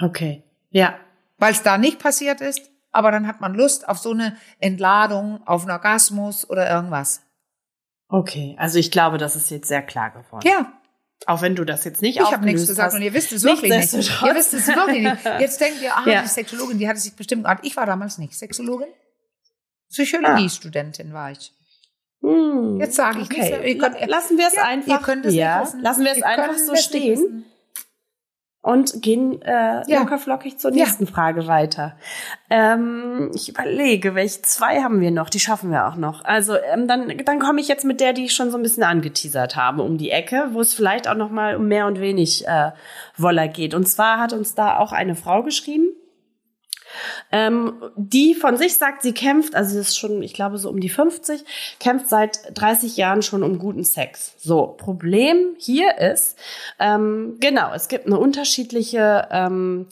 Okay, 0.00 0.42
ja. 0.70 0.98
Weil 1.38 1.52
es 1.52 1.62
da 1.62 1.78
nicht 1.78 1.98
passiert 1.98 2.40
ist, 2.40 2.71
aber 2.92 3.10
dann 3.10 3.26
hat 3.26 3.40
man 3.40 3.54
Lust 3.54 3.88
auf 3.88 3.98
so 3.98 4.12
eine 4.12 4.36
Entladung, 4.58 5.44
auf 5.46 5.62
einen 5.62 5.70
Orgasmus 5.70 6.48
oder 6.48 6.70
irgendwas. 6.70 7.22
Okay, 8.08 8.54
also 8.58 8.78
ich 8.78 8.90
glaube, 8.90 9.16
das 9.18 9.34
ist 9.36 9.50
jetzt 9.50 9.68
sehr 9.68 9.82
klar 9.82 10.10
geworden. 10.10 10.46
Ja. 10.46 10.72
Auch 11.26 11.40
wenn 11.40 11.54
du 11.54 11.64
das 11.64 11.84
jetzt 11.84 12.02
nicht 12.02 12.18
Ich 12.18 12.32
habe 12.32 12.44
nichts 12.44 12.66
gesagt 12.66 12.88
hast, 12.88 12.94
und 12.94 13.02
ihr 13.02 13.14
wisst 13.14 13.32
es 13.32 13.44
wirklich 13.44 13.70
nicht. 13.70 13.92
Ihr 13.94 14.34
wisst 14.34 14.54
es 14.54 14.66
wirklich 14.66 15.02
nicht. 15.02 15.24
Jetzt 15.40 15.60
denkt 15.60 15.80
ihr, 15.80 15.96
ah, 15.96 16.02
ja. 16.04 16.22
die 16.22 16.28
Sexologin, 16.28 16.78
die 16.78 16.88
hat 16.88 16.96
es 16.96 17.04
sich 17.04 17.14
bestimmt 17.14 17.44
gehabt. 17.44 17.64
Ich 17.64 17.76
war 17.76 17.86
damals 17.86 18.18
nicht 18.18 18.34
Sexologin. 18.34 18.88
Psychologiestudentin 19.88 21.12
war 21.12 21.30
ich. 21.30 21.52
Hm. 22.22 22.80
Jetzt 22.80 22.96
sage 22.96 23.20
ich 23.20 23.26
okay. 23.26 23.78
Könnt, 23.78 24.04
lassen 24.08 24.36
wir 24.36 24.48
es 24.48 24.56
ja, 24.56 24.64
einfach. 24.64 24.92
Ihr 24.92 24.98
könnt 24.98 25.24
es 25.24 25.34
ja. 25.34 25.60
Lassen 25.80 26.04
wir 26.04 26.10
es 26.10 26.22
einfach 26.22 26.58
so 26.58 26.74
stehen 26.74 27.44
und 28.62 29.02
gehen 29.02 29.42
äh, 29.42 29.82
ja. 29.88 29.98
locker 29.98 30.18
flockig 30.18 30.58
zur 30.58 30.70
nächsten 30.70 31.04
ja. 31.04 31.10
Frage 31.10 31.48
weiter. 31.48 31.96
Ähm, 32.48 33.32
ich 33.34 33.48
überlege, 33.48 34.14
welche 34.14 34.42
zwei 34.42 34.82
haben 34.82 35.00
wir 35.00 35.10
noch? 35.10 35.28
Die 35.28 35.40
schaffen 35.40 35.72
wir 35.72 35.88
auch 35.88 35.96
noch. 35.96 36.24
Also 36.24 36.54
ähm, 36.72 36.86
dann, 36.86 37.12
dann 37.24 37.40
komme 37.40 37.60
ich 37.60 37.66
jetzt 37.66 37.84
mit 37.84 38.00
der, 38.00 38.12
die 38.12 38.26
ich 38.26 38.34
schon 38.34 38.52
so 38.52 38.56
ein 38.56 38.62
bisschen 38.62 38.84
angeteasert 38.84 39.56
habe, 39.56 39.82
um 39.82 39.98
die 39.98 40.10
Ecke, 40.10 40.50
wo 40.52 40.60
es 40.60 40.74
vielleicht 40.74 41.08
auch 41.08 41.16
noch 41.16 41.30
mal 41.30 41.56
um 41.56 41.66
mehr 41.66 41.86
und 41.88 41.98
wenig 42.00 42.46
äh, 42.46 42.70
Woller 43.16 43.48
geht. 43.48 43.74
Und 43.74 43.86
zwar 43.86 44.18
hat 44.18 44.32
uns 44.32 44.54
da 44.54 44.78
auch 44.78 44.92
eine 44.92 45.16
Frau 45.16 45.42
geschrieben 45.42 45.88
ähm, 47.30 47.74
die 47.96 48.34
von 48.34 48.56
sich 48.56 48.76
sagt, 48.76 49.02
sie 49.02 49.12
kämpft, 49.12 49.54
also 49.54 49.74
sie 49.74 49.80
ist 49.80 49.98
schon, 49.98 50.22
ich 50.22 50.34
glaube, 50.34 50.58
so 50.58 50.68
um 50.68 50.80
die 50.80 50.88
50, 50.88 51.44
kämpft 51.78 52.08
seit 52.08 52.58
30 52.58 52.96
Jahren 52.96 53.22
schon 53.22 53.42
um 53.42 53.58
guten 53.58 53.84
Sex. 53.84 54.34
So, 54.38 54.66
Problem 54.66 55.54
hier 55.58 55.98
ist, 55.98 56.38
ähm, 56.78 57.36
genau, 57.40 57.72
es 57.74 57.88
gibt 57.88 58.06
eine 58.06 58.18
unterschiedliche 58.18 59.28
ähm, 59.30 59.86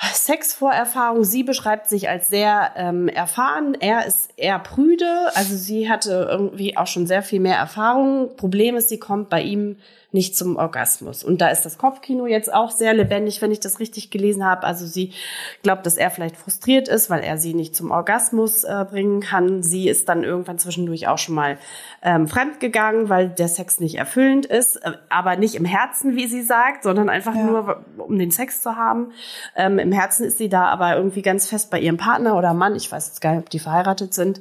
Sexvorerfahrung. 0.00 1.24
Sie 1.24 1.42
beschreibt 1.42 1.88
sich 1.88 2.08
als 2.08 2.28
sehr 2.28 2.72
ähm, 2.76 3.08
erfahren. 3.08 3.76
Er 3.78 4.06
ist 4.06 4.30
eher 4.36 4.58
prüde. 4.58 5.30
Also 5.34 5.56
sie 5.56 5.90
hatte 5.90 6.28
irgendwie 6.30 6.76
auch 6.76 6.86
schon 6.86 7.06
sehr 7.06 7.22
viel 7.22 7.40
mehr 7.40 7.56
Erfahrung. 7.56 8.36
Problem 8.36 8.76
ist, 8.76 8.88
sie 8.88 8.98
kommt 8.98 9.28
bei 9.28 9.42
ihm 9.42 9.76
nicht 10.10 10.36
zum 10.36 10.56
Orgasmus. 10.56 11.22
Und 11.22 11.42
da 11.42 11.48
ist 11.48 11.66
das 11.66 11.76
Kopfkino 11.76 12.26
jetzt 12.26 12.52
auch 12.52 12.70
sehr 12.70 12.94
lebendig, 12.94 13.42
wenn 13.42 13.52
ich 13.52 13.60
das 13.60 13.78
richtig 13.78 14.10
gelesen 14.10 14.42
habe. 14.44 14.64
Also 14.64 14.86
sie 14.86 15.12
glaubt, 15.62 15.84
dass 15.84 15.98
er 15.98 16.10
vielleicht 16.10 16.36
frustriert 16.36 16.88
ist, 16.88 17.10
weil 17.10 17.22
er 17.22 17.36
sie 17.36 17.52
nicht 17.52 17.76
zum 17.76 17.90
Orgasmus 17.90 18.64
äh, 18.64 18.86
bringen 18.88 19.20
kann. 19.20 19.62
Sie 19.62 19.86
ist 19.86 20.08
dann 20.08 20.24
irgendwann 20.24 20.58
zwischendurch 20.58 21.08
auch 21.08 21.18
schon 21.18 21.34
mal 21.34 21.58
ähm, 22.02 22.26
fremdgegangen, 22.26 23.10
weil 23.10 23.28
der 23.28 23.48
Sex 23.48 23.80
nicht 23.80 23.96
erfüllend 23.96 24.46
ist, 24.46 24.76
äh, 24.76 24.92
aber 25.10 25.36
nicht 25.36 25.56
im 25.56 25.66
Herzen, 25.66 26.16
wie 26.16 26.26
sie 26.26 26.42
sagt, 26.42 26.84
sondern 26.84 27.10
einfach 27.10 27.34
ja. 27.34 27.42
nur, 27.42 27.84
um 27.98 28.18
den 28.18 28.30
Sex 28.30 28.62
zu 28.62 28.76
haben. 28.76 29.12
Ähm, 29.56 29.78
Im 29.78 29.92
Herzen 29.92 30.24
ist 30.24 30.38
sie 30.38 30.48
da 30.48 30.68
aber 30.68 30.96
irgendwie 30.96 31.22
ganz 31.22 31.46
fest 31.46 31.70
bei 31.70 31.80
ihrem 31.80 31.98
Partner 31.98 32.38
oder 32.38 32.54
Mann. 32.54 32.76
Ich 32.76 32.90
weiß 32.90 33.08
jetzt 33.08 33.20
gar 33.20 33.32
nicht, 33.32 33.40
ob 33.40 33.50
die 33.50 33.58
verheiratet 33.58 34.14
sind. 34.14 34.40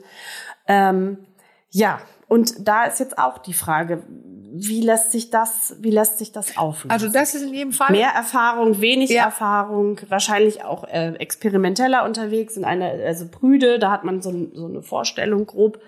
Ähm, 0.65 1.17
ja, 1.71 1.99
und 2.27 2.67
da 2.67 2.85
ist 2.85 2.99
jetzt 2.99 3.17
auch 3.17 3.37
die 3.37 3.53
Frage, 3.53 4.03
wie 4.59 4.81
lässt 4.81 5.11
sich 5.11 5.29
das, 5.29 5.75
wie 5.79 5.91
lässt 5.91 6.17
sich 6.17 6.31
das 6.31 6.57
auflösen? 6.57 6.91
Also 6.91 7.09
das 7.09 7.35
ist 7.35 7.43
in 7.43 7.53
jedem 7.53 7.73
Fall 7.73 7.91
mehr 7.91 8.09
Erfahrung, 8.09 8.81
wenig 8.81 9.09
ja. 9.09 9.25
Erfahrung, 9.25 9.99
wahrscheinlich 10.09 10.63
auch 10.63 10.83
äh, 10.85 11.13
experimenteller 11.15 12.03
unterwegs 12.05 12.57
in 12.57 12.65
einer, 12.65 12.91
also 13.05 13.27
prüde, 13.27 13.79
da 13.79 13.91
hat 13.91 14.03
man 14.03 14.21
so, 14.21 14.31
so 14.53 14.67
eine 14.67 14.81
Vorstellung 14.81 15.45
grob. 15.45 15.79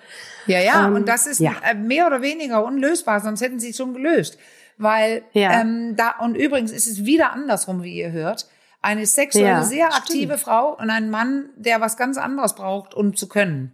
Ja, 0.46 0.60
ja, 0.60 0.88
ähm, 0.88 0.96
und 0.96 1.08
das 1.08 1.26
ist 1.26 1.40
ja. 1.40 1.54
Äh, 1.70 1.76
mehr 1.76 2.08
oder 2.08 2.22
weniger 2.22 2.64
unlösbar, 2.64 3.22
sonst 3.22 3.42
hätten 3.42 3.60
sie 3.60 3.70
es 3.70 3.78
schon 3.78 3.94
gelöst. 3.94 4.38
Weil 4.78 5.24
ja. 5.34 5.62
ähm, 5.62 5.96
da, 5.98 6.16
und 6.20 6.36
übrigens 6.36 6.72
ist 6.72 6.88
es 6.88 7.06
wieder 7.06 7.34
andersrum, 7.34 7.84
wie 7.84 7.96
ihr 7.96 8.12
hört. 8.12 8.48
Eine 8.82 9.06
sexuelle, 9.06 9.48
ja, 9.48 9.64
sehr 9.64 9.94
aktive. 9.94 10.38
Frau 10.38 10.78
und 10.78 10.90
ein 10.90 11.10
Mann, 11.10 11.50
der 11.58 11.82
was 11.82 11.98
ganz 11.98 12.18
anderes 12.18 12.56
braucht, 12.56 12.94
um 12.94 13.14
zu 13.14 13.28
können. 13.28 13.74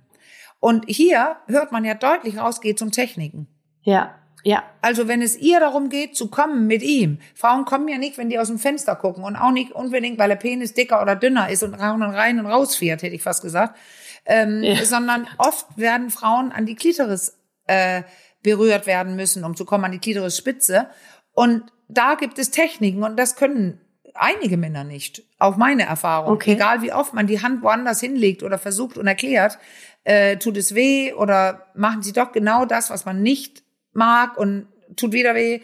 Und 0.66 0.86
hier 0.88 1.36
hört 1.46 1.72
man 1.72 1.86
ja 1.86 1.94
deutlich 1.94 2.40
raus, 2.40 2.60
geht 2.60 2.82
um 2.82 2.90
Techniken. 2.90 3.46
Ja. 3.84 4.16
Ja. 4.44 4.64
Also 4.82 5.08
wenn 5.08 5.22
es 5.22 5.38
ihr 5.38 5.60
darum 5.60 5.90
geht, 5.90 6.16
zu 6.16 6.28
kommen 6.32 6.66
mit 6.66 6.82
ihm. 6.82 7.20
Frauen 7.36 7.66
kommen 7.66 7.88
ja 7.88 8.00
nicht, 8.00 8.18
wenn 8.18 8.32
die 8.32 8.40
aus 8.40 8.48
dem 8.48 8.58
Fenster 8.58 8.96
gucken 8.96 9.24
und 9.24 9.36
auch 9.36 9.52
nicht 9.52 9.74
unbedingt, 9.74 10.18
weil 10.18 10.30
der 10.30 10.38
Penis 10.38 10.74
dicker 10.74 11.04
oder 11.04 11.16
dünner 11.16 11.52
ist 11.52 11.62
und 11.62 11.76
rein 11.76 12.02
und 12.02 12.16
rein 12.16 12.40
und 12.40 12.48
raus 12.48 12.76
fährt, 12.76 13.04
hätte 13.04 13.14
ich 13.14 13.22
fast 13.22 13.44
gesagt. 13.44 13.78
Ähm, 14.26 14.64
ja. 14.64 14.84
Sondern 14.84 15.28
oft 15.38 15.68
werden 15.78 16.10
Frauen 16.10 16.52
an 16.52 16.66
die 16.66 16.74
Klitoris 16.74 17.38
äh, 17.68 18.02
berührt 18.42 18.88
werden 18.88 19.16
müssen, 19.16 19.44
um 19.44 19.56
zu 19.56 19.66
kommen 19.66 19.86
an 19.86 19.92
die 19.92 20.00
Klitorisspitze. 20.00 20.88
Und 21.34 21.62
da 21.90 22.16
gibt 22.16 22.40
es 22.40 22.50
Techniken 22.50 23.04
und 23.04 23.18
das 23.18 23.36
können 23.36 23.82
einige 24.16 24.58
Männer 24.58 24.84
nicht. 24.84 25.22
Auch 25.38 25.58
meine 25.58 25.84
Erfahrung. 25.84 26.34
Okay. 26.34 26.54
Egal 26.54 26.82
wie 26.82 26.92
oft 26.94 27.14
man 27.14 27.28
die 27.28 27.44
Hand 27.44 27.62
woanders 27.62 28.00
hinlegt 28.00 28.42
oder 28.42 28.58
versucht 28.58 28.98
und 28.98 29.06
erklärt, 29.06 29.60
äh, 30.06 30.38
tut 30.38 30.56
es 30.56 30.74
weh 30.74 31.14
oder 31.14 31.68
machen 31.76 32.02
sie 32.02 32.14
doch 32.14 32.32
genau 32.32 32.66
das, 32.66 32.90
was 32.90 33.06
man 33.06 33.22
nicht 33.22 33.64
mag 33.92 34.38
und 34.38 34.68
tut 34.96 35.12
wieder 35.12 35.36
weh. 35.36 35.62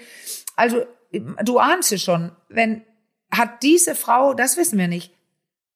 Also 0.56 0.84
du 1.12 1.60
ahnst 1.60 1.92
es 1.94 2.04
schon, 2.04 2.32
wenn 2.50 2.84
hat 3.32 3.64
diese 3.64 3.96
Frau, 3.96 4.34
das 4.34 4.58
wissen 4.58 4.78
wir 4.78 4.90
nicht, 4.90 5.14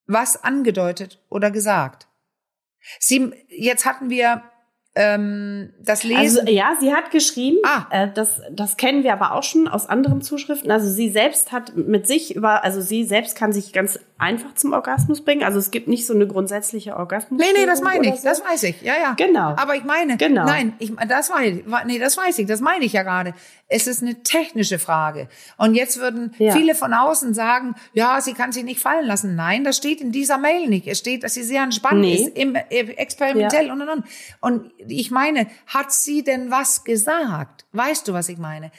was 0.08 0.44
angedeutet 0.44 1.24
oder 1.30 1.52
gesagt. 1.52 2.08
Sie, 3.00 3.32
jetzt 3.48 3.86
hatten 3.86 4.10
wir 4.10 4.44
ähm, 4.96 5.74
das 5.80 6.04
Lesen. 6.04 6.42
Also 6.42 6.52
ja, 6.52 6.76
sie 6.80 6.94
hat 6.94 7.12
geschrieben, 7.12 7.58
ah. 7.64 7.86
äh, 7.90 8.12
das, 8.14 8.42
das 8.52 8.78
kennen 8.78 9.04
wir 9.04 9.14
aber 9.14 9.34
auch 9.34 9.44
schon 9.44 9.68
aus 9.68 9.88
anderen 9.88 10.22
Zuschriften. 10.22 10.72
Also 10.72 10.90
sie 10.90 11.10
selbst 11.10 11.52
hat 11.52 11.76
mit 11.76 12.08
sich 12.08 12.36
über, 12.36 12.64
also 12.64 12.82
sie 12.82 13.04
selbst 13.04 13.36
kann 13.36 13.54
sich 13.54 13.74
ganz 13.74 14.00
einfach 14.18 14.56
zum 14.56 14.72
Orgasmus 14.72 15.22
bringen. 15.22 15.44
Also 15.44 15.60
es 15.60 15.72
gibt 15.72 15.90
nicht 15.90 16.06
so 16.08 16.14
eine 16.14 16.26
grundsätzliche 16.26 16.96
Orgasmus. 16.96 17.40
Nee, 17.40 17.52
nee, 17.54 17.66
das 17.66 17.82
meine 17.82 18.08
ich, 18.08 18.16
so. 18.16 18.24
das 18.24 18.42
weiß 18.44 18.64
ich. 18.64 18.82
Ja, 18.82 18.94
ja. 19.02 19.14
Genau. 19.14 19.56
Aber 19.58 19.76
ich 19.76 19.84
meine, 19.84 20.16
genau. 20.16 20.46
nein, 20.46 20.74
ich, 20.80 20.94
das 21.10 21.30
weiß 21.30 21.58
ich, 21.58 21.66
nee, 21.86 22.00
das 22.00 22.16
weiß 22.16 22.40
ich, 22.40 22.48
das 22.48 22.62
meine 22.62 22.86
ich 22.86 22.94
ja 22.94 23.04
gerade. 23.04 23.34
Es 23.68 23.88
ist 23.88 24.02
eine 24.02 24.24
technische 24.24 24.80
Frage. 24.80 25.28
Und 25.58 25.76
jetzt 25.76 26.00
würden 26.00 26.34
ja. 26.38 26.54
viele 26.54 26.76
von 26.76 26.94
außen 26.94 27.34
sagen, 27.34 27.76
ja, 27.94 28.22
sie 28.22 28.34
kann 28.34 28.54
sich 28.54 28.64
nicht 28.64 28.80
fallen 28.80 29.06
lassen. 29.06 29.36
Nein, 29.36 29.66
das 29.66 29.78
steht 29.78 30.00
in 30.00 30.14
dieser 30.14 30.38
Mail 30.38 30.70
nicht. 30.70 30.88
Es 30.88 31.00
steht, 31.00 31.24
dass 31.24 31.34
sie 31.34 31.44
sehr 31.44 31.64
entspannt 31.64 32.00
nee. 32.00 32.16
ist, 32.16 32.38
im, 32.38 32.56
äh, 32.56 32.62
experimentell 32.70 33.68
ja. 33.68 33.74
und 33.74 33.82
und 33.82 33.90
und. 33.90 34.06
Und 34.40 34.72
ich 34.88 35.12
meine, 35.12 35.48
hat 35.68 35.92
sie 35.92 36.24
denn 36.24 36.52
was 36.52 36.86
gesagt? 36.86 37.66
Weißt 37.74 38.08
du, 38.08 38.14
was 38.14 38.30
ich 38.30 38.38
meine? 38.38 38.72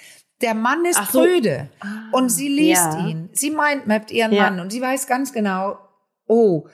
Der 0.42 0.54
Mann 0.54 0.84
ist 0.84 1.00
so. 1.12 1.22
prüde 1.22 1.70
ah, 1.80 2.10
und 2.12 2.28
sie 2.28 2.48
liest 2.48 2.92
ja. 2.92 3.06
ihn. 3.06 3.30
Sie 3.32 3.50
meint 3.50 3.86
mappt 3.86 4.10
ihren 4.10 4.32
ja. 4.32 4.44
Mann 4.44 4.60
und 4.60 4.70
sie 4.70 4.82
weiß 4.82 5.06
ganz 5.06 5.32
genau, 5.32 5.78
oh, 6.26 6.66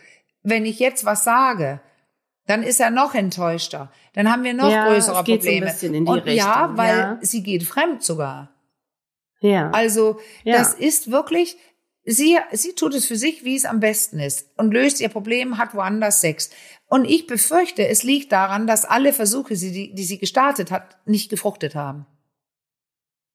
wenn 0.42 0.64
ich 0.66 0.78
jetzt 0.78 1.04
was 1.04 1.24
sage, 1.24 1.80
dann 2.46 2.62
ist 2.62 2.80
er 2.80 2.90
noch 2.90 3.14
enttäuschter. 3.14 3.92
Dann 4.14 4.30
haben 4.30 4.42
wir 4.42 4.54
noch 4.54 4.70
ja, 4.70 4.88
größere 4.88 5.22
Probleme. 5.22 5.72
So 5.72 5.86
und 5.86 6.08
Richtung. 6.08 6.34
ja, 6.34 6.70
weil 6.74 7.18
sie 7.22 7.42
geht 7.42 7.62
fremd 7.62 8.02
sogar. 8.02 8.52
Ja. 9.40 9.70
Also 9.70 10.18
das 10.44 10.74
ist 10.74 11.10
wirklich, 11.10 11.56
sie, 12.04 12.38
sie 12.52 12.74
tut 12.74 12.94
es 12.94 13.06
für 13.06 13.16
sich, 13.16 13.44
wie 13.44 13.56
es 13.56 13.64
am 13.64 13.80
besten 13.80 14.18
ist 14.18 14.50
und 14.56 14.72
löst 14.72 15.00
ihr 15.00 15.08
Problem, 15.08 15.58
hat 15.58 15.74
woanders 15.74 16.20
Sex. 16.20 16.50
Und 16.86 17.04
ich 17.04 17.26
befürchte, 17.26 17.86
es 17.86 18.02
liegt 18.02 18.32
daran, 18.32 18.66
dass 18.66 18.84
alle 18.84 19.12
Versuche, 19.12 19.54
die, 19.54 19.94
die 19.94 20.04
sie 20.04 20.18
gestartet 20.18 20.70
hat, 20.70 20.96
nicht 21.06 21.30
gefruchtet 21.30 21.74
haben. 21.74 22.06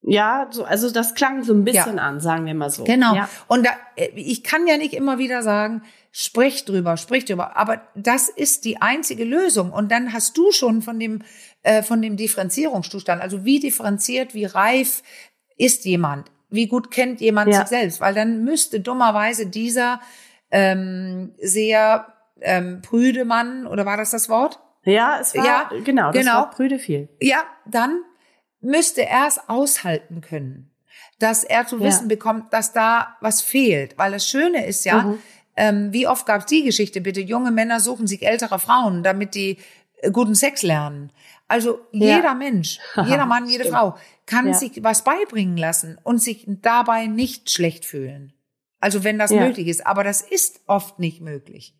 Ja, 0.01 0.47
so, 0.51 0.63
also 0.63 0.89
das 0.89 1.15
klang 1.15 1.43
so 1.43 1.53
ein 1.53 1.63
bisschen 1.63 1.97
ja. 1.97 2.03
an, 2.03 2.19
sagen 2.19 2.45
wir 2.45 2.53
mal 2.53 2.69
so. 2.69 2.83
Genau. 2.83 3.15
Ja. 3.15 3.29
Und 3.47 3.65
da, 3.65 3.71
äh, 3.95 4.09
ich 4.15 4.43
kann 4.43 4.67
ja 4.67 4.77
nicht 4.77 4.93
immer 4.93 5.17
wieder 5.17 5.41
sagen, 5.41 5.81
sprich 6.11 6.65
drüber, 6.65 6.97
sprich 6.97 7.25
drüber. 7.25 7.57
Aber 7.57 7.81
das 7.95 8.29
ist 8.29 8.65
die 8.65 8.81
einzige 8.81 9.25
Lösung. 9.25 9.71
Und 9.71 9.91
dann 9.91 10.13
hast 10.13 10.37
du 10.37 10.51
schon 10.51 10.81
von 10.81 10.99
dem, 10.99 11.23
äh, 11.63 11.83
von 11.83 12.01
dem 12.01 12.15
Differenzierungszustand, 12.15 13.21
also 13.21 13.43
wie 13.43 13.59
differenziert, 13.59 14.33
wie 14.33 14.45
reif 14.45 15.03
ist 15.57 15.85
jemand, 15.85 16.31
wie 16.49 16.67
gut 16.67 16.91
kennt 16.91 17.19
jemand 17.19 17.51
ja. 17.51 17.59
sich 17.59 17.67
selbst, 17.67 17.99
weil 17.99 18.13
dann 18.13 18.43
müsste 18.43 18.79
dummerweise 18.79 19.47
dieser 19.47 19.99
ähm, 20.51 21.33
sehr 21.41 22.13
ähm, 22.39 22.81
prüde 22.81 23.25
Mann, 23.25 23.67
oder 23.67 23.85
war 23.85 23.97
das 23.97 24.11
das 24.11 24.29
Wort? 24.29 24.59
Ja, 24.83 25.17
es 25.19 25.35
war, 25.35 25.45
ja, 25.45 25.69
genau, 25.83 26.11
das 26.11 26.21
genau. 26.21 26.39
Wort 26.39 26.51
prüde 26.51 26.79
viel. 26.79 27.09
Ja, 27.19 27.43
dann 27.65 28.03
müsste 28.61 29.05
er 29.05 29.27
es 29.27 29.39
aushalten 29.47 30.21
können, 30.21 30.71
dass 31.19 31.43
er 31.43 31.67
zu 31.67 31.79
wissen 31.79 32.03
ja. 32.09 32.15
bekommt, 32.15 32.53
dass 32.53 32.73
da 32.73 33.17
was 33.21 33.41
fehlt. 33.41 33.97
Weil 33.97 34.11
das 34.11 34.27
Schöne 34.27 34.65
ist 34.65 34.85
ja, 34.85 35.03
mhm. 35.03 35.19
ähm, 35.55 35.93
wie 35.93 36.07
oft 36.07 36.25
gab 36.25 36.41
es 36.41 36.45
die 36.47 36.63
Geschichte, 36.63 37.01
bitte, 37.01 37.21
junge 37.21 37.51
Männer 37.51 37.79
suchen 37.79 38.07
sich 38.07 38.23
ältere 38.23 38.59
Frauen, 38.59 39.03
damit 39.03 39.35
die 39.35 39.57
äh, 39.97 40.11
guten 40.11 40.35
Sex 40.35 40.63
lernen. 40.63 41.11
Also 41.47 41.79
jeder 41.91 42.23
ja. 42.23 42.33
Mensch, 42.33 42.79
jeder 43.05 43.25
Mann, 43.25 43.47
jede 43.47 43.65
Frau 43.65 43.97
kann 44.25 44.47
ja. 44.47 44.53
sich 44.53 44.83
was 44.83 45.03
beibringen 45.03 45.57
lassen 45.57 45.97
und 46.03 46.21
sich 46.21 46.45
dabei 46.47 47.07
nicht 47.07 47.49
schlecht 47.49 47.85
fühlen. 47.85 48.33
Also 48.79 49.03
wenn 49.03 49.17
das 49.17 49.31
möglich 49.31 49.67
ist. 49.67 49.87
Aber 49.87 50.03
das 50.03 50.21
ist 50.21 50.61
oft 50.67 50.99
nicht 50.99 51.21
möglich. 51.21 51.73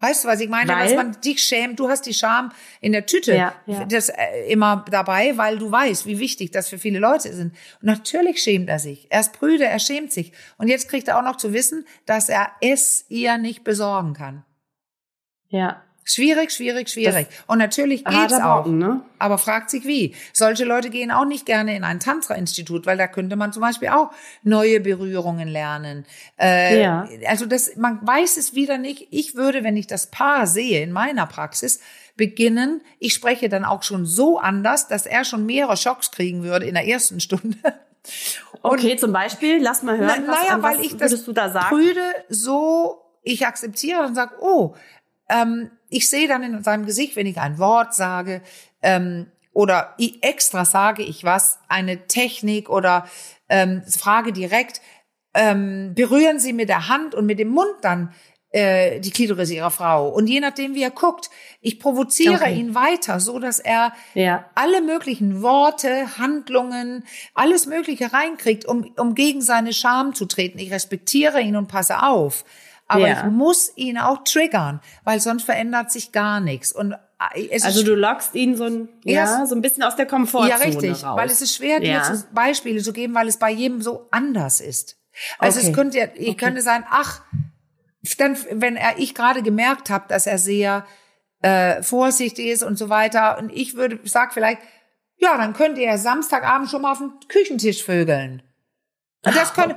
Weißt 0.00 0.24
du, 0.24 0.28
was 0.28 0.40
ich 0.40 0.48
meine? 0.48 0.72
Weil, 0.72 0.84
dass 0.86 0.96
man 0.96 1.20
dich 1.20 1.42
schämt. 1.42 1.78
Du 1.78 1.88
hast 1.88 2.06
die 2.06 2.14
Scham 2.14 2.52
in 2.80 2.92
der 2.92 3.04
Tüte 3.04 3.34
ja, 3.34 3.54
ja. 3.66 3.84
das 3.84 4.08
äh, 4.08 4.46
immer 4.48 4.84
dabei, 4.90 5.36
weil 5.36 5.58
du 5.58 5.70
weißt, 5.70 6.06
wie 6.06 6.18
wichtig 6.18 6.50
das 6.50 6.68
für 6.70 6.78
viele 6.78 6.98
Leute 6.98 7.32
sind. 7.34 7.52
Und 7.80 7.86
natürlich 7.86 8.42
schämt 8.42 8.70
er 8.70 8.78
sich. 8.78 9.06
Er 9.10 9.20
ist 9.20 9.34
prüde, 9.34 9.66
er 9.66 9.78
schämt 9.78 10.10
sich. 10.10 10.32
Und 10.56 10.68
jetzt 10.68 10.88
kriegt 10.88 11.08
er 11.08 11.18
auch 11.18 11.22
noch 11.22 11.36
zu 11.36 11.52
wissen, 11.52 11.86
dass 12.06 12.30
er 12.30 12.50
es 12.62 13.04
ihr 13.10 13.36
nicht 13.36 13.62
besorgen 13.62 14.14
kann. 14.14 14.44
Ja. 15.48 15.82
Schwierig, 16.04 16.50
schwierig, 16.50 16.88
schwierig. 16.88 17.28
Das 17.28 17.44
und 17.46 17.58
natürlich 17.58 18.04
geht's 18.04 18.32
auch. 18.34 18.62
Brocken, 18.62 18.78
ne? 18.78 19.02
Aber 19.18 19.38
fragt 19.38 19.70
sich 19.70 19.84
wie. 19.84 20.14
Solche 20.32 20.64
Leute 20.64 20.90
gehen 20.90 21.10
auch 21.10 21.24
nicht 21.24 21.46
gerne 21.46 21.76
in 21.76 21.84
ein 21.84 22.00
Tantra-Institut, 22.00 22.86
weil 22.86 22.96
da 22.96 23.06
könnte 23.06 23.36
man 23.36 23.52
zum 23.52 23.60
Beispiel 23.60 23.88
auch 23.88 24.10
neue 24.42 24.80
Berührungen 24.80 25.48
lernen. 25.48 26.06
Äh, 26.40 26.82
ja. 26.82 27.08
Also 27.26 27.46
das, 27.46 27.76
man 27.76 28.04
weiß 28.04 28.38
es 28.38 28.54
wieder 28.54 28.78
nicht. 28.78 29.08
Ich 29.10 29.34
würde, 29.34 29.62
wenn 29.62 29.76
ich 29.76 29.86
das 29.86 30.10
Paar 30.10 30.46
sehe 30.46 30.82
in 30.82 30.90
meiner 30.90 31.26
Praxis, 31.26 31.80
beginnen. 32.16 32.82
Ich 32.98 33.14
spreche 33.14 33.48
dann 33.48 33.64
auch 33.64 33.82
schon 33.82 34.04
so 34.04 34.38
anders, 34.38 34.88
dass 34.88 35.06
er 35.06 35.24
schon 35.24 35.46
mehrere 35.46 35.78
Schocks 35.78 36.10
kriegen 36.10 36.42
würde 36.42 36.66
in 36.66 36.74
der 36.74 36.86
ersten 36.86 37.18
Stunde. 37.18 37.56
Und, 38.62 38.72
okay, 38.72 38.96
zum 38.96 39.12
Beispiel, 39.12 39.58
lass 39.60 39.82
mal 39.82 39.96
hören. 39.96 40.24
Na, 40.26 40.34
naja, 40.34 40.62
was, 40.62 40.76
weil 40.76 40.84
ich 40.84 40.96
das 40.96 41.24
da? 41.24 41.68
Prüde 41.68 42.02
so, 42.28 43.02
ich 43.22 43.46
akzeptiere 43.46 44.02
und 44.02 44.14
sage, 44.14 44.34
oh, 44.40 44.74
ähm, 45.30 45.70
ich 45.90 46.08
sehe 46.08 46.28
dann 46.28 46.42
in 46.42 46.62
seinem 46.62 46.86
Gesicht, 46.86 47.16
wenn 47.16 47.26
ich 47.26 47.38
ein 47.38 47.58
Wort 47.58 47.94
sage 47.94 48.42
ähm, 48.82 49.26
oder 49.52 49.96
extra 50.22 50.64
sage 50.64 51.02
ich 51.02 51.24
was, 51.24 51.58
eine 51.68 52.06
Technik 52.06 52.70
oder 52.70 53.06
ähm, 53.48 53.82
frage 53.86 54.32
direkt, 54.32 54.80
ähm, 55.34 55.92
berühren 55.94 56.38
Sie 56.38 56.52
mit 56.52 56.68
der 56.68 56.88
Hand 56.88 57.14
und 57.14 57.26
mit 57.26 57.38
dem 57.38 57.48
Mund 57.48 57.74
dann 57.82 58.12
äh, 58.52 58.98
die 59.00 59.10
Klitoris 59.10 59.50
ihrer 59.50 59.70
Frau. 59.70 60.08
Und 60.08 60.26
je 60.26 60.40
nachdem, 60.40 60.74
wie 60.74 60.82
er 60.82 60.90
guckt, 60.90 61.30
ich 61.60 61.78
provoziere 61.78 62.34
okay. 62.34 62.56
ihn 62.56 62.74
weiter, 62.74 63.20
so 63.20 63.38
dass 63.38 63.60
er 63.60 63.92
ja. 64.14 64.44
alle 64.56 64.82
möglichen 64.82 65.42
Worte, 65.42 66.18
Handlungen, 66.18 67.04
alles 67.34 67.66
Mögliche 67.66 68.12
reinkriegt, 68.12 68.64
um, 68.64 68.92
um 68.96 69.14
gegen 69.14 69.40
seine 69.40 69.72
Scham 69.72 70.14
zu 70.14 70.26
treten. 70.26 70.58
Ich 70.58 70.72
respektiere 70.72 71.40
ihn 71.40 71.54
und 71.54 71.68
passe 71.68 72.02
auf. 72.02 72.44
Aber 72.90 73.06
ja. 73.06 73.24
ich 73.24 73.30
muss 73.30 73.72
ihn 73.76 73.98
auch 73.98 74.24
triggern, 74.24 74.80
weil 75.04 75.20
sonst 75.20 75.44
verändert 75.44 75.92
sich 75.92 76.10
gar 76.10 76.40
nichts. 76.40 76.72
Und 76.72 76.96
äh, 77.34 77.60
also 77.62 77.84
du 77.84 77.94
lockst 77.94 78.34
ihn 78.34 78.56
so 78.56 78.64
ein, 78.64 78.88
ja, 79.04 79.46
so 79.46 79.54
ein 79.54 79.62
bisschen 79.62 79.84
aus 79.84 79.94
der 79.94 80.06
Komfortzone 80.06 80.50
Ja, 80.50 80.56
richtig, 80.56 81.04
raus. 81.04 81.16
weil 81.16 81.30
es 81.30 81.40
ist 81.40 81.54
schwer, 81.54 81.78
dir 81.78 81.92
ja. 81.92 82.22
Beispiele 82.32 82.82
zu 82.82 82.92
geben, 82.92 83.14
weil 83.14 83.28
es 83.28 83.38
bei 83.38 83.50
jedem 83.50 83.80
so 83.80 84.08
anders 84.10 84.60
ist. 84.60 84.96
Also 85.38 85.60
okay. 85.60 85.68
es 85.68 85.74
könnte, 85.74 86.10
ich 86.16 86.30
okay. 86.30 86.34
könnte 86.34 86.62
sein, 86.62 86.84
ach, 86.90 87.22
dann, 88.18 88.36
wenn 88.50 88.74
er, 88.74 88.98
ich 88.98 89.14
gerade 89.14 89.42
gemerkt 89.42 89.88
habe, 89.88 90.06
dass 90.08 90.26
er 90.26 90.38
sehr 90.38 90.84
äh, 91.42 91.84
vorsichtig 91.84 92.46
ist 92.46 92.64
und 92.64 92.76
so 92.76 92.88
weiter, 92.88 93.38
und 93.38 93.50
ich 93.52 93.76
würde, 93.76 94.00
sag 94.02 94.34
vielleicht, 94.34 94.60
ja, 95.16 95.36
dann 95.36 95.52
könnte 95.52 95.80
er 95.82 95.96
Samstagabend 95.96 96.68
schon 96.68 96.82
mal 96.82 96.92
auf 96.92 96.98
dem 96.98 97.12
Küchentisch 97.28 97.84
vögeln. 97.84 98.42
Das 99.22 99.54
könnte, 99.54 99.76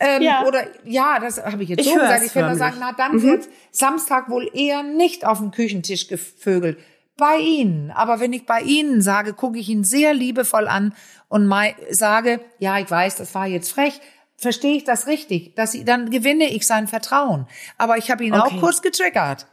ähm, 0.00 0.22
ja. 0.22 0.44
Oder 0.44 0.66
ja, 0.84 1.18
das 1.18 1.42
habe 1.42 1.62
ich 1.62 1.68
jetzt 1.68 1.80
ich 1.80 1.88
so 1.88 1.94
gesagt. 1.94 2.24
Ich 2.24 2.32
könnte 2.32 2.56
sagen, 2.56 2.76
na 2.80 2.92
dann 2.92 3.16
mhm. 3.16 3.22
wird 3.22 3.48
Samstag 3.70 4.28
wohl 4.28 4.50
eher 4.52 4.82
nicht 4.82 5.24
auf 5.24 5.38
dem 5.38 5.50
Küchentisch 5.50 6.08
gevögelt. 6.08 6.78
Bei 7.16 7.38
Ihnen. 7.38 7.92
Aber 7.92 8.18
wenn 8.18 8.32
ich 8.32 8.44
bei 8.44 8.60
Ihnen 8.60 9.00
sage, 9.00 9.34
gucke 9.34 9.58
ich 9.58 9.68
ihn 9.68 9.84
sehr 9.84 10.14
liebevoll 10.14 10.66
an 10.66 10.94
und 11.28 11.52
sage, 11.90 12.40
ja, 12.58 12.78
ich 12.78 12.90
weiß, 12.90 13.16
das 13.16 13.34
war 13.34 13.46
jetzt 13.46 13.70
frech, 13.70 14.00
verstehe 14.36 14.76
ich 14.76 14.84
das 14.84 15.06
richtig? 15.06 15.54
Dass 15.54 15.74
ich, 15.74 15.84
dann 15.84 16.10
gewinne 16.10 16.52
ich 16.52 16.66
sein 16.66 16.88
Vertrauen. 16.88 17.46
Aber 17.78 17.98
ich 17.98 18.10
habe 18.10 18.24
ihn 18.24 18.34
okay. 18.34 18.42
auch 18.42 18.60
kurz 18.60 18.82
getriggert. 18.82 19.46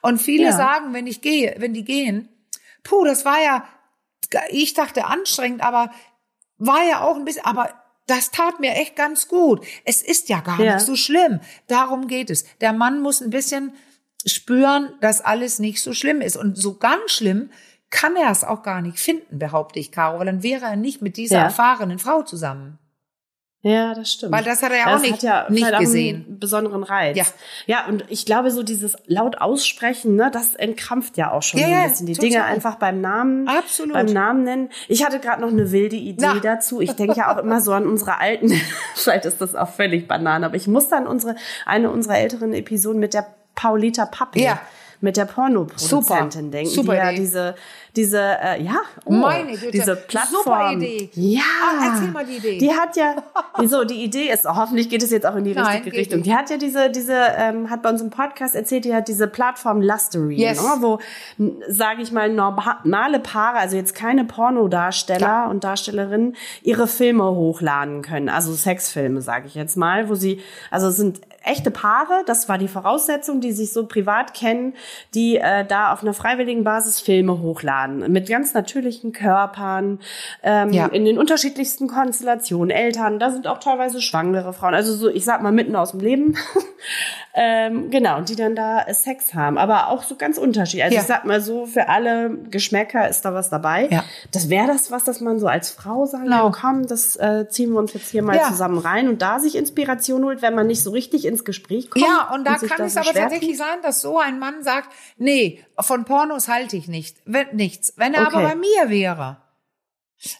Und 0.00 0.20
viele 0.20 0.46
ja. 0.46 0.52
sagen, 0.52 0.94
wenn 0.94 1.06
ich 1.06 1.20
gehe, 1.20 1.54
wenn 1.58 1.74
die 1.74 1.84
gehen, 1.84 2.28
puh, 2.82 3.04
das 3.04 3.24
war 3.24 3.42
ja, 3.42 3.64
ich 4.50 4.74
dachte 4.74 5.04
anstrengend, 5.04 5.62
aber 5.62 5.90
war 6.58 6.82
ja 6.88 7.02
auch 7.02 7.16
ein 7.16 7.24
bisschen, 7.24 7.44
aber 7.44 7.70
das 8.06 8.30
tat 8.30 8.60
mir 8.60 8.72
echt 8.72 8.96
ganz 8.96 9.28
gut. 9.28 9.64
Es 9.84 10.02
ist 10.02 10.28
ja 10.28 10.40
gar 10.40 10.60
ja. 10.60 10.74
nicht 10.74 10.86
so 10.86 10.96
schlimm. 10.96 11.40
Darum 11.66 12.06
geht 12.06 12.30
es. 12.30 12.44
Der 12.60 12.72
Mann 12.72 13.00
muss 13.00 13.20
ein 13.20 13.30
bisschen 13.30 13.72
spüren, 14.24 14.92
dass 15.00 15.20
alles 15.20 15.58
nicht 15.58 15.82
so 15.82 15.92
schlimm 15.92 16.20
ist. 16.20 16.36
Und 16.36 16.56
so 16.56 16.76
ganz 16.76 17.12
schlimm 17.12 17.50
kann 17.90 18.16
er 18.16 18.30
es 18.30 18.44
auch 18.44 18.62
gar 18.62 18.82
nicht 18.82 18.98
finden, 18.98 19.38
behaupte 19.38 19.78
ich, 19.78 19.92
Caro, 19.92 20.18
weil 20.18 20.26
dann 20.26 20.42
wäre 20.42 20.64
er 20.64 20.76
nicht 20.76 21.02
mit 21.02 21.16
dieser 21.16 21.38
ja. 21.38 21.44
erfahrenen 21.44 21.98
Frau 21.98 22.22
zusammen. 22.22 22.78
Ja, 23.66 23.94
das 23.94 24.12
stimmt. 24.12 24.30
Weil 24.30 24.44
das 24.44 24.62
hat 24.62 24.70
er 24.70 24.78
ja 24.78 24.84
das 24.84 25.00
auch 25.00 25.10
nicht, 25.10 25.22
ja 25.24 25.46
nicht 25.50 25.78
gesehen. 25.78 26.24
Einen 26.24 26.38
besonderen 26.38 26.84
Reiz. 26.84 27.16
Ja. 27.16 27.24
ja, 27.66 27.86
und 27.86 28.04
ich 28.08 28.24
glaube, 28.24 28.52
so 28.52 28.62
dieses 28.62 28.94
laut 29.06 29.38
aussprechen, 29.38 30.14
ne, 30.14 30.30
das 30.32 30.54
entkrampft 30.54 31.16
ja 31.16 31.32
auch 31.32 31.42
schon 31.42 31.58
ja, 31.58 31.66
ein 31.66 31.90
bisschen. 31.90 32.06
Die 32.06 32.12
total. 32.12 32.30
Dinge 32.30 32.44
einfach 32.44 32.76
beim 32.76 33.00
Namen, 33.00 33.48
Absolut. 33.48 33.94
beim 33.94 34.06
Namen 34.06 34.44
nennen. 34.44 34.68
Ich 34.86 35.04
hatte 35.04 35.18
gerade 35.18 35.42
noch 35.42 35.50
eine 35.50 35.72
wilde 35.72 35.96
Idee 35.96 36.26
Na. 36.34 36.38
dazu. 36.38 36.80
Ich 36.80 36.92
denke 36.92 37.16
ja 37.16 37.34
auch 37.34 37.38
immer 37.38 37.60
so 37.60 37.72
an 37.72 37.88
unsere 37.88 38.20
alten, 38.20 38.52
vielleicht 38.94 39.24
ist 39.24 39.40
das 39.40 39.56
auch 39.56 39.70
völlig 39.70 40.06
Banane, 40.06 40.46
aber 40.46 40.54
ich 40.54 40.68
musste 40.68 40.94
an 40.94 41.08
unsere, 41.08 41.34
eine 41.64 41.90
unserer 41.90 42.18
älteren 42.18 42.52
Episoden 42.52 43.00
mit 43.00 43.14
der 43.14 43.26
Paulita 43.56 44.06
Pappe. 44.06 44.38
Ja 44.38 44.60
mit 45.00 45.16
der 45.16 45.24
Pornoproduzentin 45.24 46.50
denken, 46.50 46.70
Super 46.70 46.92
die 46.92 46.98
ja 46.98 47.12
diese 47.12 47.54
diese 47.94 48.18
äh, 48.18 48.62
ja 48.62 48.76
oh, 49.04 49.12
meine 49.12 49.52
Güte. 49.52 49.70
diese 49.70 49.96
Plattform. 49.96 50.42
Super 50.44 50.72
Idee. 50.72 51.10
Ja. 51.14 51.40
Ah, 51.62 51.92
erzähl 51.92 52.08
mal 52.08 52.26
die 52.26 52.36
Idee. 52.36 52.58
Die 52.58 52.72
hat 52.72 52.96
ja 52.96 53.16
so 53.64 53.84
die 53.84 54.04
Idee 54.04 54.30
ist 54.30 54.44
hoffentlich 54.44 54.88
geht 54.88 55.02
es 55.02 55.10
jetzt 55.10 55.26
auch 55.26 55.34
in 55.36 55.44
die 55.44 55.54
Nein, 55.54 55.78
richtige 55.78 55.96
Richtung. 55.96 56.22
Die 56.22 56.34
hat 56.34 56.50
ja 56.50 56.58
diese 56.58 56.90
diese 56.90 57.16
ähm, 57.36 57.70
hat 57.70 57.82
bei 57.82 57.90
uns 57.90 58.02
im 58.02 58.10
Podcast 58.10 58.54
erzählt, 58.54 58.84
die 58.84 58.94
hat 58.94 59.08
diese 59.08 59.26
Plattform 59.26 59.80
Lustery, 59.80 60.36
yes. 60.36 60.62
ne, 60.62 60.76
wo 60.80 60.98
sage 61.68 62.02
ich 62.02 62.12
mal 62.12 62.32
normale 62.32 63.20
Paare, 63.20 63.58
also 63.58 63.76
jetzt 63.76 63.94
keine 63.94 64.24
Pornodarsteller 64.24 65.18
Klar. 65.18 65.50
und 65.50 65.64
Darstellerinnen 65.64 66.36
ihre 66.62 66.86
Filme 66.86 67.24
hochladen 67.24 68.02
können, 68.02 68.28
also 68.28 68.52
Sexfilme 68.52 69.20
sage 69.22 69.46
ich 69.46 69.54
jetzt 69.54 69.76
mal, 69.76 70.08
wo 70.08 70.14
sie 70.14 70.40
also 70.70 70.88
es 70.88 70.96
sind 70.96 71.20
echte 71.46 71.70
Paare, 71.70 72.22
das 72.26 72.48
war 72.48 72.58
die 72.58 72.68
Voraussetzung, 72.68 73.40
die 73.40 73.52
sich 73.52 73.72
so 73.72 73.86
privat 73.86 74.34
kennen, 74.34 74.74
die 75.14 75.36
äh, 75.36 75.64
da 75.64 75.92
auf 75.92 76.02
einer 76.02 76.14
freiwilligen 76.14 76.64
Basis 76.64 77.00
Filme 77.00 77.40
hochladen. 77.40 78.12
Mit 78.12 78.28
ganz 78.28 78.54
natürlichen 78.54 79.12
Körpern, 79.12 79.98
ähm, 80.42 80.72
ja. 80.72 80.86
in 80.86 81.04
den 81.04 81.18
unterschiedlichsten 81.18 81.88
Konstellationen. 81.88 82.70
Eltern, 82.70 83.18
da 83.18 83.30
sind 83.30 83.46
auch 83.46 83.58
teilweise 83.58 84.00
schwangere 84.00 84.52
Frauen. 84.52 84.74
Also 84.74 84.94
so, 84.94 85.08
ich 85.08 85.24
sag 85.24 85.42
mal, 85.42 85.52
mitten 85.52 85.74
aus 85.74 85.92
dem 85.92 86.00
Leben. 86.00 86.36
ähm, 87.34 87.90
genau, 87.90 88.20
die 88.20 88.36
dann 88.36 88.54
da 88.54 88.84
Sex 88.92 89.34
haben. 89.34 89.58
Aber 89.58 89.88
auch 89.88 90.02
so 90.02 90.16
ganz 90.16 90.38
unterschiedlich. 90.38 90.84
Also 90.84 90.94
ja. 90.96 91.00
ich 91.00 91.06
sag 91.06 91.24
mal 91.24 91.40
so, 91.40 91.66
für 91.66 91.88
alle 91.88 92.30
Geschmäcker 92.50 93.08
ist 93.08 93.24
da 93.24 93.34
was 93.34 93.50
dabei. 93.50 93.88
Ja. 93.90 94.04
Das 94.32 94.50
wäre 94.50 94.66
das 94.66 94.90
was, 94.90 95.04
dass 95.04 95.20
man 95.20 95.38
so 95.38 95.46
als 95.46 95.70
Frau 95.70 96.06
sagen 96.06 96.24
genau. 96.24 96.50
kann, 96.50 96.76
komm, 96.76 96.86
das 96.86 97.16
äh, 97.16 97.46
ziehen 97.48 97.72
wir 97.72 97.78
uns 97.78 97.92
jetzt 97.94 98.10
hier 98.10 98.22
mal 98.22 98.40
zusammen 98.42 98.78
rein 98.78 99.08
und 99.08 99.22
da 99.22 99.38
sich 99.38 99.56
Inspiration 99.56 100.24
holt, 100.24 100.42
wenn 100.42 100.54
man 100.54 100.66
nicht 100.66 100.82
so 100.82 100.90
richtig 100.90 101.24
ins 101.36 101.44
Gespräch 101.44 101.90
kommt. 101.90 102.04
Ja, 102.04 102.30
und 102.34 102.44
da 102.44 102.54
und 102.54 102.68
kann 102.68 102.86
es 102.86 102.96
aber 102.96 103.12
tatsächlich 103.12 103.56
sein, 103.56 103.82
dass 103.82 104.00
so 104.00 104.18
ein 104.18 104.38
Mann 104.38 104.62
sagt, 104.62 104.92
nee, 105.16 105.64
von 105.78 106.04
Pornos 106.04 106.48
halte 106.48 106.76
ich 106.76 106.88
nicht, 106.88 107.18
nichts. 107.52 107.92
Wenn 107.96 108.14
er 108.14 108.26
okay. 108.26 108.36
aber 108.36 108.48
bei 108.48 108.54
mir 108.56 108.88
wäre, 108.88 109.38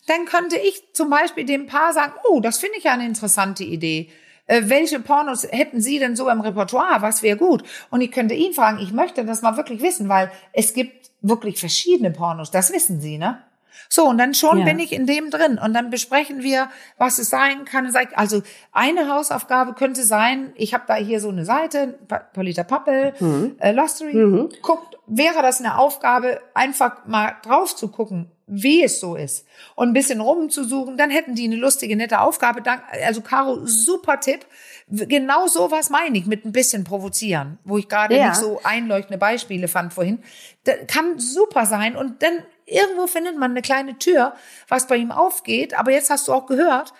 dann 0.06 0.24
könnte 0.24 0.56
ich 0.56 0.94
zum 0.94 1.10
Beispiel 1.10 1.44
dem 1.44 1.66
Paar 1.66 1.92
sagen, 1.92 2.14
oh, 2.28 2.40
das 2.40 2.58
finde 2.58 2.78
ich 2.78 2.84
ja 2.84 2.92
eine 2.92 3.06
interessante 3.06 3.64
Idee. 3.64 4.10
Äh, 4.46 4.62
welche 4.66 5.00
Pornos 5.00 5.44
hätten 5.44 5.80
Sie 5.80 5.98
denn 5.98 6.16
so 6.16 6.28
im 6.28 6.40
Repertoire? 6.40 7.02
Was 7.02 7.22
wäre 7.22 7.36
gut? 7.36 7.62
Und 7.90 8.00
ich 8.00 8.10
könnte 8.10 8.34
ihn 8.34 8.54
fragen, 8.54 8.78
ich 8.78 8.92
möchte 8.92 9.24
das 9.24 9.42
mal 9.42 9.56
wirklich 9.56 9.82
wissen, 9.82 10.08
weil 10.08 10.30
es 10.52 10.72
gibt 10.72 11.10
wirklich 11.20 11.58
verschiedene 11.58 12.10
Pornos, 12.10 12.50
das 12.50 12.72
wissen 12.72 13.00
Sie, 13.00 13.18
ne? 13.18 13.42
So, 13.88 14.06
und 14.08 14.18
dann 14.18 14.34
schon 14.34 14.58
ja. 14.58 14.64
bin 14.64 14.78
ich 14.78 14.92
in 14.92 15.06
dem 15.06 15.30
drin. 15.30 15.58
Und 15.62 15.74
dann 15.74 15.90
besprechen 15.90 16.42
wir, 16.42 16.68
was 16.98 17.18
es 17.18 17.30
sein 17.30 17.64
kann. 17.64 17.92
Also 18.14 18.42
eine 18.72 19.12
Hausaufgabe 19.12 19.74
könnte 19.74 20.02
sein, 20.04 20.52
ich 20.56 20.74
habe 20.74 20.84
da 20.86 20.94
hier 20.94 21.20
so 21.20 21.28
eine 21.28 21.44
Seite, 21.44 21.98
Polita 22.32 22.64
Pappel, 22.64 23.14
mhm. 23.20 23.56
äh, 23.58 23.72
Lostery, 23.72 24.14
mhm. 24.14 24.48
guckt, 24.62 24.96
wäre 25.06 25.42
das 25.42 25.60
eine 25.60 25.78
Aufgabe, 25.78 26.40
einfach 26.54 27.06
mal 27.06 27.36
drauf 27.42 27.76
zu 27.76 27.88
gucken, 27.88 28.30
wie 28.46 28.84
es 28.84 29.00
so 29.00 29.16
ist 29.16 29.44
und 29.74 29.88
ein 29.88 29.92
bisschen 29.92 30.20
rumzusuchen, 30.20 30.96
dann 30.96 31.10
hätten 31.10 31.34
die 31.34 31.44
eine 31.44 31.56
lustige, 31.56 31.96
nette 31.96 32.20
Aufgabe. 32.20 32.62
Also 33.04 33.20
Caro, 33.20 33.66
super 33.66 34.20
Tipp. 34.20 34.46
Genau 34.88 35.48
sowas 35.48 35.90
meine 35.90 36.16
ich 36.16 36.26
mit 36.26 36.44
ein 36.44 36.52
bisschen 36.52 36.84
provozieren, 36.84 37.58
wo 37.64 37.76
ich 37.76 37.88
gerade 37.88 38.16
ja. 38.16 38.28
nicht 38.28 38.36
so 38.36 38.60
einleuchtende 38.62 39.18
Beispiele 39.18 39.66
fand 39.66 39.92
vorhin. 39.92 40.22
Das 40.62 40.76
kann 40.86 41.18
super 41.18 41.66
sein 41.66 41.96
und 41.96 42.22
dann 42.22 42.44
irgendwo 42.66 43.06
findet 43.06 43.38
man 43.38 43.52
eine 43.52 43.62
kleine 43.62 43.98
Tür, 43.98 44.34
was 44.68 44.86
bei 44.86 44.96
ihm 44.96 45.10
aufgeht. 45.10 45.78
Aber 45.78 45.92
jetzt 45.92 46.10
hast 46.10 46.28
du 46.28 46.32
auch 46.32 46.46
gehört, 46.46 46.92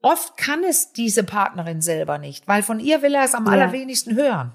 oft 0.00 0.36
kann 0.36 0.64
es 0.64 0.92
diese 0.92 1.22
Partnerin 1.22 1.80
selber 1.80 2.18
nicht, 2.18 2.48
weil 2.48 2.62
von 2.62 2.80
ihr 2.80 3.02
will 3.02 3.14
er 3.14 3.24
es 3.24 3.34
am 3.34 3.46
ja. 3.46 3.52
allerwenigsten 3.52 4.16
hören. 4.16 4.52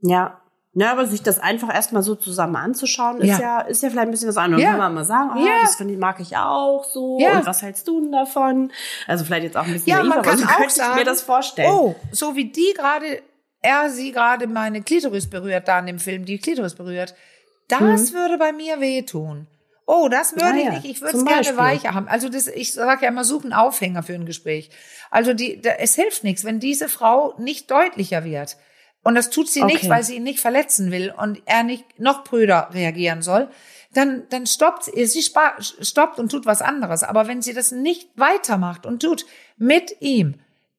Ja, 0.00 0.40
ja, 0.74 0.92
aber 0.92 1.06
sich 1.06 1.22
das 1.22 1.40
einfach 1.40 1.74
erstmal 1.74 2.02
so 2.02 2.14
zusammen 2.14 2.54
anzuschauen, 2.54 3.20
ist 3.20 3.26
ja, 3.26 3.40
ja 3.40 3.60
ist 3.62 3.82
ja 3.82 3.90
vielleicht 3.90 4.06
ein 4.06 4.10
bisschen 4.12 4.28
was 4.28 4.36
anderes. 4.36 4.62
Ja. 4.62 4.70
Kann 4.70 4.78
man 4.78 4.94
mal 4.94 5.04
sagen, 5.04 5.30
oh, 5.34 5.44
ja. 5.44 5.62
das 5.62 5.74
finde 5.74 5.94
ich, 5.94 5.98
mag 5.98 6.20
ich 6.20 6.36
auch 6.36 6.84
so. 6.84 7.18
Ja. 7.18 7.38
Und 7.38 7.46
was 7.46 7.62
hältst 7.62 7.88
du 7.88 8.00
denn 8.00 8.12
davon? 8.12 8.70
Also 9.08 9.24
vielleicht 9.24 9.42
jetzt 9.42 9.56
auch 9.56 9.64
ein 9.64 9.72
bisschen 9.72 9.88
ja, 9.88 9.96
naiv, 9.96 10.08
man 10.08 10.22
kann 10.22 10.40
aber 10.40 10.52
so 10.52 10.64
auch 10.64 10.70
sagen, 10.70 10.94
mir 10.96 11.04
das 11.04 11.22
vorstellen. 11.22 11.72
Oh, 11.72 11.96
so 12.12 12.36
wie 12.36 12.44
die 12.44 12.74
gerade, 12.76 13.22
er 13.60 13.90
sie 13.90 14.12
gerade 14.12 14.46
meine 14.46 14.82
Klitoris 14.82 15.28
berührt, 15.28 15.66
da 15.66 15.80
in 15.80 15.86
dem 15.86 15.98
Film, 15.98 16.24
die 16.24 16.38
Klitoris 16.38 16.74
berührt. 16.74 17.14
Das 17.68 18.12
mhm. 18.12 18.16
würde 18.16 18.38
bei 18.38 18.52
mir 18.52 18.80
wehtun. 18.80 19.46
Oh, 19.86 20.08
das 20.10 20.32
würde 20.32 20.46
ah, 20.46 20.56
ich 20.56 20.68
nicht. 20.70 20.84
Ich 20.84 21.00
würde 21.00 21.16
es 21.16 21.24
gerne 21.24 21.56
weicher 21.56 21.94
haben. 21.94 22.08
Also 22.08 22.28
das, 22.28 22.46
ich 22.46 22.74
sage 22.74 23.04
ja 23.04 23.08
immer, 23.08 23.24
suchen 23.24 23.54
Aufhänger 23.54 24.02
für 24.02 24.12
ein 24.12 24.26
Gespräch. 24.26 24.68
Also 25.10 25.32
die, 25.32 25.62
da, 25.62 25.70
es 25.78 25.94
hilft 25.94 26.24
nichts, 26.24 26.44
wenn 26.44 26.60
diese 26.60 26.90
Frau 26.90 27.34
nicht 27.38 27.70
deutlicher 27.70 28.22
wird. 28.22 28.58
Und 29.02 29.14
das 29.14 29.30
tut 29.30 29.48
sie 29.48 29.62
okay. 29.62 29.72
nicht, 29.72 29.88
weil 29.88 30.02
sie 30.02 30.16
ihn 30.16 30.24
nicht 30.24 30.40
verletzen 30.40 30.90
will 30.90 31.14
und 31.16 31.40
er 31.46 31.62
nicht 31.62 31.98
noch 31.98 32.22
prüder 32.24 32.68
reagieren 32.74 33.22
soll. 33.22 33.48
Dann, 33.94 34.24
dann 34.28 34.46
stoppt 34.46 34.84
sie, 34.84 35.06
sie 35.06 35.22
stoppt 35.22 36.18
und 36.18 36.30
tut 36.30 36.44
was 36.44 36.60
anderes. 36.60 37.02
Aber 37.02 37.26
wenn 37.26 37.40
sie 37.40 37.54
das 37.54 37.72
nicht 37.72 38.10
weitermacht 38.16 38.84
und 38.84 39.00
tut 39.00 39.24
mit 39.56 39.96
ihm, 40.00 40.34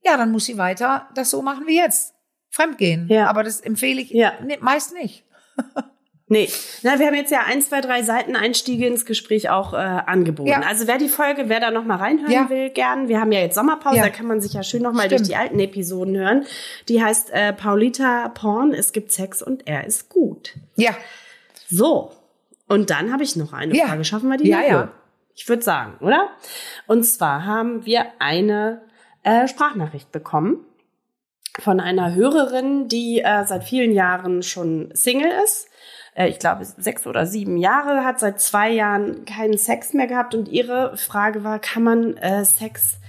ja, 0.06 0.18
dann 0.18 0.32
muss 0.32 0.46
sie 0.46 0.60
weiter 0.60 1.10
das 1.16 1.32
so 1.32 1.42
machen 1.42 1.66
wie 1.66 1.78
jetzt. 1.78 2.14
Fremdgehen. 2.52 3.08
Ja. 3.10 3.28
Aber 3.28 3.42
das 3.44 3.60
empfehle 3.60 4.02
ich 4.02 4.12
ja. 4.12 4.34
meist 4.60 4.94
nicht. 4.94 5.24
Nee, 6.32 6.48
na, 6.84 7.00
wir 7.00 7.08
haben 7.08 7.16
jetzt 7.16 7.32
ja 7.32 7.40
ein, 7.48 7.60
zwei, 7.60 7.82
drei 7.82 8.04
Seiten 8.04 8.36
Einstiege 8.36 8.86
ins 8.86 9.08
Gespräch 9.08 9.50
auch 9.50 9.74
äh, 9.74 9.78
angeboten. 9.78 10.50
Ja. 10.50 10.62
Also 10.62 10.86
wer 10.86 11.00
die 11.00 11.10
Folge, 11.10 11.50
wer 11.50 11.60
da 11.60 11.72
noch 11.72 11.86
mal 11.86 11.96
reinhören 11.96 12.32
ja. 12.32 12.50
will, 12.52 12.70
gern. 12.70 13.08
Wir 13.08 13.20
haben 13.20 13.32
ja 13.32 13.40
jetzt 13.40 13.56
Sommerpause, 13.56 13.98
ja. 13.98 14.04
da 14.04 14.10
kann 14.10 14.28
man 14.28 14.40
sich 14.40 14.54
ja 14.54 14.62
schön 14.62 14.84
noch 14.84 14.94
mal 14.94 15.10
durch 15.10 15.24
die 15.24 15.36
alten 15.36 15.60
Episoden 15.60 16.16
hören. 16.16 16.46
Die 16.88 17.04
heißt 17.04 17.32
äh, 17.32 17.52
Paulita 17.52 18.30
Porn, 18.30 18.76
es 18.76 18.94
gibt 18.94 19.12
Sex 19.12 19.42
und 19.42 19.68
er 19.68 19.88
ist 19.88 20.10
gut. 20.10 20.54
Ja. 20.76 20.92
So, 21.68 22.12
und 22.68 22.92
dann 22.92 23.12
habe 23.12 23.24
ich 23.24 23.36
noch 23.36 23.52
eine. 23.52 23.74
Frage. 23.74 24.04
Schaffen 24.04 24.30
wir 24.30 24.38
die? 24.38 24.50
Ja, 24.50 24.62
ja. 24.62 24.92
Ich 25.34 25.50
würde 25.50 25.64
sagen, 25.64 25.94
oder? 26.00 26.30
Und 26.86 27.06
zwar 27.06 27.44
haben 27.46 27.88
wir 27.88 28.06
eine 28.20 28.84
äh, 29.24 29.48
Sprachnachricht 29.48 30.12
bekommen 30.12 30.64
von 31.58 31.80
einer 31.80 32.14
Hörerin, 32.14 32.88
die 32.88 33.22
äh, 33.22 33.46
seit 33.46 33.64
vielen 33.64 33.94
Jahren 33.94 34.44
schon 34.44 34.92
Single 34.94 35.32
ist 35.44 35.70
äh, 36.16 36.28
ich 36.28 36.39
glaube, 36.39 36.66
sechs 36.66 37.05
oder 37.07 37.26
sieben 37.26 37.57
Jahre, 37.57 38.03
hat 38.03 38.20
seit 38.20 38.39
zwei 38.39 38.70
Jahren 38.70 39.26
keinen 39.26 39.57
Sex 39.57 39.93
mehr 39.93 40.07
gehabt. 40.07 40.36
Und 40.36 40.47
ihre 40.47 40.97
Frage 40.97 41.43
war, 41.43 41.60
kann 41.60 41.84
man 41.84 42.18
äh, 42.18 42.45
Sex 42.45 42.99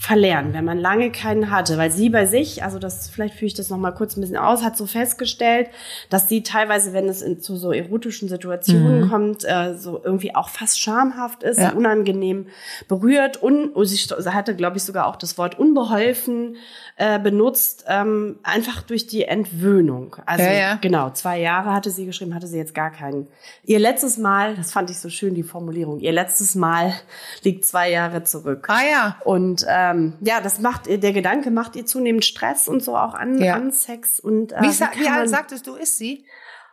verlernen, 0.00 0.54
wenn 0.54 0.64
man 0.64 0.78
lange 0.78 1.10
keinen 1.10 1.50
hatte, 1.50 1.76
weil 1.76 1.90
sie 1.90 2.08
bei 2.08 2.24
sich, 2.24 2.62
also 2.62 2.78
das 2.78 3.08
vielleicht 3.08 3.34
führe 3.34 3.48
ich 3.48 3.54
das 3.54 3.68
noch 3.68 3.78
mal 3.78 3.90
kurz 3.90 4.16
ein 4.16 4.20
bisschen 4.20 4.36
aus, 4.36 4.62
hat 4.62 4.76
so 4.76 4.86
festgestellt, 4.86 5.70
dass 6.08 6.28
sie 6.28 6.44
teilweise, 6.44 6.92
wenn 6.92 7.08
es 7.08 7.20
in, 7.20 7.40
zu 7.40 7.56
so 7.56 7.72
erotischen 7.72 8.28
Situationen 8.28 9.02
mhm. 9.02 9.10
kommt, 9.10 9.44
äh, 9.44 9.74
so 9.76 10.00
irgendwie 10.02 10.36
auch 10.36 10.50
fast 10.50 10.80
schamhaft 10.80 11.42
ist, 11.42 11.58
ja. 11.58 11.72
unangenehm 11.72 12.46
berührt 12.86 13.38
und, 13.38 13.70
und 13.70 13.86
sie 13.86 13.98
hatte, 14.30 14.54
glaube 14.54 14.76
ich, 14.76 14.84
sogar 14.84 15.08
auch 15.08 15.16
das 15.16 15.36
Wort 15.36 15.58
unbeholfen 15.58 16.56
äh, 16.96 17.18
benutzt, 17.18 17.84
ähm, 17.88 18.38
einfach 18.44 18.82
durch 18.82 19.08
die 19.08 19.24
Entwöhnung. 19.24 20.14
Also 20.26 20.44
ja, 20.44 20.52
ja. 20.52 20.74
genau, 20.76 21.10
zwei 21.10 21.40
Jahre 21.40 21.74
hatte 21.74 21.90
sie 21.90 22.06
geschrieben, 22.06 22.36
hatte 22.36 22.46
sie 22.46 22.58
jetzt 22.58 22.74
gar 22.74 22.92
keinen. 22.92 23.26
Ihr 23.64 23.80
letztes 23.80 24.16
Mal, 24.16 24.54
das 24.54 24.70
fand 24.70 24.90
ich 24.90 25.00
so 25.00 25.08
schön, 25.08 25.34
die 25.34 25.42
Formulierung, 25.42 25.98
ihr 25.98 26.12
letztes 26.12 26.54
Mal 26.54 26.94
liegt 27.42 27.64
zwei 27.64 27.90
Jahre 27.90 28.22
zurück. 28.22 28.66
Ah 28.68 28.82
ja. 28.88 29.16
Und 29.24 29.66
ähm, 29.90 30.14
ja, 30.20 30.40
das 30.40 30.60
macht, 30.60 30.86
der 30.86 31.12
Gedanke 31.12 31.50
macht 31.50 31.76
ihr 31.76 31.86
zunehmend 31.86 32.24
Stress 32.24 32.68
und 32.68 32.82
so 32.82 32.96
auch 32.96 33.14
an, 33.14 33.38
ja. 33.42 33.54
an 33.54 33.72
Sex. 33.72 34.20
Und, 34.20 34.52
äh, 34.52 34.62
wie, 34.62 34.68
wie, 34.68 35.00
wie 35.00 35.08
alt 35.08 35.28
sagtest 35.28 35.66
du, 35.66 35.74
ist 35.74 35.98
sie? 35.98 36.24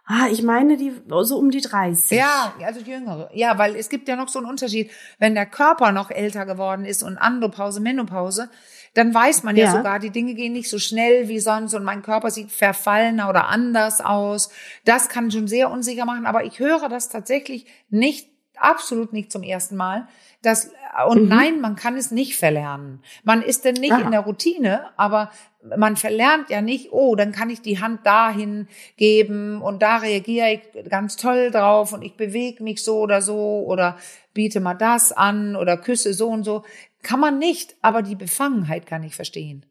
Ah, 0.07 0.27
ich 0.31 0.43
meine 0.43 0.77
die 0.77 0.93
so 1.21 1.37
um 1.37 1.49
die 1.49 1.61
30. 1.61 2.15
Ja, 2.15 2.53
also 2.63 2.81
die 2.81 2.91
jüngere. 2.91 3.31
Ja, 3.33 3.57
weil 3.57 3.75
es 3.75 3.89
gibt 3.89 4.07
ja 4.07 4.15
noch 4.15 4.27
so 4.27 4.37
einen 4.37 4.47
Unterschied, 4.47 4.91
wenn 5.17 5.33
der 5.33 5.47
Körper 5.47 5.91
noch 5.91 6.11
älter 6.11 6.45
geworden 6.45 6.85
ist 6.85 7.01
und 7.01 7.17
Andropause, 7.17 7.79
Menopause, 7.79 8.51
dann 8.93 9.13
weiß 9.13 9.41
man 9.41 9.55
ja, 9.55 9.65
ja, 9.65 9.71
sogar, 9.71 9.99
die 9.99 10.11
Dinge 10.11 10.35
gehen 10.35 10.53
nicht 10.53 10.69
so 10.69 10.77
schnell 10.77 11.27
wie 11.27 11.39
sonst 11.39 11.73
und 11.73 11.83
mein 11.83 12.03
Körper 12.03 12.29
sieht 12.29 12.51
verfallener 12.51 13.29
oder 13.29 13.47
anders 13.47 13.99
aus. 13.99 14.49
Das 14.85 15.09
kann 15.09 15.31
schon 15.31 15.47
sehr 15.47 15.71
unsicher 15.71 16.05
machen, 16.05 16.27
aber 16.27 16.43
ich 16.43 16.59
höre 16.59 16.87
das 16.87 17.09
tatsächlich 17.09 17.65
nicht, 17.89 18.29
absolut 18.57 19.11
nicht 19.11 19.31
zum 19.31 19.41
ersten 19.41 19.75
Mal, 19.75 20.07
dass 20.43 20.71
und 21.03 21.23
mhm. 21.23 21.27
nein, 21.27 21.61
man 21.61 21.75
kann 21.75 21.97
es 21.97 22.11
nicht 22.11 22.37
verlernen. 22.37 23.01
Man 23.23 23.41
ist 23.41 23.65
denn 23.65 23.75
nicht 23.75 23.91
Aha. 23.91 24.01
in 24.01 24.11
der 24.11 24.21
Routine, 24.21 24.85
aber 24.97 25.31
man 25.75 25.97
verlernt 25.97 26.49
ja 26.49 26.61
nicht, 26.61 26.91
oh, 26.91 27.15
dann 27.15 27.31
kann 27.31 27.49
ich 27.49 27.61
die 27.61 27.79
Hand 27.79 28.05
dahin 28.05 28.67
geben 28.97 29.61
und 29.61 29.81
da 29.81 29.97
reagiere 29.97 30.53
ich 30.53 30.89
ganz 30.89 31.15
toll 31.17 31.51
drauf 31.51 31.91
und 31.91 32.01
ich 32.01 32.15
bewege 32.15 32.63
mich 32.63 32.83
so 32.83 32.99
oder 32.99 33.21
so 33.21 33.65
oder 33.67 33.97
biete 34.33 34.59
mal 34.59 34.75
das 34.75 35.11
an 35.11 35.55
oder 35.55 35.77
küsse 35.77 36.13
so 36.13 36.29
und 36.29 36.43
so. 36.43 36.63
Kann 37.03 37.19
man 37.19 37.39
nicht, 37.39 37.75
aber 37.81 38.01
die 38.01 38.15
Befangenheit 38.15 38.85
kann 38.85 39.03
ich 39.03 39.15
verstehen. 39.15 39.65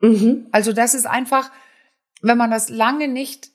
Mhm. 0.00 0.48
Also 0.52 0.72
das 0.72 0.94
ist 0.94 1.06
einfach, 1.06 1.50
wenn 2.20 2.38
man 2.38 2.50
das 2.50 2.68
lange 2.68 3.08
nicht 3.08 3.50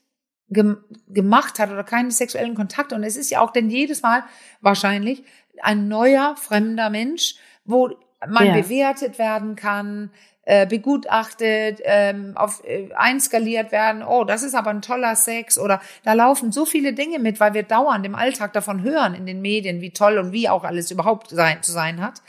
gem 0.50 0.78
gemacht 1.08 1.60
hat 1.60 1.72
oder 1.72 1.84
keinen 1.84 2.12
sexuellen 2.12 2.56
Kontakt 2.56 2.94
und 2.94 3.04
es 3.04 3.18
ist 3.18 3.30
ja 3.30 3.42
auch 3.42 3.52
denn 3.52 3.70
jedes 3.70 4.02
Mal 4.02 4.24
wahrscheinlich 4.62 5.24
ein 5.62 5.88
neuer 5.88 6.36
fremder 6.36 6.90
Mensch, 6.90 7.36
wo 7.66 7.90
man 8.28 8.48
ja. 8.48 8.54
bewertet 8.54 9.20
werden 9.20 9.56
kann, 9.56 10.12
äh, 10.44 10.66
begutachtet, 10.66 11.82
ähm, 11.84 12.32
auf 12.36 12.64
äh, 12.64 12.90
einskaliert 12.96 13.72
werden, 13.72 14.02
oh, 14.02 14.24
das 14.24 14.44
ist 14.44 14.56
aber 14.56 14.70
ein 14.70 14.82
toller 14.82 15.16
Sex 15.16 15.60
oder 15.60 15.82
da 16.04 16.14
laufen 16.14 16.54
so 16.54 16.66
viele 16.66 16.94
Dinge 16.94 17.20
mit, 17.20 17.40
weil 17.40 17.54
wir 17.54 17.64
dauernd 17.64 18.06
im 18.06 18.16
Alltag 18.16 18.54
davon 18.54 18.82
hören 18.82 19.14
in 19.14 19.26
den 19.26 19.42
Medien, 19.42 19.82
wie 19.82 19.92
toll 19.92 20.18
und 20.18 20.32
wie 20.32 20.48
auch 20.48 20.64
alles 20.64 20.90
überhaupt 20.90 21.32
sein, 21.32 21.62
zu 21.64 21.74
sein 21.74 22.02
hat. 22.02 22.22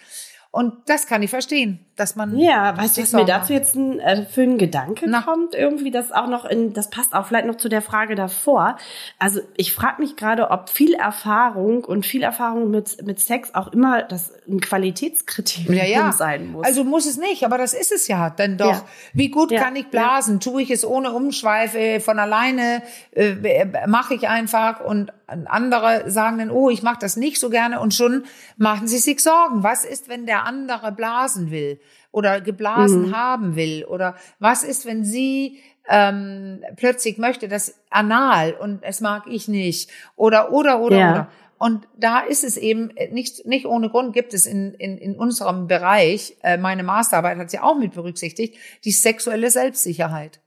Und 0.50 0.74
das 0.86 1.06
kann 1.06 1.22
ich 1.22 1.30
verstehen, 1.30 1.86
dass 1.98 2.16
man. 2.16 2.38
Ja, 2.38 2.76
weißt 2.76 2.96
du, 2.96 3.02
was 3.02 3.12
mir 3.12 3.24
dazu 3.24 3.52
jetzt 3.52 3.74
ein, 3.74 3.98
äh, 4.00 4.24
für 4.24 4.42
ein 4.42 4.58
Gedanke 4.58 5.06
Na. 5.08 5.22
kommt? 5.22 5.54
Irgendwie, 5.54 5.90
das 5.90 6.12
auch 6.12 6.28
noch 6.28 6.44
in, 6.44 6.72
das 6.72 6.90
passt 6.90 7.14
auch 7.14 7.26
vielleicht 7.26 7.46
noch 7.46 7.56
zu 7.56 7.68
der 7.68 7.82
Frage 7.82 8.14
davor. 8.14 8.76
Also 9.18 9.40
ich 9.56 9.74
frage 9.74 10.00
mich 10.00 10.16
gerade, 10.16 10.50
ob 10.50 10.70
viel 10.70 10.94
Erfahrung 10.94 11.84
und 11.84 12.06
viel 12.06 12.22
Erfahrung 12.22 12.70
mit, 12.70 13.04
mit 13.04 13.20
Sex 13.20 13.54
auch 13.54 13.68
immer 13.68 14.02
das 14.02 14.32
ein 14.48 14.60
Qualitätskriterium 14.60 15.74
ja, 15.74 15.84
ja. 15.84 16.12
sein 16.12 16.52
muss. 16.52 16.66
Also 16.66 16.84
muss 16.84 17.06
es 17.06 17.18
nicht, 17.18 17.44
aber 17.44 17.58
das 17.58 17.74
ist 17.74 17.92
es 17.92 18.08
ja 18.08 18.30
denn 18.30 18.56
doch. 18.56 18.72
Ja. 18.72 18.84
Wie 19.12 19.30
gut 19.30 19.54
kann 19.54 19.76
ich 19.76 19.88
blasen? 19.88 20.40
Tue 20.40 20.62
ich 20.62 20.70
es 20.70 20.84
ohne 20.84 21.12
Umschweife 21.12 22.00
von 22.00 22.18
alleine? 22.18 22.82
Äh, 23.12 23.66
Mache 23.86 24.14
ich 24.14 24.28
einfach 24.28 24.80
und 24.80 25.12
andere 25.26 26.10
sagen 26.10 26.38
dann, 26.38 26.50
oh, 26.50 26.70
ich 26.70 26.82
mache 26.82 26.98
das 27.00 27.16
nicht 27.16 27.38
so 27.38 27.50
gerne 27.50 27.80
und 27.80 27.92
schon 27.92 28.24
machen 28.56 28.86
sie 28.86 28.98
sich 28.98 29.22
Sorgen. 29.22 29.62
Was 29.62 29.84
ist, 29.84 30.08
wenn 30.08 30.26
der 30.26 30.46
andere 30.46 30.92
blasen 30.92 31.50
will 31.50 31.80
oder 32.10 32.40
geblasen 32.40 33.08
mhm. 33.08 33.16
haben 33.16 33.56
will? 33.56 33.84
Oder 33.84 34.16
was 34.38 34.64
ist, 34.64 34.86
wenn 34.86 35.04
sie 35.04 35.58
ähm, 35.88 36.64
plötzlich 36.76 37.18
möchte 37.18 37.48
das 37.48 37.80
anal 37.90 38.52
und 38.54 38.82
es 38.82 39.00
mag 39.00 39.24
ich 39.26 39.48
nicht? 39.48 39.90
Oder, 40.16 40.52
oder, 40.52 40.80
oder, 40.80 40.98
ja. 40.98 41.10
oder. 41.12 41.30
Und 41.58 41.88
da 41.96 42.20
ist 42.20 42.44
es 42.44 42.56
eben 42.56 42.92
nicht, 43.10 43.44
nicht 43.44 43.66
ohne 43.66 43.90
Grund 43.90 44.12
gibt 44.12 44.32
es 44.32 44.46
in, 44.46 44.74
in, 44.74 44.96
in 44.96 45.16
unserem 45.16 45.66
Bereich, 45.66 46.36
äh, 46.42 46.56
meine 46.56 46.84
Masterarbeit 46.84 47.36
hat 47.36 47.50
sie 47.50 47.58
auch 47.58 47.76
mit 47.76 47.94
berücksichtigt, 47.94 48.56
die 48.84 48.92
sexuelle 48.92 49.50
Selbstsicherheit. 49.50 50.40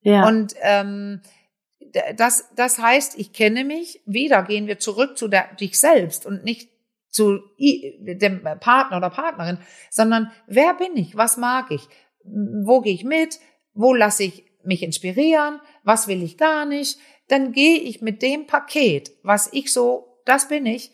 Ja. 0.00 0.26
Und 0.26 0.54
ähm, 0.62 1.20
das, 2.16 2.48
das 2.56 2.78
heißt, 2.78 3.18
ich 3.18 3.32
kenne 3.32 3.64
mich, 3.64 4.02
wieder 4.04 4.42
gehen 4.42 4.66
wir 4.66 4.78
zurück 4.78 5.16
zu 5.16 5.28
der, 5.28 5.54
dich 5.54 5.78
selbst 5.78 6.26
und 6.26 6.44
nicht 6.44 6.70
zu 7.16 7.40
dem 7.58 8.42
Partner 8.60 8.98
oder 8.98 9.10
Partnerin, 9.10 9.58
sondern 9.90 10.30
wer 10.46 10.74
bin 10.74 10.96
ich? 10.96 11.16
Was 11.16 11.36
mag 11.36 11.70
ich? 11.70 11.88
Wo 12.22 12.80
gehe 12.80 12.94
ich 12.94 13.04
mit? 13.04 13.40
Wo 13.74 13.94
lasse 13.94 14.24
ich 14.24 14.44
mich 14.62 14.82
inspirieren? 14.82 15.60
Was 15.82 16.06
will 16.08 16.22
ich 16.22 16.38
gar 16.38 16.66
nicht? 16.66 16.98
Dann 17.28 17.52
gehe 17.52 17.78
ich 17.78 18.02
mit 18.02 18.22
dem 18.22 18.46
Paket, 18.46 19.12
was 19.22 19.48
ich 19.52 19.72
so, 19.72 20.20
das 20.24 20.48
bin 20.48 20.66
ich, 20.66 20.92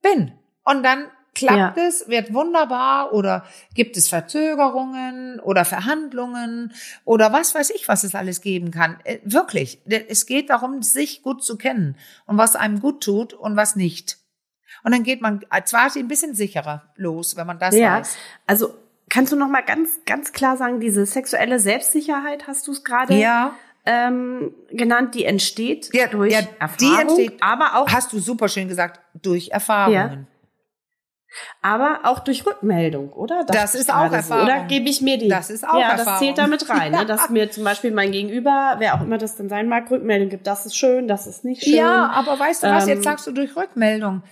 bin. 0.00 0.32
Und 0.64 0.82
dann 0.82 1.10
Klappt 1.32 1.76
ja. 1.76 1.86
es, 1.86 2.08
wird 2.08 2.34
wunderbar 2.34 3.12
oder 3.12 3.44
gibt 3.74 3.96
es 3.96 4.08
Verzögerungen 4.08 5.38
oder 5.38 5.64
Verhandlungen 5.64 6.72
oder 7.04 7.32
was 7.32 7.54
weiß 7.54 7.70
ich, 7.70 7.86
was 7.86 8.02
es 8.02 8.16
alles 8.16 8.40
geben 8.40 8.72
kann. 8.72 8.98
Äh, 9.04 9.18
wirklich, 9.22 9.80
es 9.86 10.26
geht 10.26 10.50
darum, 10.50 10.82
sich 10.82 11.22
gut 11.22 11.44
zu 11.44 11.56
kennen 11.56 11.96
und 12.26 12.36
was 12.36 12.56
einem 12.56 12.80
gut 12.80 13.04
tut 13.04 13.32
und 13.32 13.54
was 13.54 13.76
nicht. 13.76 14.18
Und 14.82 14.92
dann 14.92 15.02
geht 15.02 15.20
man 15.20 15.40
zwar 15.64 15.90
ein 15.94 16.08
bisschen 16.08 16.34
sicherer 16.34 16.82
los, 16.96 17.36
wenn 17.36 17.46
man 17.46 17.58
das 17.58 17.74
ja, 17.74 17.98
weiß. 17.98 18.16
Also 18.46 18.74
kannst 19.08 19.32
du 19.32 19.36
noch 19.36 19.48
mal 19.48 19.62
ganz 19.62 20.00
ganz 20.06 20.32
klar 20.32 20.56
sagen, 20.56 20.80
diese 20.80 21.04
sexuelle 21.04 21.58
Selbstsicherheit 21.58 22.46
hast 22.46 22.66
du 22.66 22.72
es 22.72 22.84
gerade 22.84 23.14
ja. 23.14 23.54
ähm, 23.84 24.54
genannt, 24.70 25.14
die 25.14 25.24
entsteht 25.24 25.90
ja, 25.92 26.06
durch 26.06 26.32
ja, 26.32 26.40
Erfahrung, 26.58 26.76
die 26.78 27.00
entsteht, 27.00 27.42
aber 27.42 27.76
auch 27.76 27.88
hast 27.88 28.12
du 28.12 28.18
super 28.18 28.48
schön 28.48 28.68
gesagt 28.68 29.00
durch 29.20 29.48
Erfahrungen. 29.48 30.20
Ja. 30.20 30.26
Aber 31.62 32.00
auch 32.04 32.20
durch 32.20 32.44
Rückmeldung, 32.44 33.12
oder? 33.12 33.44
Das, 33.44 33.56
das 33.56 33.74
ist 33.74 33.94
auch 33.94 34.10
Erfahrung. 34.10 34.46
So. 34.46 34.52
Oder 34.52 34.64
gebe 34.64 34.88
ich 34.88 35.00
mir 35.00 35.16
die? 35.16 35.28
Das 35.28 35.48
ist 35.50 35.66
auch 35.66 35.78
ja, 35.78 35.90
Erfahrung. 35.90 36.06
das 36.06 36.18
zählt 36.18 36.38
damit 36.38 36.68
rein, 36.68 36.92
ne? 36.92 37.06
dass 37.06 37.28
mir 37.30 37.50
zum 37.50 37.64
Beispiel 37.64 37.92
mein 37.92 38.10
Gegenüber, 38.10 38.76
wer 38.78 38.94
auch 38.94 39.00
immer 39.00 39.18
das 39.18 39.36
dann 39.36 39.48
sein 39.48 39.68
mag, 39.68 39.90
Rückmeldung 39.90 40.28
gibt. 40.28 40.46
Das 40.46 40.66
ist 40.66 40.76
schön, 40.76 41.06
das 41.06 41.26
ist 41.26 41.44
nicht 41.44 41.62
schön. 41.62 41.74
Ja, 41.74 42.08
aber 42.10 42.38
weißt 42.38 42.64
du 42.64 42.68
was? 42.68 42.84
Ähm, 42.84 42.90
jetzt 42.90 43.04
sagst 43.04 43.26
du 43.26 43.32
durch 43.32 43.54
Rückmeldung. 43.54 44.22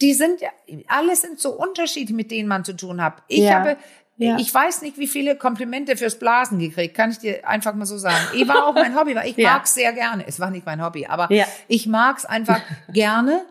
Die 0.00 0.14
sind 0.14 0.40
ja, 0.40 0.50
alles 0.86 1.22
sind 1.22 1.40
so 1.40 1.50
Unterschiede, 1.50 2.14
mit 2.14 2.30
denen 2.30 2.48
man 2.48 2.64
zu 2.64 2.74
tun 2.74 3.02
hat. 3.02 3.22
Ich 3.28 3.40
ja. 3.40 3.54
habe 3.58 3.76
ja. 4.20 4.36
Ich 4.36 4.52
weiß 4.52 4.82
nicht, 4.82 4.98
wie 4.98 5.06
viele 5.06 5.36
Komplimente 5.36 5.96
fürs 5.96 6.18
Blasen 6.18 6.58
gekriegt, 6.58 6.96
kann 6.96 7.12
ich 7.12 7.18
dir 7.18 7.48
einfach 7.48 7.74
mal 7.74 7.86
so 7.86 7.96
sagen. 7.98 8.26
Ich 8.34 8.48
war 8.48 8.66
auch 8.66 8.74
mein 8.74 8.98
Hobby, 8.98 9.14
weil 9.14 9.28
ich 9.28 9.36
ja. 9.36 9.52
mag's 9.52 9.74
sehr 9.74 9.92
gerne. 9.92 10.26
Es 10.26 10.40
war 10.40 10.50
nicht 10.50 10.66
mein 10.66 10.84
Hobby, 10.84 11.06
aber 11.06 11.32
ja. 11.32 11.46
ich 11.68 11.86
mag's 11.86 12.24
einfach 12.24 12.60
gerne, 12.92 13.46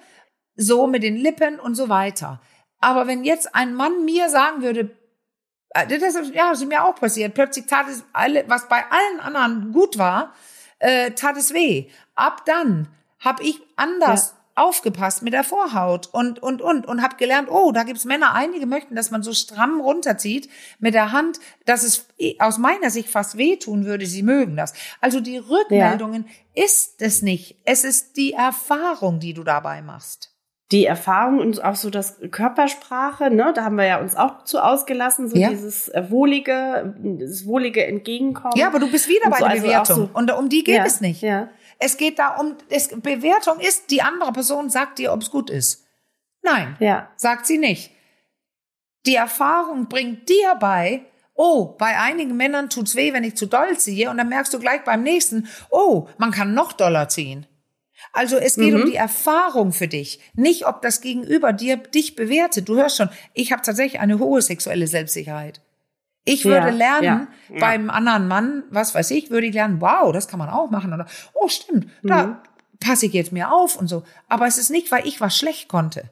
so 0.57 0.85
mit 0.85 1.03
den 1.03 1.15
Lippen 1.15 1.57
und 1.57 1.75
so 1.75 1.87
weiter. 1.87 2.41
Aber 2.81 3.07
wenn 3.07 3.23
jetzt 3.23 3.55
ein 3.55 3.75
Mann 3.75 4.03
mir 4.03 4.27
sagen 4.27 4.61
würde, 4.61 4.91
äh, 5.69 5.87
das 5.87 6.15
ist, 6.15 6.35
ja, 6.35 6.49
das 6.49 6.61
ist 6.61 6.67
mir 6.67 6.83
auch 6.83 6.95
passiert. 6.95 7.33
Plötzlich 7.33 7.65
tat 7.65 7.87
es 7.87 8.03
alle, 8.11 8.43
was 8.49 8.67
bei 8.67 8.83
allen 8.89 9.19
anderen 9.21 9.71
gut 9.71 9.97
war, 9.97 10.33
äh, 10.79 11.11
tat 11.11 11.37
es 11.37 11.53
weh. 11.53 11.89
Ab 12.13 12.43
dann 12.45 12.89
habe 13.19 13.41
ich 13.43 13.61
anders. 13.77 14.35
Aufgepasst 14.57 15.23
mit 15.23 15.33
der 15.33 15.43
Vorhaut 15.43 16.07
und 16.11 16.41
und 16.41 16.61
und 16.61 16.85
und 16.85 17.01
habe 17.01 17.15
gelernt, 17.17 17.49
oh, 17.51 17.71
da 17.71 17.83
gibt's 17.83 18.05
Männer, 18.05 18.33
einige 18.33 18.65
möchten, 18.65 18.95
dass 18.95 19.11
man 19.11 19.23
so 19.23 19.33
stramm 19.33 19.81
runterzieht 19.81 20.49
mit 20.79 20.93
der 20.93 21.11
Hand, 21.11 21.39
dass 21.65 21.83
es 21.83 22.07
aus 22.39 22.57
meiner 22.57 22.89
Sicht 22.89 23.09
fast 23.09 23.37
wehtun 23.37 23.85
würde, 23.85 24.05
sie 24.05 24.23
mögen 24.23 24.55
das. 24.55 24.73
Also 25.01 25.19
die 25.19 25.37
Rückmeldungen 25.37 26.25
ja. 26.53 26.63
ist 26.65 27.01
es 27.01 27.21
nicht, 27.21 27.57
es 27.65 27.83
ist 27.83 28.17
die 28.17 28.33
Erfahrung, 28.33 29.19
die 29.19 29.33
du 29.33 29.43
dabei 29.43 29.81
machst 29.81 30.37
die 30.71 30.85
Erfahrung 30.85 31.39
und 31.39 31.63
auch 31.63 31.75
so 31.75 31.89
das 31.89 32.17
Körpersprache, 32.29 33.31
ne, 33.31 33.53
da 33.55 33.63
haben 33.63 33.77
wir 33.77 33.85
ja 33.85 34.01
uns 34.01 34.17
auch 34.17 34.43
zu 34.43 34.59
ausgelassen, 34.59 35.29
so 35.29 35.37
ja. 35.37 35.49
dieses 35.49 35.87
äh, 35.89 36.09
wohlige, 36.09 36.93
das 37.19 37.45
wohlige 37.45 37.85
Entgegenkommen. 37.85 38.53
Ja, 38.57 38.67
aber 38.67 38.79
du 38.79 38.91
bist 38.91 39.07
wieder 39.07 39.29
bei 39.29 39.37
so, 39.37 39.45
der 39.45 39.51
also 39.51 39.63
Bewertung 39.63 39.95
so, 39.95 40.09
und 40.13 40.31
um 40.31 40.49
die 40.49 40.65
geht 40.65 40.75
ja, 40.75 40.85
es 40.85 40.99
nicht. 40.99 41.21
Ja. 41.21 41.47
Es 41.79 41.97
geht 41.97 42.19
da 42.19 42.35
um, 42.37 42.55
es, 42.69 42.89
Bewertung 42.89 43.59
ist, 43.59 43.91
die 43.91 44.01
andere 44.01 44.33
Person 44.33 44.69
sagt 44.69 44.99
dir, 44.99 45.13
ob 45.13 45.21
es 45.21 45.29
gut 45.29 45.49
ist. 45.49 45.85
Nein, 46.41 46.75
ja. 46.79 47.09
sagt 47.15 47.45
sie 47.45 47.57
nicht. 47.57 47.91
Die 49.05 49.15
Erfahrung 49.15 49.87
bringt 49.87 50.27
dir 50.29 50.55
bei, 50.55 51.05
oh, 51.33 51.75
bei 51.77 51.97
einigen 51.97 52.35
Männern 52.35 52.69
tut's 52.69 52.95
weh, 52.95 53.13
wenn 53.13 53.23
ich 53.23 53.35
zu 53.35 53.45
doll 53.45 53.77
ziehe 53.77 54.09
und 54.09 54.17
dann 54.17 54.29
merkst 54.29 54.53
du 54.53 54.59
gleich 54.59 54.83
beim 54.83 55.03
nächsten, 55.03 55.47
oh, 55.69 56.07
man 56.17 56.31
kann 56.31 56.53
noch 56.53 56.73
doller 56.73 57.09
ziehen. 57.09 57.45
Also 58.13 58.37
es 58.37 58.55
geht 58.55 58.73
mhm. 58.73 58.81
um 58.81 58.89
die 58.89 58.95
Erfahrung 58.95 59.71
für 59.71 59.87
dich, 59.87 60.19
nicht 60.33 60.67
ob 60.67 60.81
das 60.81 61.01
Gegenüber 61.01 61.53
dir 61.53 61.77
dich 61.77 62.15
bewertet. 62.15 62.69
Du 62.69 62.75
hörst 62.75 62.97
schon, 62.97 63.09
ich 63.33 63.51
habe 63.51 63.61
tatsächlich 63.61 63.99
eine 63.99 64.19
hohe 64.19 64.41
sexuelle 64.41 64.87
Selbstsicherheit. 64.87 65.61
Ich 66.27 66.43
würde 66.43 66.67
ja, 66.67 66.73
lernen 66.73 67.03
ja, 67.49 67.55
ja. 67.55 67.59
beim 67.59 67.89
anderen 67.89 68.27
Mann, 68.27 68.63
was 68.69 68.93
weiß 68.93 69.11
ich, 69.11 69.29
würde 69.29 69.47
ich 69.47 69.53
lernen, 69.53 69.79
wow, 69.79 70.11
das 70.11 70.27
kann 70.27 70.39
man 70.39 70.49
auch 70.49 70.69
machen 70.69 70.93
oder 70.93 71.05
oh 71.33 71.47
stimmt, 71.47 71.87
mhm. 72.03 72.07
da 72.07 72.43
passe 72.81 73.05
ich 73.05 73.13
jetzt 73.13 73.31
mir 73.31 73.51
auf 73.51 73.77
und 73.77 73.87
so. 73.87 74.03
Aber 74.27 74.45
es 74.45 74.57
ist 74.57 74.69
nicht, 74.69 74.91
weil 74.91 75.07
ich 75.07 75.21
was 75.21 75.37
schlecht 75.37 75.69
konnte. 75.69 76.09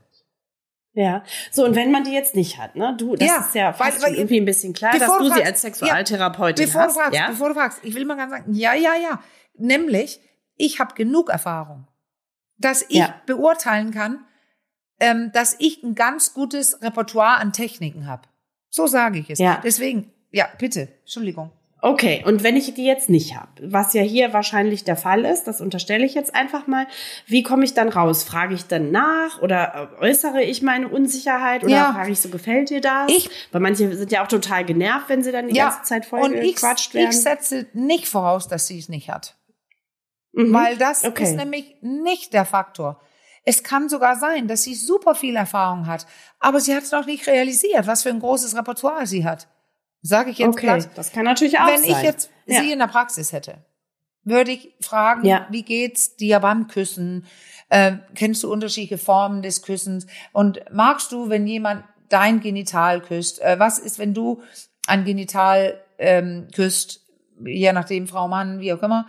Ja, 0.94 1.24
so 1.52 1.66
und 1.66 1.76
wenn 1.76 1.92
man 1.92 2.06
die 2.06 2.14
jetzt 2.14 2.34
nicht 2.36 2.58
hat, 2.58 2.78
ne, 2.78 2.96
du, 2.98 3.18
das 3.18 3.28
ja, 3.28 3.38
ist 3.42 3.56
ja 3.56 3.74
fast 3.74 4.02
weil, 4.02 4.12
weil, 4.12 4.16
irgendwie 4.16 4.40
ein 4.40 4.46
bisschen 4.46 4.72
klar, 4.72 4.94
dass 4.98 5.02
du, 5.02 5.24
du 5.24 5.28
fragst, 5.28 5.36
sie 5.36 5.44
als 5.44 5.62
Sexualtherapeutin 5.62 6.66
bevor 6.66 6.82
hast. 6.84 6.96
Du 6.96 7.00
fragst, 7.02 7.20
ja? 7.20 7.28
Bevor 7.28 7.50
du 7.50 7.56
fragst, 7.56 7.80
ich 7.84 7.94
will 7.94 8.06
mal 8.06 8.16
ganz 8.16 8.32
sagen, 8.32 8.54
ja, 8.54 8.74
ja, 8.74 8.94
ja, 8.96 9.20
nämlich 9.56 10.22
ich 10.56 10.80
habe 10.80 10.96
genug 10.96 11.30
Erfahrung, 11.30 11.88
dass 12.58 12.84
ich 12.84 13.00
ja. 13.00 13.22
beurteilen 13.26 13.92
kann, 13.92 14.26
ähm, 15.02 15.32
dass 15.34 15.58
ich 15.60 15.84
ein 15.84 15.96
ganz 15.96 16.34
gutes 16.34 16.82
Repertoire 16.82 17.36
an 17.40 17.52
Techniken 17.52 18.08
habe. 18.08 18.30
So 18.76 18.88
sage 18.88 19.20
ich 19.20 19.30
es. 19.30 19.40
Ja. 19.40 19.62
Deswegen, 19.64 20.12
ja, 20.32 20.50
bitte, 20.60 20.90
Entschuldigung. 21.04 21.50
Okay, 21.82 22.24
und 22.26 22.44
wenn 22.44 22.58
ich 22.58 22.74
die 22.74 22.84
jetzt 22.84 23.10
nicht 23.10 23.38
habe, 23.38 23.48
was 23.62 23.94
ja 23.94 24.02
hier 24.02 24.34
wahrscheinlich 24.34 24.84
der 24.84 24.98
Fall 24.98 25.24
ist, 25.24 25.46
das 25.46 25.62
unterstelle 25.62 26.04
ich 26.04 26.14
jetzt 26.14 26.36
einfach 26.36 26.68
mal, 26.68 26.88
wie 27.26 27.42
komme 27.42 27.64
ich 27.64 27.74
dann 27.74 27.88
raus? 27.88 28.24
Frage 28.24 28.54
ich 28.54 28.66
dann 28.66 28.92
nach 28.92 29.42
oder 29.42 29.92
äh, 30.02 30.10
äußere 30.10 30.44
ich 30.44 30.62
meine 30.62 30.90
Unsicherheit 30.90 31.64
oder 31.64 31.72
ja. 31.72 31.94
frage 31.94 32.12
ich 32.12 32.20
so, 32.20 32.28
gefällt 32.30 32.70
dir 32.70 32.82
das? 32.82 33.10
Ich, 33.10 33.30
Weil 33.54 33.62
manche 33.62 33.96
sind 33.96 34.12
ja 34.12 34.24
auch 34.24 34.28
total 34.28 34.66
genervt, 34.66 35.08
wenn 35.08 35.24
sie 35.24 35.32
dann 35.32 35.48
die 35.48 35.56
ja. 35.56 35.70
ganze 35.70 35.84
Zeit 35.84 36.06
voll 36.06 36.34
gequatscht 36.34 36.94
werden. 36.96 37.12
Ich 37.12 37.22
setze 37.22 37.68
nicht 37.72 38.10
voraus, 38.10 38.50
dass 38.50 38.68
sie 38.68 38.80
es 38.80 38.90
nicht 38.90 39.10
hat. 39.10 39.38
Mhm. 40.34 40.52
Weil 40.52 40.78
das 40.78 41.06
okay. 41.06 41.24
ist 41.24 41.36
nämlich 41.36 41.76
nicht 41.82 42.34
der 42.34 42.44
Faktor. 42.44 43.00
Es 43.46 43.64
kann 43.64 43.90
sogar 43.90 44.16
sein, 44.16 44.48
dass 44.48 44.64
sie 44.64 44.74
super 44.74 45.14
viel 45.14 45.36
Erfahrung 45.36 45.86
hat, 45.86 46.08
aber 46.40 46.60
sie 46.60 46.76
hat 46.76 46.84
es 46.84 46.92
noch 46.92 47.06
nicht 47.06 47.28
realisiert, 47.28 47.86
was 47.86 48.04
für 48.04 48.10
ein 48.10 48.20
großes 48.20 48.56
Repertoire 48.58 49.06
sie 49.06 49.24
hat. 49.24 49.48
Sage 50.02 50.32
ich 50.32 50.40
jetzt 50.40 50.50
okay, 50.50 50.68
platt. 50.68 50.90
Das 50.96 51.12
kann 51.12 51.26
natürlich 51.26 51.60
auch 51.60 51.68
Wenn 51.68 51.82
sein. 51.82 51.92
ich 51.92 52.02
jetzt 52.02 52.30
ja. 52.46 52.62
sie 52.62 52.72
in 52.72 52.80
der 52.80 52.88
Praxis 52.88 53.32
hätte, 53.32 53.58
würde 54.24 54.52
ich 54.52 54.74
fragen, 54.82 55.26
ja. 55.26 55.48
wie 55.50 55.64
geht's 55.64 56.16
dir 56.16 56.40
beim 56.40 56.68
Küssen? 56.68 57.26
Äh, 57.70 57.94
kennst 58.16 58.44
du 58.44 58.52
unterschiedliche 58.52 58.98
Formen 58.98 59.42
des 59.42 59.62
Küssens? 59.62 60.08
Und 60.32 60.60
magst 60.72 61.12
du, 61.12 61.30
wenn 61.30 61.48
jemand 61.48 61.84
dein 62.10 62.40
Genital 62.40 63.02
küsst? 63.02 63.42
Äh, 63.42 63.60
was 63.60 63.80
ist, 63.80 64.00
wenn 64.00 64.14
du 64.14 64.42
ein 64.88 65.06
Genital 65.06 65.82
ähm, 65.98 66.48
küsst, 66.54 67.02
je 67.44 67.72
nachdem 67.74 68.08
Frau, 68.08 68.28
Mann, 68.28 68.60
wie 68.60 68.74
auch 68.74 68.84
immer? 68.84 69.08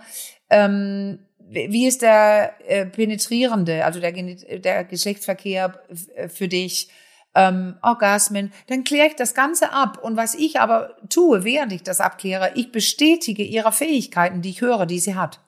Ähm, 0.48 1.25
wie 1.48 1.86
ist 1.86 2.02
der 2.02 2.54
äh, 2.66 2.86
penetrierende, 2.86 3.84
also 3.84 4.00
der, 4.00 4.12
der 4.12 4.84
Geschlechtsverkehr 4.84 5.80
für 6.28 6.48
dich? 6.48 6.90
ähm, 7.36 7.76
Orgasmen, 7.82 8.52
dann 8.66 8.82
kläre 8.82 9.08
ich 9.08 9.14
das 9.14 9.34
Ganze 9.34 9.72
ab. 9.72 10.02
Und 10.02 10.16
was 10.16 10.34
ich 10.34 10.58
aber 10.58 10.96
tue, 11.08 11.44
während 11.44 11.72
ich 11.72 11.82
das 11.82 12.00
abkläre, 12.00 12.52
ich 12.54 12.72
bestätige 12.72 13.44
ihre 13.44 13.72
Fähigkeiten, 13.72 14.42
die 14.42 14.50
ich 14.50 14.62
höre, 14.62 14.86
die 14.86 14.98
sie 14.98 15.14
hat. 15.14 15.40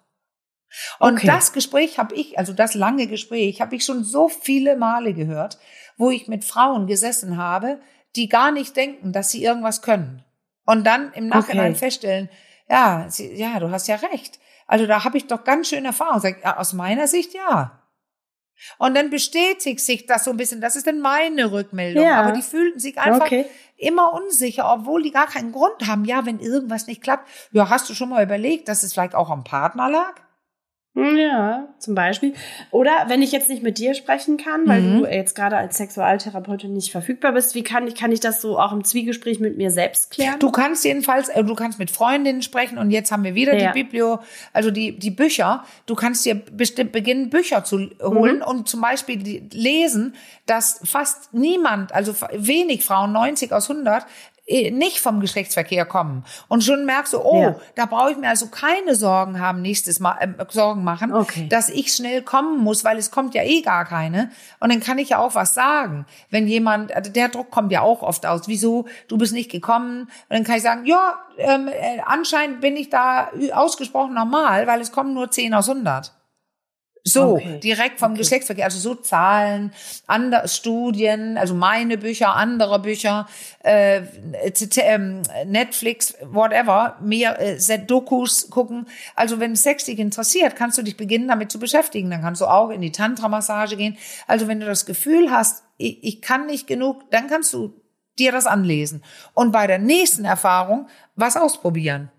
Und 0.98 1.14
okay. 1.14 1.26
das 1.26 1.54
Gespräch 1.54 1.98
habe 1.98 2.14
ich, 2.14 2.38
also 2.38 2.52
das 2.52 2.74
lange 2.74 3.06
Gespräch, 3.06 3.62
habe 3.62 3.74
ich 3.74 3.84
schon 3.84 4.04
so 4.04 4.28
viele 4.28 4.76
Male 4.76 5.14
gehört, 5.14 5.58
wo 5.96 6.10
ich 6.10 6.28
mit 6.28 6.44
Frauen 6.44 6.86
gesessen 6.86 7.38
habe, 7.38 7.80
die 8.16 8.28
gar 8.28 8.52
nicht 8.52 8.76
denken, 8.76 9.12
dass 9.12 9.30
sie 9.30 9.42
irgendwas 9.42 9.80
können. 9.80 10.22
Und 10.66 10.86
dann 10.86 11.12
im 11.14 11.28
Nachhinein 11.28 11.70
okay. 11.72 11.78
feststellen, 11.78 12.28
ja, 12.68 13.06
sie, 13.08 13.34
ja, 13.34 13.58
du 13.58 13.70
hast 13.70 13.88
ja 13.88 13.96
recht. 13.96 14.38
Also 14.68 14.86
da 14.86 15.02
habe 15.02 15.16
ich 15.16 15.26
doch 15.26 15.42
ganz 15.42 15.68
schön 15.68 15.84
Erfahrung. 15.84 16.20
Sag, 16.20 16.44
ja, 16.44 16.58
aus 16.58 16.74
meiner 16.74 17.08
Sicht 17.08 17.34
ja. 17.34 17.82
Und 18.76 18.94
dann 18.94 19.10
bestätigt 19.10 19.80
sich 19.80 20.06
das 20.06 20.24
so 20.24 20.30
ein 20.30 20.36
bisschen. 20.36 20.60
Das 20.60 20.76
ist 20.76 20.86
dann 20.86 21.00
meine 21.00 21.50
Rückmeldung. 21.50 22.04
Ja. 22.04 22.20
Aber 22.20 22.32
die 22.32 22.42
fühlten 22.42 22.78
sich 22.78 22.98
einfach 22.98 23.26
okay. 23.26 23.46
immer 23.76 24.12
unsicher, 24.12 24.72
obwohl 24.72 25.02
die 25.02 25.10
gar 25.10 25.26
keinen 25.26 25.52
Grund 25.52 25.86
haben. 25.86 26.04
Ja, 26.04 26.26
wenn 26.26 26.38
irgendwas 26.38 26.86
nicht 26.86 27.02
klappt, 27.02 27.28
ja, 27.52 27.70
hast 27.70 27.88
du 27.88 27.94
schon 27.94 28.10
mal 28.10 28.22
überlegt, 28.22 28.68
dass 28.68 28.82
es 28.82 28.92
vielleicht 28.92 29.14
auch 29.14 29.30
am 29.30 29.42
Partner 29.42 29.88
lag? 29.88 30.14
Ja, 30.98 31.68
zum 31.78 31.94
Beispiel. 31.94 32.34
Oder 32.70 33.04
wenn 33.06 33.22
ich 33.22 33.32
jetzt 33.32 33.48
nicht 33.48 33.62
mit 33.62 33.78
dir 33.78 33.94
sprechen 33.94 34.36
kann, 34.36 34.66
weil 34.66 34.80
mhm. 34.80 34.98
du 34.98 35.06
jetzt 35.06 35.34
gerade 35.34 35.56
als 35.56 35.76
Sexualtherapeutin 35.76 36.72
nicht 36.72 36.90
verfügbar 36.90 37.32
bist, 37.32 37.54
wie 37.54 37.62
kann 37.62 37.86
ich, 37.86 37.94
kann 37.94 38.10
ich 38.10 38.20
das 38.20 38.40
so 38.40 38.58
auch 38.58 38.72
im 38.72 38.84
Zwiegespräch 38.84 39.38
mit 39.38 39.56
mir 39.56 39.70
selbst 39.70 40.10
klären? 40.10 40.38
Du 40.38 40.50
kannst 40.50 40.84
jedenfalls, 40.84 41.28
äh, 41.28 41.44
du 41.44 41.54
kannst 41.54 41.78
mit 41.78 41.90
Freundinnen 41.90 42.42
sprechen 42.42 42.78
und 42.78 42.90
jetzt 42.90 43.12
haben 43.12 43.24
wir 43.24 43.34
wieder 43.34 43.56
ja. 43.56 43.72
die 43.72 43.82
Biblio, 43.82 44.18
also 44.52 44.70
die, 44.70 44.98
die 44.98 45.10
Bücher. 45.10 45.64
Du 45.86 45.94
kannst 45.94 46.24
dir 46.24 46.34
bestimmt 46.34 46.92
beginnen, 46.92 47.30
Bücher 47.30 47.64
zu 47.64 47.90
holen 48.02 48.36
mhm. 48.36 48.42
und 48.42 48.68
zum 48.68 48.80
Beispiel 48.80 49.48
lesen, 49.52 50.14
dass 50.46 50.80
fast 50.84 51.32
niemand, 51.32 51.94
also 51.94 52.14
wenig 52.32 52.84
Frauen, 52.84 53.12
90 53.12 53.52
aus 53.52 53.70
100, 53.70 54.02
äh, 54.02 54.06
nicht 54.48 55.00
vom 55.00 55.20
Geschlechtsverkehr 55.20 55.84
kommen. 55.84 56.24
Und 56.48 56.64
schon 56.64 56.86
merkst 56.86 57.12
du, 57.12 57.20
oh, 57.20 57.42
ja. 57.42 57.56
da 57.74 57.86
brauche 57.86 58.12
ich 58.12 58.16
mir 58.16 58.28
also 58.28 58.46
keine 58.46 58.94
Sorgen 58.94 59.40
haben, 59.40 59.60
nächstes 59.60 60.00
Mal 60.00 60.16
äh, 60.20 60.44
Sorgen 60.48 60.84
machen, 60.84 61.12
okay. 61.12 61.48
dass 61.48 61.68
ich 61.68 61.92
schnell 61.92 62.22
kommen 62.22 62.58
muss, 62.62 62.84
weil 62.84 62.96
es 62.96 63.10
kommt 63.10 63.34
ja 63.34 63.42
eh 63.42 63.60
gar 63.60 63.84
keine. 63.84 64.30
Und 64.60 64.72
dann 64.72 64.80
kann 64.80 64.98
ich 64.98 65.10
ja 65.10 65.18
auch 65.18 65.34
was 65.34 65.54
sagen. 65.54 66.06
Wenn 66.30 66.46
jemand, 66.46 66.92
also 66.94 67.12
der 67.12 67.28
Druck 67.28 67.50
kommt 67.50 67.72
ja 67.72 67.82
auch 67.82 68.02
oft 68.02 68.24
aus. 68.24 68.48
Wieso? 68.48 68.86
Du 69.06 69.18
bist 69.18 69.32
nicht 69.32 69.50
gekommen. 69.50 70.02
Und 70.02 70.10
dann 70.30 70.44
kann 70.44 70.56
ich 70.56 70.62
sagen, 70.62 70.86
ja, 70.86 71.18
ähm, 71.36 71.68
äh, 71.68 72.00
anscheinend 72.06 72.60
bin 72.60 72.76
ich 72.76 72.88
da 72.88 73.30
ausgesprochen 73.52 74.14
normal, 74.14 74.66
weil 74.66 74.80
es 74.80 74.92
kommen 74.92 75.12
nur 75.14 75.30
10 75.30 75.54
aus 75.54 75.68
100. 75.68 76.17
So, 77.12 77.34
okay. 77.34 77.58
direkt 77.60 77.98
vom 77.98 78.12
okay. 78.12 78.20
Geschlechtsverkehr, 78.20 78.64
also 78.64 78.78
so 78.78 78.94
Zahlen, 78.94 79.72
andere 80.06 80.48
Studien, 80.48 81.36
also 81.38 81.54
meine 81.54 81.98
Bücher, 81.98 82.34
andere 82.34 82.78
Bücher, 82.78 83.26
äh, 83.64 84.02
ähm, 84.76 85.22
Netflix, 85.46 86.14
whatever, 86.22 86.96
mehr 87.00 87.38
äh, 87.40 87.78
Dokus 87.78 88.50
gucken. 88.50 88.86
Also 89.14 89.40
wenn 89.40 89.56
Sex 89.56 89.84
dich 89.84 89.98
interessiert, 89.98 90.56
kannst 90.56 90.78
du 90.78 90.82
dich 90.82 90.96
beginnen, 90.96 91.28
damit 91.28 91.52
zu 91.52 91.58
beschäftigen. 91.58 92.10
Dann 92.10 92.22
kannst 92.22 92.40
du 92.40 92.46
auch 92.46 92.70
in 92.70 92.80
die 92.80 92.92
Tantra-Massage 92.92 93.76
gehen. 93.76 93.96
Also 94.26 94.48
wenn 94.48 94.60
du 94.60 94.66
das 94.66 94.86
Gefühl 94.86 95.30
hast, 95.30 95.64
ich, 95.76 96.02
ich 96.02 96.22
kann 96.22 96.46
nicht 96.46 96.66
genug, 96.66 97.10
dann 97.10 97.28
kannst 97.28 97.52
du 97.52 97.74
dir 98.18 98.32
das 98.32 98.46
anlesen. 98.46 99.02
Und 99.34 99.52
bei 99.52 99.66
der 99.66 99.78
nächsten 99.78 100.24
Erfahrung 100.24 100.88
was 101.14 101.36
ausprobieren. 101.36 102.10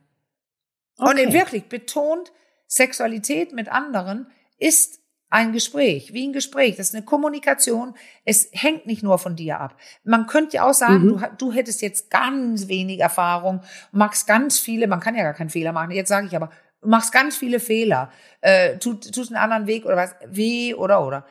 Okay. 0.97 1.25
Und 1.25 1.33
wirklich 1.33 1.65
betont 1.69 2.31
Sexualität 2.67 3.53
mit 3.53 3.69
anderen 3.69 4.27
ist 4.59 4.99
ein 5.29 5.51
Gespräch, 5.51 6.13
wie 6.13 6.27
ein 6.27 6.33
Gespräch. 6.33 6.75
Das 6.75 6.89
ist 6.89 6.95
eine 6.95 7.05
Kommunikation. 7.05 7.93
Es 8.25 8.49
hängt 8.51 8.87
nicht 8.87 9.03
nur 9.03 9.19
von 9.19 9.35
dir 9.35 9.59
ab. 9.59 9.75
Man 10.03 10.25
könnte 10.25 10.57
ja 10.57 10.67
auch 10.67 10.73
sagen, 10.73 11.05
mhm. 11.05 11.19
du, 11.19 11.27
du 11.37 11.51
hättest 11.51 11.81
jetzt 11.81 12.09
ganz 12.09 12.67
wenig 12.67 12.99
Erfahrung, 12.99 13.61
machst 13.91 14.25
ganz 14.27 14.57
viele, 14.59 14.87
man 14.87 14.99
kann 14.99 15.15
ja 15.15 15.23
gar 15.23 15.33
keinen 15.33 15.51
Fehler 15.51 15.71
machen. 15.71 15.91
Jetzt 15.91 16.09
sage 16.09 16.27
ich 16.27 16.35
aber, 16.35 16.49
du 16.81 16.89
machst 16.89 17.11
ganz 17.11 17.37
viele 17.37 17.59
Fehler, 17.59 18.11
äh, 18.41 18.77
tut, 18.77 19.13
tust 19.13 19.31
einen 19.31 19.41
anderen 19.41 19.67
Weg 19.67 19.85
oder 19.85 19.97
was, 19.97 20.15
weh 20.25 20.73
oder 20.73 21.05
oder. 21.05 21.25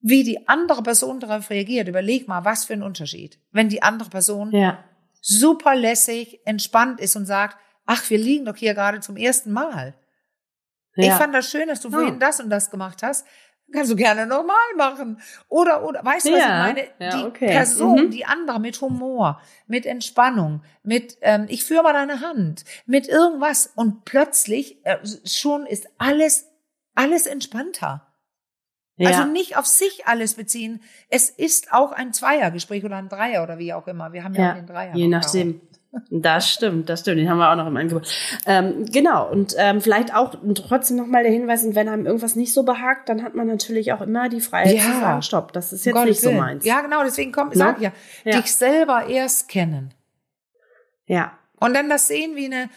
Wie 0.00 0.24
die 0.24 0.48
andere 0.48 0.82
Person 0.82 1.20
darauf 1.20 1.50
reagiert, 1.50 1.88
überleg 1.88 2.28
mal, 2.28 2.44
was 2.44 2.64
für 2.64 2.72
ein 2.72 2.82
Unterschied. 2.82 3.38
Wenn 3.52 3.68
die 3.68 3.82
andere 3.82 4.10
Person 4.10 4.52
ja. 4.52 4.82
super 5.20 5.74
lässig, 5.76 6.40
entspannt 6.44 7.00
ist 7.00 7.16
und 7.16 7.26
sagt, 7.26 7.56
ach, 7.86 8.08
wir 8.10 8.18
liegen 8.18 8.44
doch 8.44 8.56
hier 8.56 8.74
gerade 8.74 9.00
zum 9.00 9.16
ersten 9.16 9.52
Mal. 9.52 9.94
Ja. 10.98 11.12
Ich 11.12 11.18
fand 11.18 11.34
das 11.34 11.50
schön, 11.50 11.68
dass 11.68 11.80
du 11.80 11.90
vorhin 11.90 12.14
ja. 12.14 12.18
das 12.18 12.40
und 12.40 12.50
das 12.50 12.70
gemacht 12.70 13.02
hast. 13.02 13.24
Kannst 13.72 13.90
du 13.90 13.96
gerne 13.96 14.26
nochmal 14.26 14.56
machen. 14.76 15.20
Oder, 15.48 15.84
oder, 15.84 16.02
weißt 16.02 16.26
du, 16.26 16.32
was 16.32 16.40
ja. 16.40 16.68
ich 16.68 16.74
meine? 16.98 17.12
Die 17.12 17.26
okay. 17.26 17.46
Person, 17.48 18.06
mhm. 18.06 18.10
die 18.10 18.24
andere 18.24 18.60
mit 18.60 18.80
Humor, 18.80 19.40
mit 19.66 19.84
Entspannung, 19.84 20.62
mit, 20.82 21.18
ähm, 21.20 21.46
ich 21.48 21.64
führe 21.64 21.82
mal 21.82 21.92
deine 21.92 22.22
Hand, 22.22 22.64
mit 22.86 23.08
irgendwas. 23.08 23.70
Und 23.74 24.06
plötzlich, 24.06 24.84
äh, 24.86 24.96
schon 25.26 25.66
ist 25.66 25.88
alles, 25.98 26.48
alles 26.94 27.26
entspannter. 27.26 28.06
Ja. 28.96 29.10
Also 29.10 29.24
nicht 29.26 29.56
auf 29.56 29.66
sich 29.66 30.06
alles 30.06 30.34
beziehen. 30.34 30.82
Es 31.08 31.30
ist 31.30 31.72
auch 31.72 31.92
ein 31.92 32.12
Zweiergespräch 32.12 32.84
oder 32.84 32.96
ein 32.96 33.08
Dreier 33.08 33.42
oder 33.44 33.58
wie 33.58 33.72
auch 33.72 33.86
immer. 33.86 34.12
Wir 34.12 34.24
haben 34.24 34.34
ja, 34.34 34.46
ja 34.46 34.54
den 34.54 34.66
Dreier. 34.66 34.94
Je 34.96 35.08
nachdem. 35.08 35.60
Das 36.10 36.50
stimmt, 36.50 36.88
das 36.88 37.00
stimmt. 37.00 37.18
Den 37.18 37.30
haben 37.30 37.38
wir 37.38 37.50
auch 37.50 37.56
noch 37.56 37.66
im 37.66 37.76
Angebot. 37.76 38.06
Ähm, 38.44 38.84
genau. 38.92 39.30
Und 39.30 39.54
ähm, 39.56 39.80
vielleicht 39.80 40.14
auch 40.14 40.34
trotzdem 40.54 40.96
nochmal 40.98 41.22
der 41.22 41.32
Hinweis, 41.32 41.64
wenn 41.74 41.88
einem 41.88 42.04
irgendwas 42.04 42.36
nicht 42.36 42.52
so 42.52 42.62
behagt, 42.62 43.08
dann 43.08 43.22
hat 43.22 43.34
man 43.34 43.46
natürlich 43.46 43.92
auch 43.92 44.02
immer 44.02 44.28
die 44.28 44.40
Freiheit 44.40 44.74
ja. 44.74 44.82
zu 44.82 45.00
sagen, 45.00 45.22
stopp, 45.22 45.52
das 45.52 45.72
ist 45.72 45.86
jetzt 45.86 45.94
Gott 45.94 46.06
nicht 46.06 46.20
so 46.20 46.30
meins. 46.30 46.64
Ja, 46.64 46.82
genau, 46.82 47.02
deswegen 47.04 47.32
kommt, 47.32 47.54
no? 47.54 47.58
sag 47.58 47.80
ja, 47.80 47.92
ja, 48.24 48.40
dich 48.40 48.54
selber 48.54 49.06
erst 49.06 49.48
kennen. 49.48 49.94
Ja. 51.06 51.32
Und 51.58 51.74
dann 51.74 51.88
das 51.88 52.06
sehen 52.06 52.36
wie 52.36 52.46
eine, 52.46 52.68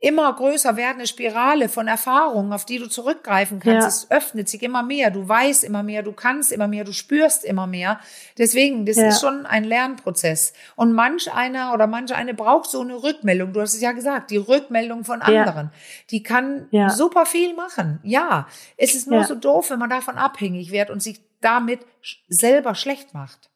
immer 0.00 0.32
größer 0.32 0.76
werdende 0.76 1.08
Spirale 1.08 1.68
von 1.68 1.88
Erfahrungen, 1.88 2.52
auf 2.52 2.64
die 2.64 2.78
du 2.78 2.88
zurückgreifen 2.88 3.58
kannst. 3.58 3.82
Ja. 3.82 3.88
Es 3.88 4.10
öffnet 4.10 4.48
sich 4.48 4.62
immer 4.62 4.82
mehr. 4.82 5.10
Du 5.10 5.28
weißt 5.28 5.64
immer 5.64 5.82
mehr, 5.82 6.02
du 6.02 6.12
kannst 6.12 6.52
immer 6.52 6.68
mehr, 6.68 6.84
du 6.84 6.92
spürst 6.92 7.44
immer 7.44 7.66
mehr. 7.66 7.98
Deswegen, 8.36 8.86
das 8.86 8.96
ja. 8.96 9.08
ist 9.08 9.20
schon 9.20 9.44
ein 9.44 9.64
Lernprozess. 9.64 10.52
Und 10.76 10.92
manch 10.92 11.32
einer 11.32 11.74
oder 11.74 11.88
manch 11.88 12.14
eine 12.14 12.34
braucht 12.34 12.70
so 12.70 12.80
eine 12.80 13.02
Rückmeldung. 13.02 13.52
Du 13.52 13.60
hast 13.60 13.74
es 13.74 13.80
ja 13.80 13.92
gesagt, 13.92 14.30
die 14.30 14.36
Rückmeldung 14.36 15.04
von 15.04 15.20
anderen. 15.20 15.66
Ja. 15.66 15.78
Die 16.10 16.22
kann 16.22 16.68
super 16.90 17.26
viel 17.26 17.54
machen. 17.54 17.98
Ja. 18.04 18.46
Es 18.76 18.94
ist 18.94 19.08
nur 19.08 19.24
so 19.24 19.34
doof, 19.34 19.70
wenn 19.70 19.80
man 19.80 19.90
davon 19.90 20.16
abhängig 20.16 20.70
wird 20.70 20.90
und 20.90 21.02
sich 21.02 21.20
damit 21.40 21.80
selber 22.28 22.74
schlecht 22.74 23.14
macht. 23.14 23.50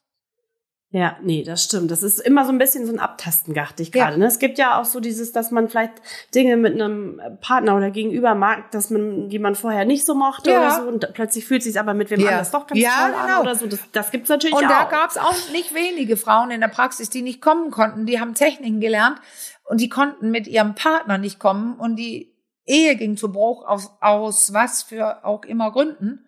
Ja, 0.95 1.17
nee, 1.23 1.43
das 1.43 1.65
stimmt. 1.65 1.91
Das 1.91 2.03
ist 2.03 2.19
immer 2.19 2.45
so 2.45 2.53
ein 2.53 2.59
bisschen 2.59 2.85
so 2.85 2.93
ein 2.93 2.99
Abtasten, 2.99 3.55
dachte 3.55 3.83
ich 3.83 3.93
gerade. 3.93 4.13
Ja. 4.13 4.19
Ne? 4.19 4.27
Es 4.27 4.39
gibt 4.39 4.59
ja 4.59 4.79
auch 4.79 4.85
so 4.85 5.01
dieses, 5.01 5.33
dass 5.33 5.51
man 5.51 5.71
vielleicht 5.71 5.95
Dinge 6.35 6.59
mit 6.59 6.75
einem 6.75 7.19
Partner 7.41 7.77
oder 7.79 7.91
Gegenüber 7.91 8.35
mag, 8.35 8.71
dass 8.73 8.91
man, 8.91 9.31
die 9.31 9.39
man 9.39 9.55
vorher 9.55 9.87
nicht 9.87 10.05
so 10.05 10.15
mochte 10.15 10.51
ja. 10.51 10.59
oder 10.59 10.71
so, 10.73 10.83
und 10.83 11.15
plötzlich 11.15 11.47
fühlt 11.47 11.63
sich 11.63 11.81
aber 11.81 11.95
mit 11.95 12.11
wem 12.11 12.21
ja. 12.21 12.33
anders 12.33 12.51
doch 12.51 12.67
ganz 12.67 12.79
ja, 12.79 12.91
toll 12.91 13.13
genau. 13.13 13.37
an 13.37 13.41
oder 13.41 13.55
so. 13.55 13.67
Das, 13.69 13.81
das 13.93 14.11
gibt's 14.11 14.29
natürlich 14.29 14.55
und 14.55 14.67
auch. 14.67 14.69
Und 14.69 14.71
da 14.71 14.85
gab's 14.85 15.17
auch 15.17 15.51
nicht 15.53 15.75
wenige 15.75 16.19
Frauen 16.19 16.51
in 16.51 16.61
der 16.61 16.69
Praxis, 16.69 17.09
die 17.09 17.23
nicht 17.23 17.41
kommen 17.41 17.71
konnten. 17.71 18.05
Die 18.05 18.21
haben 18.21 18.35
Techniken 18.35 18.81
gelernt 18.81 19.19
und 19.65 19.81
die 19.81 19.89
konnten 19.89 20.31
mit 20.31 20.47
ihrem 20.47 20.75
Partner 20.75 21.17
nicht 21.17 21.39
kommen 21.39 21.75
und 21.79 21.97
die 21.97 22.37
Ehe 22.67 22.97
ging 22.97 23.17
zu 23.17 23.33
Bruch 23.33 23.67
aus, 23.67 23.97
aus 24.03 24.53
was 24.53 24.83
für 24.83 25.25
auch 25.25 25.45
immer 25.45 25.73
Gründen. 25.73 26.27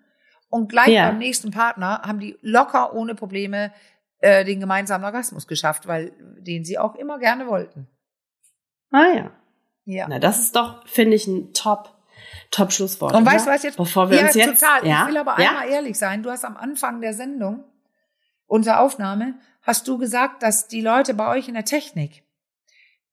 Und 0.49 0.69
gleich 0.69 0.95
beim 0.95 1.19
nächsten 1.19 1.51
Partner 1.51 2.03
haben 2.03 2.21
die 2.21 2.39
locker 2.41 2.95
ohne 2.95 3.15
Probleme 3.15 3.73
äh, 4.25 4.43
den 4.45 4.59
gemeinsamen 4.59 5.05
Orgasmus 5.05 5.47
geschafft, 5.47 5.87
weil 5.87 6.13
den 6.39 6.65
sie 6.65 6.79
auch 6.79 6.95
immer 6.95 7.19
gerne 7.19 7.47
wollten. 7.47 7.87
Ah 8.91 9.13
ja. 9.15 9.31
Ja. 9.85 10.07
Na, 10.09 10.19
das 10.19 10.39
ist 10.39 10.57
doch, 10.57 10.87
finde 10.87 11.17
ich, 11.17 11.27
ein 11.27 11.53
Top, 11.53 11.95
Top 12.51 12.73
Schlusswort. 12.73 13.15
Und 13.15 13.27
weißt 13.27 13.47
du 13.47 13.51
was 13.51 13.63
jetzt? 13.63 13.77
Bevor 13.77 14.09
wir 14.09 14.17
ja, 14.17 14.25
uns 14.25 14.35
jetzt, 14.35 14.61
total. 14.61 14.87
Ja? 14.87 15.03
Ich 15.03 15.09
will 15.09 15.19
aber 15.19 15.39
ja? 15.39 15.51
einmal 15.51 15.69
ehrlich 15.69 15.99
sein. 15.99 16.23
Du 16.23 16.31
hast 16.31 16.43
am 16.47 16.57
Anfang 16.57 17.03
der 17.03 17.13
Sendung, 17.13 17.65
unserer 18.47 18.81
Aufnahme, 18.81 19.35
hast 19.61 19.87
du 19.89 19.99
gesagt, 19.99 20.43
dass 20.43 20.69
die 20.69 20.81
Leute 20.81 21.13
bei 21.13 21.29
euch 21.29 21.49
in 21.49 21.55
der 21.55 21.67
Technik 21.67 22.23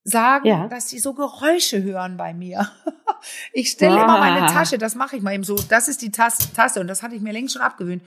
sagen, 0.06 0.48
ja. 0.48 0.68
dass 0.70 0.90
sie 0.90 1.00
so 1.00 1.14
Geräusche 1.14 1.84
hören 1.84 2.16
bei 2.16 2.34
mir. 2.34 2.72
ich 3.52 3.70
stelle 3.70 3.96
immer 3.96 4.18
meine 4.18 4.46
Tasche, 4.46 4.78
das 4.78 4.96
mache 4.96 5.18
ich 5.18 5.22
mal 5.22 5.34
eben 5.34 5.44
so. 5.44 5.56
Das 5.68 5.90
ist 5.90 6.02
die 6.02 6.12
Tasse, 6.12 6.54
Tasse 6.54 6.80
und 6.80 6.88
das 6.88 7.04
hatte 7.04 7.16
ich 7.16 7.22
mir 7.22 7.34
längst 7.34 7.54
schon 7.54 7.62
abgewöhnt. 7.62 8.02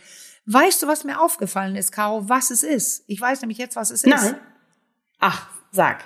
Weißt 0.46 0.82
du, 0.82 0.86
was 0.86 1.04
mir 1.04 1.20
aufgefallen 1.20 1.76
ist, 1.76 1.92
Caro, 1.92 2.28
was 2.28 2.50
es 2.50 2.62
ist? 2.62 3.04
Ich 3.06 3.20
weiß 3.20 3.40
nämlich 3.40 3.58
jetzt, 3.58 3.76
was 3.76 3.90
es 3.90 4.04
ist. 4.04 4.10
Nein. 4.10 4.36
Ach, 5.18 5.48
sag. 5.72 6.04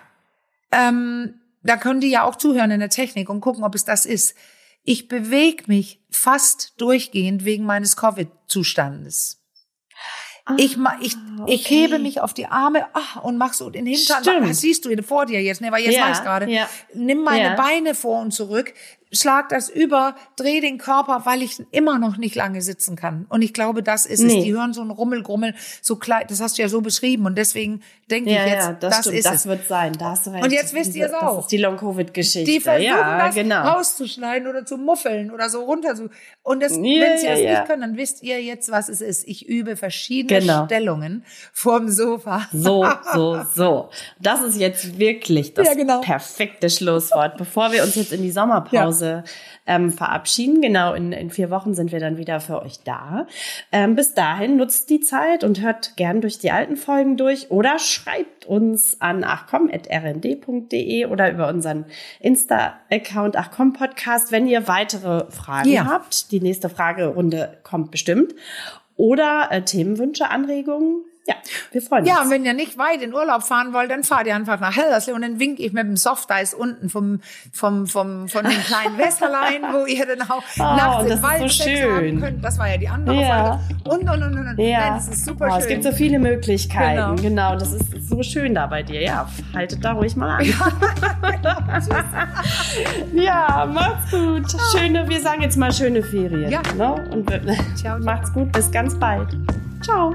Ähm, 0.71 1.41
da 1.63 1.77
können 1.77 2.01
die 2.01 2.11
ja 2.11 2.23
auch 2.23 2.37
zuhören 2.37 2.71
in 2.71 2.81
der 2.81 2.91
Technik 2.91 3.29
und 3.31 3.41
gucken, 3.41 3.65
ob 3.65 3.75
es 3.75 3.85
das 3.85 4.07
ist. 4.07 4.37
Ich 4.85 5.09
bewege 5.09 5.65
mich 5.67 6.01
fast 6.11 6.81
durchgehend 6.81 7.45
wegen 7.45 7.65
meines 7.65 7.97
Covid-Zustandes. 7.97 9.43
Ah, 10.45 10.55
ich, 10.57 10.79
ich, 11.01 11.17
okay. 11.41 11.53
ich 11.53 11.69
hebe 11.69 11.99
mich 11.99 12.23
auf 12.23 12.33
die 12.33 12.47
Arme 12.47 12.87
ah, 12.95 13.21
und 13.21 13.37
mach 13.37 13.53
so 13.53 13.69
den 13.69 13.85
Hintern. 13.85 14.23
Stimmt. 14.23 14.49
Das 14.49 14.61
siehst 14.61 14.85
du 14.85 15.03
vor 15.03 15.27
dir 15.27 15.43
jetzt, 15.43 15.61
ne? 15.61 15.71
Weil 15.71 15.83
jetzt 15.83 15.97
ja, 15.97 16.09
mach 16.09 16.17
ich 16.17 16.25
gerade. 16.25 16.51
Ja. 16.51 16.71
Nimm 16.95 17.23
meine 17.23 17.51
ja. 17.51 17.55
Beine 17.55 17.95
vor 17.95 18.23
und 18.23 18.33
zurück 18.33 18.73
schlag 19.13 19.49
das 19.49 19.69
über, 19.69 20.15
dreh 20.37 20.61
den 20.61 20.79
Körper, 20.79 21.23
weil 21.25 21.43
ich 21.43 21.63
immer 21.71 21.99
noch 21.99 22.17
nicht 22.17 22.35
lange 22.35 22.63
sitzen 22.63 22.97
kann. 22.97 23.27
Und 23.29 23.43
ich 23.43 23.53
glaube, 23.53 23.83
das 23.83 24.07
ist 24.07 24.21
nee. 24.21 24.39
es. 24.39 24.45
Die 24.45 24.55
hören 24.55 24.73
so 24.73 24.83
ein 24.83 24.91
Rummel, 24.91 25.23
Grummel, 25.23 25.55
so 25.81 25.97
klein, 25.97 26.25
das 26.29 26.41
hast 26.41 26.59
du 26.59 26.63
ja 26.63 26.69
so 26.69 26.81
beschrieben. 26.81 27.27
Und 27.27 27.37
deswegen 27.37 27.83
denke 28.11 28.31
ja, 28.31 28.45
ich 28.45 28.53
jetzt, 28.53 28.67
ja, 28.67 28.73
das, 28.73 28.97
das 28.97 29.07
ist 29.07 29.27
das 29.27 29.35
es. 29.35 29.47
wird 29.47 29.69
sein. 29.69 29.93
Da 29.99 30.11
hast 30.11 30.27
du 30.27 30.31
recht. 30.31 30.45
Und 30.45 30.53
jetzt 30.53 30.75
wisst 30.75 30.95
ihr 30.95 31.07
es 31.07 31.15
auch. 31.15 31.37
Das 31.37 31.45
ist 31.45 31.53
die 31.53 31.59
Long-Covid-Geschichte. 31.59 32.51
Die 32.51 32.61
versuchen 32.61 32.85
ja, 32.85 33.27
das 33.27 33.35
genau. 33.35 33.63
rauszuschneiden 33.63 34.49
oder 34.49 34.65
zu 34.65 34.77
muffeln 34.77 35.31
oder 35.31 35.49
so 35.49 35.65
runter 35.65 35.95
zu. 35.95 36.11
Und 36.43 36.63
das, 36.63 36.73
ja, 36.73 36.83
wenn 36.83 37.19
sie 37.19 37.27
das 37.27 37.41
nicht 37.41 37.65
können, 37.67 37.83
dann 37.83 37.97
wisst 37.97 38.23
ihr 38.23 38.43
jetzt, 38.43 38.71
was 38.71 38.89
es 38.89 39.01
ist. 39.01 39.27
Ich 39.27 39.49
übe 39.49 39.77
verschiedene 39.77 40.41
genau. 40.41 40.65
Stellungen 40.67 41.25
vorm 41.53 41.89
Sofa. 41.89 42.49
So, 42.53 42.87
so, 43.15 43.45
so. 43.55 43.91
Das 44.21 44.43
ist 44.43 44.59
jetzt 44.59 44.99
wirklich 44.99 45.55
das 45.55 45.77
genau. 45.77 46.01
perfekte 46.01 46.71
Schlusswort. 46.71 47.37
Bevor 47.37 47.73
wir 47.73 47.83
uns 47.83 47.95
jetzt 47.95 48.13
in 48.13 48.23
die 48.23 48.31
Sommerpause 48.31 48.98
ähm, 49.67 49.91
verabschieden. 49.91 50.61
Genau, 50.61 50.95
in, 50.95 51.13
in 51.13 51.31
vier 51.31 51.51
Wochen 51.51 51.75
sind 51.75 51.93
wir 51.93 52.01
dann 52.01 52.17
wieder 52.17 52.41
für 52.41 52.63
euch 52.63 52.81
da. 52.85 53.27
Ähm, 53.73 53.95
bis 53.95 54.15
dahin 54.15 54.57
nutzt 54.57 54.91
die 54.91 55.01
Zeit 55.01 55.45
und 55.45 55.61
hört 55.61 55.97
gern 55.97 56.21
durch 56.21 56.39
die 56.39 56.51
alten 56.51 56.77
Folgen 56.77 57.17
durch 57.17 57.51
oder 57.51 57.79
schreibt 57.79 58.47
uns 58.47 59.01
an 59.01 59.25
achcom.rnd.de 59.25 61.07
oder 61.07 61.31
über 61.31 61.49
unseren 61.49 61.85
Insta-Account 62.21 63.37
achcom 63.37 63.73
Podcast, 63.73 64.33
wenn 64.33 64.47
ihr 64.47 64.69
weitere 64.69 65.31
Fragen 65.31 65.71
ja. 65.71 65.87
habt. 65.87 66.33
Die 66.33 66.41
nächste 66.41 66.69
Fragerunde 66.69 67.59
kommt 67.63 67.91
bestimmt. 67.91 68.35
Oder 68.97 69.49
äh, 69.51 69.63
Themenwünsche, 69.63 70.29
Anregungen, 70.29 71.05
ja, 71.29 71.35
wir 71.73 71.83
freuen 71.83 72.03
uns. 72.03 72.09
Ja, 72.11 72.23
und 72.23 72.31
wenn 72.31 72.45
ihr 72.47 72.55
nicht 72.55 72.79
weit 72.79 73.03
in 73.03 73.13
Urlaub 73.13 73.43
fahren 73.43 73.75
wollt, 73.75 73.91
dann 73.91 74.03
fahrt 74.03 74.27
ihr 74.27 74.35
einfach 74.35 74.59
nach 74.61 74.75
Hellerslee 74.75 75.13
und 75.13 75.21
dann 75.21 75.39
wink 75.39 75.61
ich 75.61 75.75
mit 75.75 75.85
dem 75.85 75.97
Softeis 75.97 76.55
unten 76.55 76.89
vom, 76.89 77.21
vom, 77.53 77.87
vom, 77.87 78.29
von 78.29 78.45
den 78.45 78.59
kleinen 78.63 78.97
Wässerlein, 78.99 79.63
wo 79.73 79.85
ihr 79.85 80.07
dann 80.07 80.23
auch 80.23 80.43
oh, 80.59 80.63
nachts 80.63 81.11
im 81.11 81.23
Wald 81.23 81.43
so 81.43 81.49
schön. 81.49 82.21
könnt. 82.21 82.43
Das 82.43 82.59
war 82.59 82.71
ja 82.71 82.79
die 82.79 82.89
andere 82.89 83.21
ja. 83.21 83.61
Folge. 83.85 84.09
Und, 84.09 84.11
und, 84.11 84.23
und, 84.23 84.49
und. 84.49 84.59
Ja. 84.59 84.81
Nein, 84.81 84.95
das 84.95 85.09
ist 85.09 85.27
super 85.27 85.49
oh, 85.49 85.51
schön. 85.51 85.61
Es 85.61 85.69
gibt 85.69 85.85
so 85.85 85.93
viele 85.93 86.19
Möglichkeiten. 86.19 87.17
Genau. 87.17 87.23
genau. 87.23 87.57
Das 87.57 87.75
ist 87.75 88.09
so 88.09 88.23
schön 88.23 88.55
da 88.55 88.67
bei 88.67 88.83
dir. 88.83 89.03
Ja, 89.03 89.29
haltet 89.55 89.85
da 89.85 89.93
ruhig 89.93 90.17
mal 90.17 90.39
an. 90.39 90.47
ja, 93.13 93.67
macht's 93.73 94.11
gut. 94.11 94.47
Schöne, 94.73 95.07
wir 95.07 95.21
sagen 95.21 95.43
jetzt 95.43 95.59
mal 95.59 95.73
schöne 95.73 96.03
Ferien. 96.03 96.51
Ja. 96.51 96.63
Ne? 96.77 97.07
Und 97.13 97.31
Ciao. 97.77 97.99
macht's 97.99 98.33
gut. 98.33 98.51
Bis 98.53 98.71
ganz 98.71 98.99
bald. 98.99 99.37
Ciao. 99.83 100.15